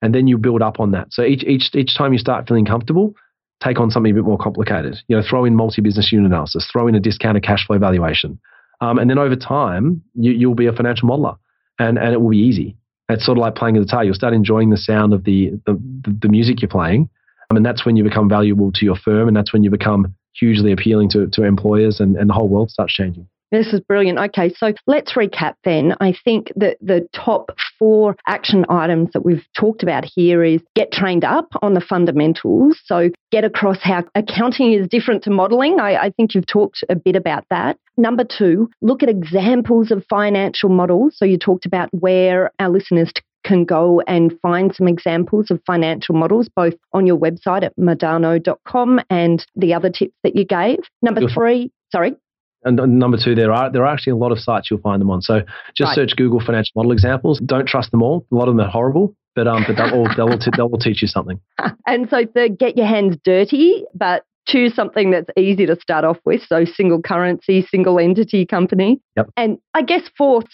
and 0.03 0.15
then 0.15 0.27
you 0.27 0.37
build 0.37 0.63
up 0.63 0.81
on 0.81 0.91
that. 0.93 1.09
So 1.11 1.23
each 1.23 1.45
each 1.45 1.71
each 1.75 1.97
time 1.97 2.13
you 2.13 2.19
start 2.19 2.47
feeling 2.49 2.67
comfortable, 2.67 3.15
take 3.63 3.81
on 3.81 3.91
something 3.91 4.13
a 4.13 4.15
bit 4.15 4.25
more 4.25 4.39
complicated. 4.39 4.97
You 5.09 5.17
know, 5.17 5.23
throw 5.29 5.45
in 5.45 5.57
multi-business 5.57 6.13
unit 6.13 6.27
analysis, 6.27 6.69
throw 6.71 6.89
in 6.89 6.95
a 6.95 7.01
discounted 7.01 7.43
cash 7.43 7.67
flow 7.67 7.79
valuation, 7.79 8.39
um, 8.81 8.99
and 8.99 9.09
then 9.09 9.19
over 9.19 9.37
time 9.37 10.03
you, 10.15 10.33
you'll 10.33 10.55
be 10.55 10.67
a 10.67 10.73
financial 10.73 11.09
modeler, 11.09 11.37
and 11.79 11.99
and 11.99 12.13
it 12.13 12.21
will 12.21 12.31
be 12.31 12.39
easy. 12.39 12.77
It's 13.09 13.25
sort 13.25 13.39
of 13.39 13.43
like 13.43 13.55
playing 13.55 13.77
a 13.77 13.81
guitar. 13.81 14.05
You'll 14.05 14.15
start 14.15 14.35
enjoying 14.35 14.71
the 14.71 14.77
sound 14.77 15.13
of 15.13 15.25
the 15.25 15.53
the, 15.67 15.81
the 16.05 16.29
music 16.29 16.61
you're 16.63 16.69
playing, 16.69 17.09
I 17.53 17.55
mean, 17.55 17.65
that's 17.65 17.85
when 17.85 17.97
you 17.97 18.03
become 18.03 18.31
valuable 18.31 18.73
to 18.73 18.85
your 18.87 18.97
firm, 18.97 19.29
and 19.29 19.37
that's 19.37 19.53
when 19.53 19.63
you 19.63 19.69
become 19.69 20.15
hugely 20.35 20.73
appealing 20.73 21.11
to, 21.11 21.27
to 21.35 21.43
employers, 21.43 22.01
and, 22.01 22.17
and 22.17 22.31
the 22.31 22.33
whole 22.33 22.49
world 22.49 22.71
starts 22.71 22.95
changing. 22.95 23.29
This 23.53 23.75
is 23.75 23.81
brilliant. 23.81 24.19
Okay, 24.19 24.51
so 24.57 24.73
let's 24.87 25.13
recap 25.13 25.55
then. 25.63 25.95
I 26.01 26.15
think 26.25 26.51
that 26.57 26.79
the 26.81 27.07
top 27.15 27.51
four 27.79 28.17
action 28.27 28.65
items 28.71 29.11
that 29.13 29.27
we've 29.27 29.45
talked 29.55 29.83
about 29.83 30.07
here 30.07 30.43
is 30.43 30.63
get 30.75 30.91
trained 30.91 31.23
up 31.23 31.49
on 31.61 31.75
the 31.75 31.83
fundamentals. 31.83 32.81
So 32.87 33.11
get 33.31 33.45
across 33.45 33.77
how 33.83 34.05
accounting 34.15 34.73
is 34.73 34.89
different 34.89 35.23
to 35.25 35.31
modeling. 35.31 35.81
I, 35.81 35.97
I 35.97 36.11
think 36.11 36.35
you've 36.35 36.47
talked 36.47 36.83
a 36.89 36.97
bit 36.97 37.15
about 37.15 37.45
that. 37.51 37.77
Number 37.99 38.25
two, 38.25 38.71
look 38.81 39.03
at 39.03 39.11
examples 39.11 39.91
of 39.91 40.03
financial 40.09 40.71
models. 40.71 41.19
So 41.19 41.27
you 41.27 41.37
talked 41.37 41.67
about 41.67 41.91
where 41.93 42.51
our 42.59 42.71
listeners 42.71 43.13
can 43.45 43.67
go 43.67 44.01
and 44.07 44.33
find 44.41 44.75
some 44.75 44.89
examples 44.89 45.51
of 45.51 45.61
financial 45.67 46.15
models, 46.15 46.49
both 46.57 46.75
on 46.95 47.07
your 47.07 47.19
website 47.19 47.65
at 47.65 47.77
modano.com 47.77 49.01
and 49.11 49.45
the 49.57 49.75
other 49.75 49.91
tips 49.91 50.15
that 50.23 50.37
you 50.37 50.47
gave. 50.47 50.79
Number 51.03 51.29
three, 51.29 51.71
sorry. 51.91 52.17
And 52.65 52.77
number 52.99 53.17
two, 53.23 53.35
there 53.35 53.53
are 53.53 53.71
there 53.71 53.85
are 53.85 53.93
actually 53.93 54.13
a 54.13 54.17
lot 54.17 54.33
of 54.33 54.39
sites 54.39 54.71
you'll 54.71 54.81
find 54.81 55.01
them 55.01 55.11
on. 55.11 55.21
So 55.23 55.41
just 55.75 55.89
Right. 55.91 55.95
search 55.97 56.17
Google 56.17 56.41
financial 56.41 56.73
model 56.77 56.93
examples. 56.93 57.41
Don't 57.41 57.67
trust 57.67 57.91
them 57.91 58.03
all. 58.03 58.27
A 58.31 58.35
lot 58.35 58.49
of 58.49 58.55
them 58.57 58.65
are 58.65 58.71
horrible, 58.71 59.15
but 59.35 59.47
um, 59.49 59.65
but 59.67 59.77
they'll 59.77 59.93
all 59.95 60.09
they'll 60.17 60.29
all, 60.31 60.39
t- 60.39 60.51
they'll 60.57 60.67
all 60.67 60.79
teach 60.79 61.03
you 61.03 61.09
something. 61.09 61.41
And 61.87 62.09
so 62.09 62.25
the 62.35 62.49
get 62.49 62.77
your 62.77 62.87
hands 62.87 63.17
dirty, 63.25 63.85
but 63.95 64.25
choose 64.47 64.75
something 64.75 65.11
that's 65.11 65.31
easy 65.37 65.67
to 65.67 65.77
start 65.81 66.05
off 66.05 66.19
with. 66.25 66.43
So 66.43 66.65
single 66.65 67.01
currency, 67.01 67.63
single 67.71 67.99
entity 67.99 68.47
company. 68.47 69.01
Yep. 69.17 69.31
And 69.37 69.59
I 69.75 69.83
guess 69.83 70.03
fourth, 70.17 70.47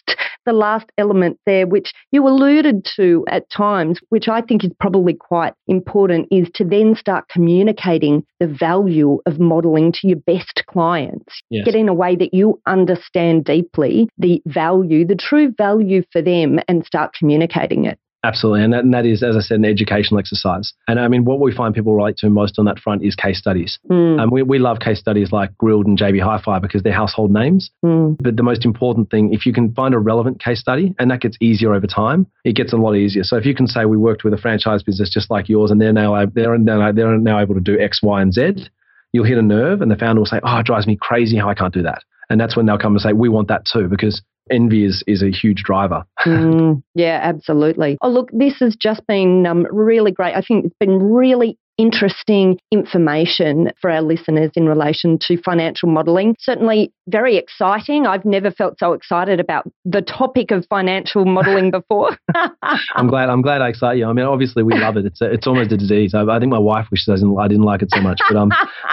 the 0.46 0.52
last 0.52 0.86
element 0.98 1.38
there, 1.46 1.66
which 1.66 1.92
you 2.10 2.26
alluded 2.26 2.86
to 2.96 3.24
at 3.28 3.48
times, 3.50 4.00
which 4.10 4.28
I 4.28 4.40
think 4.40 4.64
is 4.64 4.70
probably 4.80 5.14
quite 5.14 5.54
important, 5.66 6.28
is 6.30 6.48
to 6.54 6.64
then 6.64 6.94
start 6.94 7.28
communicating 7.28 8.24
the 8.40 8.46
value 8.46 9.18
of 9.26 9.38
modeling 9.38 9.92
to 9.92 10.08
your 10.08 10.18
best 10.18 10.62
clients. 10.68 11.42
Yes. 11.50 11.64
Get 11.64 11.74
in 11.74 11.88
a 11.88 11.94
way 11.94 12.16
that 12.16 12.34
you 12.34 12.60
understand 12.66 13.44
deeply 13.44 14.08
the 14.18 14.42
value, 14.46 15.06
the 15.06 15.16
true 15.16 15.52
value 15.56 16.02
for 16.12 16.22
them, 16.22 16.58
and 16.68 16.84
start 16.84 17.14
communicating 17.18 17.84
it. 17.84 17.98
Absolutely, 18.24 18.64
and 18.64 18.72
that, 18.72 18.82
and 18.84 18.92
that 18.92 19.06
is, 19.06 19.22
as 19.22 19.36
I 19.36 19.40
said, 19.40 19.58
an 19.60 19.64
educational 19.64 20.18
exercise. 20.18 20.72
And 20.88 20.98
I 20.98 21.06
mean, 21.06 21.24
what 21.24 21.38
we 21.38 21.54
find 21.54 21.72
people 21.72 21.94
relate 21.94 22.16
to 22.18 22.28
most 22.28 22.58
on 22.58 22.64
that 22.64 22.80
front 22.80 23.04
is 23.04 23.14
case 23.14 23.38
studies. 23.38 23.78
Mm, 23.88 24.20
Um, 24.20 24.30
we, 24.30 24.42
we 24.42 24.58
love 24.58 24.80
case 24.80 24.98
studies 24.98 25.30
like 25.30 25.56
Grill'd 25.56 25.86
and 25.86 25.96
JB 25.96 26.20
Hi-Fi 26.22 26.58
because 26.58 26.82
they're 26.82 26.92
household 26.92 27.30
names. 27.30 27.70
mm, 27.84 28.16
But 28.20 28.36
the 28.36 28.42
most 28.42 28.64
important 28.64 29.10
thing, 29.10 29.32
if 29.32 29.46
you 29.46 29.52
can 29.52 29.72
find 29.72 29.94
a 29.94 29.98
relevant 30.00 30.42
case 30.42 30.58
study, 30.58 30.96
and 30.98 31.10
that 31.12 31.20
gets 31.20 31.36
easier 31.40 31.72
over 31.74 31.86
time, 31.86 32.26
it 32.44 32.56
gets 32.56 32.72
a 32.72 32.76
lot 32.76 32.94
easier. 32.96 33.22
So 33.22 33.36
if 33.36 33.46
you 33.46 33.54
can 33.54 33.68
say 33.68 33.84
we 33.84 33.96
worked 33.96 34.24
with 34.24 34.34
a 34.34 34.38
franchise 34.38 34.82
business 34.82 35.10
just 35.10 35.30
like 35.30 35.48
yours, 35.48 35.70
and 35.70 35.80
they're 35.80 35.92
now 35.92 36.26
they're 36.26 36.58
now 36.58 36.90
they're 36.90 37.16
now 37.18 37.38
able 37.40 37.54
to 37.54 37.60
do 37.60 37.78
X, 37.78 38.00
Y, 38.02 38.20
and 38.20 38.32
Z, 38.34 38.66
you'll 39.12 39.24
hit 39.26 39.38
a 39.38 39.42
nerve, 39.42 39.80
and 39.80 39.90
the 39.92 39.96
founder 39.96 40.20
will 40.20 40.26
say, 40.26 40.40
"Oh, 40.42 40.58
it 40.58 40.66
drives 40.66 40.88
me 40.88 40.96
crazy 41.00 41.36
how 41.36 41.48
I 41.48 41.54
can't 41.54 41.72
do 41.72 41.82
that." 41.82 42.02
And 42.30 42.40
that's 42.40 42.56
when 42.56 42.66
they'll 42.66 42.78
come 42.78 42.94
and 42.94 43.00
say, 43.00 43.12
"We 43.12 43.28
want 43.28 43.46
that 43.48 43.64
too," 43.64 43.86
because 43.88 44.20
envy 44.50 44.84
is 44.84 45.02
is 45.06 45.22
a 45.22 45.30
huge 45.30 45.62
driver. 45.62 46.04
Mm, 46.28 46.82
yeah, 46.94 47.20
absolutely. 47.22 47.96
Oh, 48.02 48.08
look, 48.08 48.28
this 48.32 48.58
has 48.60 48.76
just 48.76 49.06
been 49.06 49.46
um, 49.46 49.66
really 49.70 50.12
great. 50.12 50.34
I 50.34 50.42
think 50.42 50.66
it's 50.66 50.76
been 50.78 51.02
really 51.02 51.58
interesting 51.78 52.58
information 52.72 53.70
for 53.80 53.88
our 53.88 54.02
listeners 54.02 54.50
in 54.56 54.66
relation 54.66 55.16
to 55.20 55.40
financial 55.40 55.88
modelling. 55.88 56.34
Certainly 56.40 56.92
very 57.08 57.36
exciting. 57.36 58.04
I've 58.04 58.24
never 58.24 58.50
felt 58.50 58.78
so 58.78 58.92
excited 58.92 59.38
about 59.38 59.64
the 59.84 60.02
topic 60.02 60.50
of 60.50 60.66
financial 60.68 61.24
modelling 61.24 61.70
before. 61.70 62.18
I'm 62.96 63.06
glad. 63.06 63.30
I'm 63.30 63.42
glad 63.42 63.62
I 63.62 63.68
excite 63.68 63.96
you. 63.96 64.06
I 64.06 64.12
mean, 64.12 64.26
obviously 64.26 64.64
we 64.64 64.74
love 64.74 64.96
it. 64.96 65.06
It's 65.06 65.20
a, 65.20 65.32
it's 65.32 65.46
almost 65.46 65.70
a 65.70 65.76
disease. 65.76 66.14
I, 66.14 66.22
I 66.22 66.40
think 66.40 66.50
my 66.50 66.58
wife 66.58 66.88
wishes 66.90 67.08
I 67.08 67.14
didn't, 67.14 67.38
I 67.38 67.46
didn't 67.46 67.64
like 67.64 67.82
it 67.82 67.90
so 67.94 68.00
much, 68.00 68.20
but 68.28 68.36
um, 68.36 68.50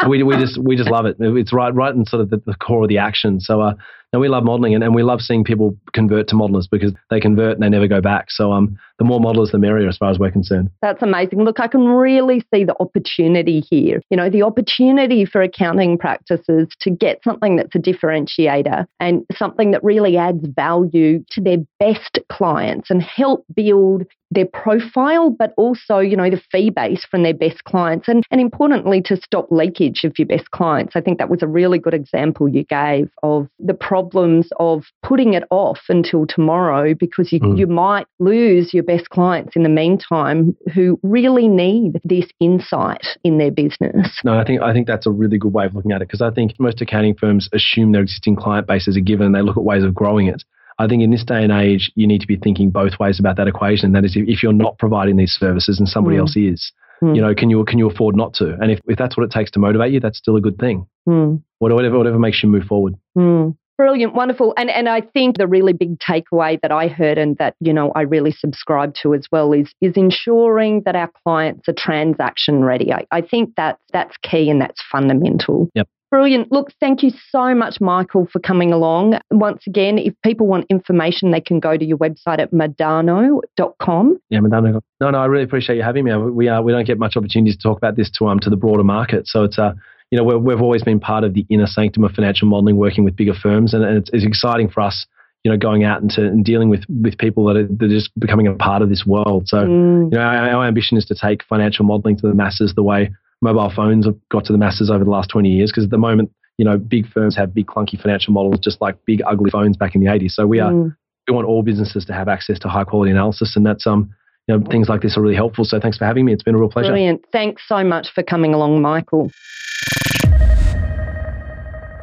we 0.08 0.22
we 0.22 0.38
just 0.38 0.62
we 0.62 0.78
just 0.78 0.89
love 0.89 1.08
it. 1.08 1.18
It's 1.20 1.52
right 1.52 1.74
right 1.74 1.94
in 1.94 2.06
sort 2.06 2.22
of 2.22 2.30
the, 2.30 2.41
the 2.46 2.56
core 2.56 2.84
of 2.84 2.89
the 2.89 3.00
action. 3.00 3.39
So 3.39 3.62
uh, 3.62 3.74
we 4.19 4.28
love 4.28 4.43
modeling, 4.43 4.75
and, 4.75 4.84
and 4.84 4.93
we 4.93 5.04
love 5.04 5.21
seeing 5.21 5.43
people 5.43 5.75
convert 5.93 6.28
to 6.30 6.36
modelers 6.36 6.65
because 6.69 6.93
they 7.10 7.19
convert 7.19 7.54
and 7.54 7.63
they 7.63 7.69
never 7.69 7.88
go 7.88 8.01
back. 8.01 8.30
So 8.30 8.51
um, 8.51 8.78
the 8.99 9.06
more 9.06 9.19
modelers, 9.19 9.51
the 9.51 9.60
merrier, 9.60 9.89
as 9.89 9.97
far 9.97 10.12
as 10.12 10.19
we're 10.19 10.32
concerned. 10.32 10.69
That's 10.82 11.01
amazing. 11.01 11.43
Look, 11.43 11.60
I 11.60 11.67
can 11.67 11.86
really 11.88 12.43
see 12.54 12.63
the 12.63 12.75
opportunity 12.80 13.62
here. 13.62 14.01
You 14.10 14.17
know, 14.17 14.30
the 14.30 14.43
opportunity 14.43 15.25
for 15.25 15.41
accounting 15.41 15.97
practices 15.97 16.67
to 16.82 16.89
get 16.89 17.19
something 17.23 17.56
that's 17.56 17.75
a 17.75 17.80
differentiator 17.80 18.86
and 18.99 19.25
something 19.36 19.71
that 19.71 19.84
really 19.84 20.17
adds 20.17 20.45
value 20.56 21.23
to 21.32 21.41
their 21.41 21.58
best 21.80 22.19
clients 22.30 22.89
and 22.89 23.01
help 23.01 23.45
build 23.54 24.04
their 24.36 24.45
profile, 24.45 25.30
but 25.30 25.54
also, 25.58 26.00
you 26.00 26.15
know, 26.15 26.30
the 26.30 26.41
fee 26.52 26.69
base 26.69 27.06
from 27.10 27.24
their 27.24 27.34
best 27.34 27.63
clients 27.63 28.08
and, 28.08 28.24
and 28.30 28.41
importantly 28.41 29.02
to 29.04 29.17
stop 29.17 29.48
leakage 29.52 30.04
of 30.04 30.17
your 30.19 30.28
best 30.28 30.52
clients. 30.52 30.95
I 30.95 31.02
think 31.02 31.17
that 31.17 31.30
was 31.30 31.41
a 31.41 31.48
really 31.48 31.80
good 31.80 31.93
example 31.93 32.48
you 32.48 32.63
gave 32.65 33.10
of 33.24 33.48
the 33.60 33.74
problems 33.74 34.50
of 34.60 34.84
putting 35.02 35.34
it 35.34 35.43
off 35.50 35.80
until 35.89 36.28
tomorrow 36.28 36.93
because 36.93 37.32
you, 37.32 37.39
Mm. 37.45 37.60
you 37.60 37.67
might 37.67 38.08
lose 38.19 38.74
your 38.74 38.84
best 38.84 39.10
clients 39.10 39.56
in 39.56 39.63
the 39.63 39.69
meantime 39.69 40.56
who 40.74 41.00
really 41.04 41.48
need 41.48 42.02
this 42.04 42.26
insight 42.39 43.06
in 43.24 43.38
their 43.38 43.52
business. 43.52 44.10
No, 44.24 44.38
I 44.38 44.43
think 44.43 44.62
I 44.62 44.74
think 44.74 44.88
that's 44.88 45.06
a 45.06 45.12
really 45.12 45.38
good 45.38 45.54
way 45.54 45.65
of 45.65 45.76
looking 45.76 45.91
at 45.91 46.02
it 46.02 46.08
because 46.08 46.21
I 46.21 46.32
think 46.32 46.60
most 46.60 46.82
accounting 46.82 47.15
firms 47.15 47.48
assume 47.54 47.91
their 47.91 48.02
existing 48.02 48.36
client 48.36 48.67
base 48.67 48.88
is 48.88 48.98
a 48.98 49.02
given 49.02 49.28
and 49.28 49.36
they 49.36 49.41
look 49.41 49.58
at 49.58 49.63
ways 49.63 49.84
of 49.84 49.93
growing 49.93 50.28
it. 50.28 50.43
I 50.78 50.88
think 50.88 51.04
in 51.04 51.12
this 51.12 51.24
day 51.24 51.42
and 51.44 51.52
age, 51.52 51.92
you 51.96 52.06
need 52.08 52.22
to 52.22 52.28
be 52.28 52.36
thinking 52.36 52.70
both 52.70 53.00
ways 53.00 53.20
about 53.20 53.38
that 53.38 53.48
equation. 53.48 53.94
That 53.94 54.04
is, 54.06 54.16
if, 54.16 54.44
you're 54.44 54.54
not 54.54 54.78
providing 54.78 55.16
these 55.16 55.32
services 55.32 55.80
and 55.80 55.88
somebody 55.88 56.18
Mm. 56.18 56.20
else 56.20 56.36
is, 56.36 56.72
Mm. 57.02 57.16
you 57.16 57.22
know, 57.22 57.34
can 57.36 57.50
you 57.50 57.64
can 57.66 57.78
you 57.80 57.90
afford 57.90 58.16
not 58.16 58.34
to? 58.36 58.58
And 58.62 58.72
if, 58.72 58.80
if 58.88 58.98
that's 58.98 59.16
what 59.18 59.24
it 59.24 59.32
takes 59.32 59.52
to 59.52 59.60
motivate 59.60 59.92
you, 59.94 60.00
that's 60.00 60.18
still 60.18 60.36
a 60.36 60.42
good 60.42 60.58
thing. 60.58 60.86
Hmm. 61.06 61.36
Whatever 61.60 61.98
whatever 61.98 62.20
makes 62.20 62.42
you 62.44 62.50
move 62.50 62.64
forward. 62.64 62.96
Hmm. 63.16 63.50
Brilliant, 63.78 64.14
wonderful. 64.14 64.54
And 64.56 64.70
and 64.70 64.88
I 64.88 65.02
think 65.02 65.38
the 65.38 65.48
really 65.48 65.74
big 65.74 66.00
takeaway 66.00 66.58
that 66.62 66.72
I 66.72 66.88
heard 66.88 67.18
and 67.18 67.38
that, 67.38 67.56
you 67.60 67.74
know, 67.74 67.92
I 67.94 68.02
really 68.04 68.32
subscribe 68.32 68.94
to 69.02 69.14
as 69.14 69.28
well 69.32 69.52
is 69.52 69.74
is 69.82 69.98
ensuring 69.98 70.84
that 70.86 70.96
our 70.96 71.12
clients 71.26 71.68
are 71.68 71.74
transaction 71.74 72.64
ready. 72.64 72.94
I, 72.94 73.06
I 73.12 73.20
think 73.22 73.52
that's 73.58 73.82
that's 73.92 74.16
key 74.24 74.50
and 74.50 74.62
that's 74.62 74.82
fundamental. 74.90 75.70
Yep. 75.76 75.90
Brilliant. 76.15 76.49
Look, 76.49 76.69
thank 76.80 77.04
you 77.04 77.12
so 77.30 77.54
much, 77.54 77.82
Michael, 77.82 78.25
for 78.32 78.39
coming 78.39 78.71
along. 78.71 79.19
Once 79.32 79.67
again, 79.67 79.97
if 79.97 80.13
people 80.23 80.47
want 80.47 80.65
information, 80.69 81.32
they 81.32 81.41
can 81.41 81.60
go 81.60 81.75
to 81.75 81.84
your 81.84 81.97
website 81.97 82.39
at 82.39 82.54
modano.com. 82.54 84.17
Yeah, 84.30 84.39
Modano. 84.39 84.80
No, 85.01 85.10
no, 85.10 85.17
I 85.17 85.25
really 85.25 85.43
appreciate 85.43 85.75
you 85.75 85.84
having 85.84 86.06
me. 86.06 86.15
We 86.15 86.47
uh, 86.47 86.62
we 86.62 86.71
don't 86.71 86.88
get 86.88 86.97
much 86.99 87.17
opportunity 87.17 87.51
to 87.51 87.58
talk 87.62 87.78
about 87.78 87.97
this 87.97 88.10
to 88.12 88.28
um 88.28 88.39
to 88.39 88.49
the 88.49 88.56
broader 88.56 88.86
market. 88.86 89.28
So 89.28 89.43
it's 89.43 89.60
uh 89.60 89.73
you 90.10 90.17
know 90.17 90.23
we're, 90.23 90.38
we've 90.38 90.62
always 90.62 90.84
been 90.84 91.01
part 91.01 91.25
of 91.25 91.34
the 91.34 91.45
inner 91.49 91.67
sanctum 91.67 92.06
of 92.06 92.13
financial 92.13 92.47
modeling, 92.47 92.78
working 92.78 93.04
with 93.04 93.17
bigger 93.17 93.34
firms, 93.34 93.73
and, 93.73 93.84
and 93.84 93.97
it's, 93.97 94.10
it's 94.13 94.25
exciting 94.25 94.69
for 94.69 94.80
us. 94.80 95.06
You 95.43 95.51
know, 95.51 95.58
going 95.58 95.84
out 95.84 96.01
and, 96.01 96.10
to, 96.12 96.21
and 96.21 96.45
dealing 96.45 96.69
with 96.69 96.86
with 96.88 97.17
people 97.17 97.43
that 97.47 97.58
are, 97.58 97.67
that 97.67 97.86
are 97.88 97.89
just 97.89 98.17
becoming 98.17 98.47
a 98.47 98.54
part 98.54 98.82
of 98.82 98.88
this 98.88 99.04
world. 99.06 99.49
So 99.49 99.58
Mm, 99.58 100.13
you 100.13 100.17
know, 100.17 100.23
our, 100.23 100.49
our 100.49 100.65
ambition 100.65 100.97
is 100.97 101.04
to 101.08 101.15
take 101.15 101.43
financial 101.43 101.84
modeling 101.84 102.15
to 102.19 102.28
the 102.28 102.34
masses 102.34 102.73
the 102.73 102.84
way 102.84 103.10
mobile 103.45 103.71
phones 103.73 104.05
have 104.05 104.15
got 104.29 104.45
to 104.45 104.51
the 104.51 104.58
masses 104.58 104.89
over 104.89 105.03
the 105.03 105.10
last 105.10 105.29
20 105.29 105.49
years. 105.49 105.71
Because 105.71 105.86
at 105.86 105.89
the 105.89 105.97
moment, 105.97 106.31
you 106.58 106.65
know, 106.65 106.77
big 106.77 107.08
firms 107.08 107.36
have 107.38 107.53
big 107.53 107.67
clunky 107.67 107.99
financial 107.99 108.34
models, 108.34 108.60
just 108.60 108.81
like 108.81 108.97
big 109.05 109.21
ugly 109.25 109.51
phones 109.51 109.77
back 109.77 109.95
in 109.95 110.01
the 110.01 110.08
80s. 110.08 110.31
So 110.31 110.47
we 110.47 110.60
are 110.60 110.71
mm. 110.71 110.95
we 111.27 111.34
want 111.34 111.47
all 111.47 111.63
businesses 111.63 112.05
to 112.05 112.13
have 112.13 112.27
access 112.27 112.60
to 112.60 112.67
high 112.67 112.84
quality 112.84 113.12
analysis, 113.12 113.55
and 113.55 113.65
that's 113.65 113.86
um 113.88 114.13
you 114.47 114.58
know 114.58 114.65
things 114.69 114.89
like 114.89 115.01
this 115.01 115.17
are 115.17 115.21
really 115.21 115.36
helpful. 115.36 115.65
So 115.65 115.79
thanks 115.79 115.97
for 115.97 116.05
having 116.05 116.25
me. 116.25 116.34
It's 116.34 116.43
been 116.43 116.55
a 116.55 116.60
real 116.60 116.69
pleasure. 116.69 116.89
Brilliant. 116.89 117.25
Thanks 117.31 117.63
so 117.67 117.84
much 117.84 118.10
for 118.13 118.23
coming 118.23 118.53
along, 118.53 118.81
Michael. 118.81 119.31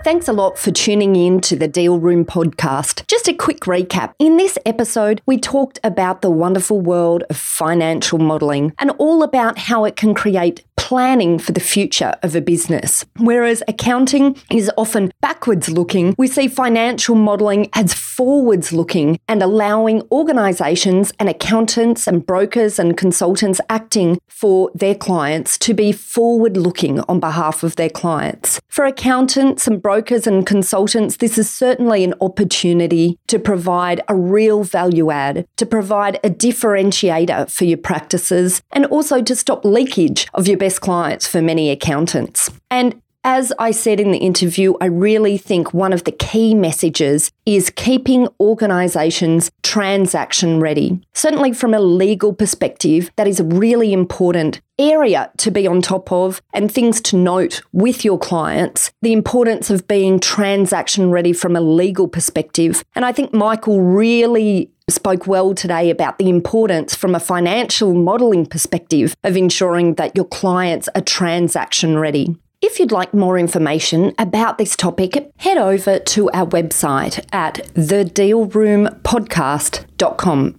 Thanks 0.05 0.27
a 0.27 0.33
lot 0.33 0.59
for 0.59 0.73
tuning 0.73 1.15
in 1.15 1.41
to 1.43 1.55
the 1.55 1.69
Deal 1.69 2.01
Room 2.01 2.25
podcast. 2.25 3.07
Just 3.07 3.29
a 3.29 3.33
quick 3.33 3.61
recap. 3.61 4.15
In 4.19 4.37
this 4.37 4.59
episode, 4.67 5.23
we 5.27 5.39
talked 5.39 5.79
about 5.85 6.23
the 6.23 6.31
wonderful 6.31 6.81
world 6.81 7.23
of 7.31 7.37
financial 7.37 8.19
modeling 8.19 8.73
and 8.81 8.91
all 8.99 9.23
about 9.23 9.59
how 9.59 9.85
it 9.85 9.95
can 9.95 10.13
create 10.13 10.65
planning 10.93 11.39
for 11.39 11.53
the 11.53 11.69
future 11.77 12.13
of 12.23 12.37
a 12.37 12.41
business. 12.43 13.07
Whereas 13.17 13.63
accounting 13.67 14.37
is 14.51 14.71
often 14.77 15.11
backwards 15.23 15.71
looking, 15.71 16.15
we 16.19 16.27
see 16.27 16.49
financial 16.49 17.15
modeling 17.15 17.71
as 17.73 17.95
forwards 17.95 18.75
looking 18.75 19.19
and 19.27 19.43
allowing 19.43 20.03
organizations 20.13 21.11
and 21.19 21.31
accountants 21.31 22.07
and 22.07 22.27
brokers 22.27 22.79
and 22.79 22.95
consultants 22.95 23.59
acting 23.71 24.19
for 24.29 24.71
their 24.75 24.95
clients 24.95 25.57
to 25.57 25.73
be 25.73 25.93
forward 25.93 26.59
looking 26.59 27.01
on 27.09 27.21
behalf 27.21 27.63
of 27.63 27.77
their 27.77 27.89
clients. 27.89 28.61
For 28.69 28.85
accountants 28.85 29.67
and 29.67 29.81
brokers 29.81 30.27
and 30.27 30.45
consultants, 30.45 31.17
this 31.17 31.39
is 31.39 31.49
certainly 31.49 32.05
an 32.05 32.13
opportunity 32.21 33.19
to 33.29 33.39
provide 33.39 34.03
a 34.09 34.15
real 34.15 34.63
value 34.63 35.11
add, 35.11 35.47
to 35.57 35.65
provide 35.65 36.21
a 36.23 36.29
differentiator 36.29 37.51
for 37.51 37.65
your 37.65 37.79
practices, 37.79 38.61
and 38.73 38.85
also 38.87 39.23
to 39.23 39.35
stop 39.35 39.65
leakage 39.65 40.27
of 40.35 40.47
your 40.47 40.59
best 40.59 40.82
clients 40.83 41.27
for 41.27 41.41
many 41.41 41.71
accountants. 41.71 42.51
And 42.71 43.01
as 43.25 43.53
I 43.59 43.71
said 43.71 44.01
in 44.01 44.11
the 44.11 44.19
interview, 44.19 44.75
I 44.81 44.87
really 44.87 45.39
think 45.39 45.73
one 45.73 45.93
of 45.93 46.03
the 46.03 46.11
key 46.13 46.55
messages 46.55 47.31
is 47.47 47.71
keeping 47.71 48.27
organizations 48.41 49.51
transaction 49.63 50.59
ready. 50.59 51.01
Certainly, 51.15 51.53
from 51.53 51.73
a 51.73 51.79
legal 51.79 52.35
perspective, 52.35 53.13
that 53.17 53.29
is 53.29 53.39
a 53.39 53.45
really 53.45 53.93
important 53.93 54.61
area 54.77 55.31
to 55.37 55.53
be 55.53 55.69
on 55.69 55.81
top 55.81 56.11
of 56.11 56.43
and 56.53 56.73
things 56.73 57.01
to 57.01 57.17
note 57.17 57.63
with 57.73 58.05
your 58.05 58.19
clients. 58.19 58.91
The 59.03 59.13
importance 59.13 59.71
of 59.71 59.87
being 59.87 60.19
transaction 60.19 61.13
ready 61.13 61.33
from 61.33 61.55
a 61.55 61.61
legal 61.61 62.09
perspective. 62.09 62.85
And 62.97 63.05
I 63.05 63.13
think 63.13 63.33
Michael 63.33 63.81
really 63.81 64.72
spoke 64.89 65.27
well 65.27 65.55
today 65.55 65.91
about 65.91 66.19
the 66.19 66.29
importance 66.29 66.95
from 66.95 67.15
a 67.15 67.21
financial 67.21 67.95
modeling 67.95 68.47
perspective 68.47 69.17
of 69.25 69.37
ensuring 69.37 69.95
that 69.95 70.17
your 70.17 70.27
clients 70.27 70.89
are 70.95 71.03
transaction 71.03 71.99
ready. 71.99 72.37
If 72.61 72.79
you'd 72.79 72.93
like 72.93 73.13
more 73.13 73.37
information 73.39 74.15
about 74.19 74.57
this 74.57 74.77
topic, 74.77 75.33
head 75.39 75.59
over 75.59 75.99
to 75.99 76.31
our 76.31 76.47
website 76.47 77.27
at 77.33 77.55
thedealroompodcast.com. 77.75 79.92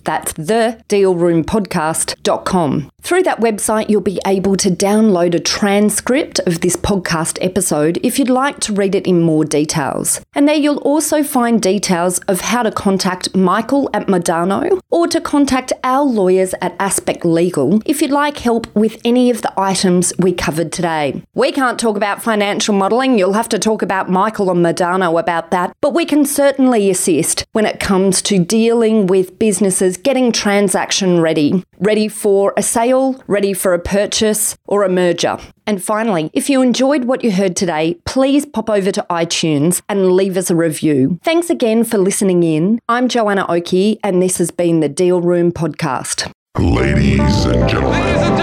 That's 0.03 0.33
thedealroompodcast.com. 0.33 2.91
Through 3.01 3.23
that 3.23 3.39
website, 3.41 3.89
you'll 3.89 3.99
be 3.99 4.21
able 4.25 4.55
to 4.55 4.69
download 4.69 5.35
a 5.35 5.39
transcript 5.39 6.39
of 6.47 6.61
this 6.61 6.77
podcast 6.77 7.37
episode 7.41 7.99
if 8.01 8.17
you'd 8.17 8.29
like 8.29 8.61
to 8.61 8.71
read 8.71 8.95
it 8.95 9.05
in 9.05 9.21
more 9.21 9.43
details. 9.43 10.21
And 10.33 10.47
there 10.47 10.55
you'll 10.55 10.77
also 10.77 11.21
find 11.21 11.61
details 11.61 12.19
of 12.29 12.39
how 12.39 12.63
to 12.63 12.71
contact 12.71 13.35
Michael 13.35 13.89
at 13.93 14.07
Modano 14.07 14.79
or 14.89 15.05
to 15.07 15.19
contact 15.19 15.73
our 15.83 16.05
lawyers 16.05 16.55
at 16.61 16.77
Aspect 16.79 17.25
Legal 17.25 17.81
if 17.85 18.01
you'd 18.01 18.11
like 18.11 18.37
help 18.37 18.73
with 18.73 19.01
any 19.03 19.29
of 19.29 19.41
the 19.41 19.51
items 19.59 20.13
we 20.17 20.31
covered 20.31 20.71
today. 20.71 21.21
We 21.33 21.51
can't 21.51 21.77
talk 21.77 21.97
about 21.97 22.23
financial 22.23 22.73
modelling, 22.73 23.19
you'll 23.19 23.33
have 23.33 23.49
to 23.49 23.59
talk 23.59 23.81
about 23.81 24.09
Michael 24.09 24.49
and 24.49 24.65
Modano 24.65 25.19
about 25.19 25.51
that, 25.51 25.75
but 25.81 25.93
we 25.93 26.05
can 26.05 26.25
certainly 26.25 26.89
assist 26.89 27.43
when 27.51 27.65
it 27.65 27.81
comes 27.81 28.21
to 28.21 28.39
dealing 28.39 29.07
with 29.07 29.32
businesses 29.39 29.97
getting 29.97 30.31
transaction 30.31 31.19
ready, 31.19 31.63
ready 31.79 32.07
for 32.07 32.53
a 32.55 32.63
sale 32.63 32.83
sale, 32.93 33.23
ready 33.27 33.53
for 33.53 33.73
a 33.73 33.79
purchase, 33.79 34.55
or 34.67 34.83
a 34.83 34.89
merger. 34.89 35.37
And 35.65 35.83
finally, 35.83 36.29
if 36.33 36.49
you 36.49 36.61
enjoyed 36.61 37.05
what 37.05 37.23
you 37.23 37.31
heard 37.31 37.55
today, 37.55 37.97
please 38.05 38.45
pop 38.45 38.69
over 38.69 38.91
to 38.91 39.05
iTunes 39.09 39.81
and 39.87 40.11
leave 40.11 40.37
us 40.37 40.49
a 40.49 40.55
review. 40.55 41.19
Thanks 41.23 41.49
again 41.49 41.83
for 41.83 41.97
listening 41.97 42.43
in. 42.43 42.79
I'm 42.89 43.07
Joanna 43.07 43.45
Oakey, 43.47 43.99
and 44.03 44.21
this 44.21 44.37
has 44.37 44.51
been 44.51 44.81
the 44.81 44.89
Deal 44.89 45.21
Room 45.21 45.51
Podcast. 45.51 46.31
Ladies 46.59 47.45
and 47.45 47.69
gentlemen. 47.69 48.01
That 48.01 48.37
will 48.37 48.42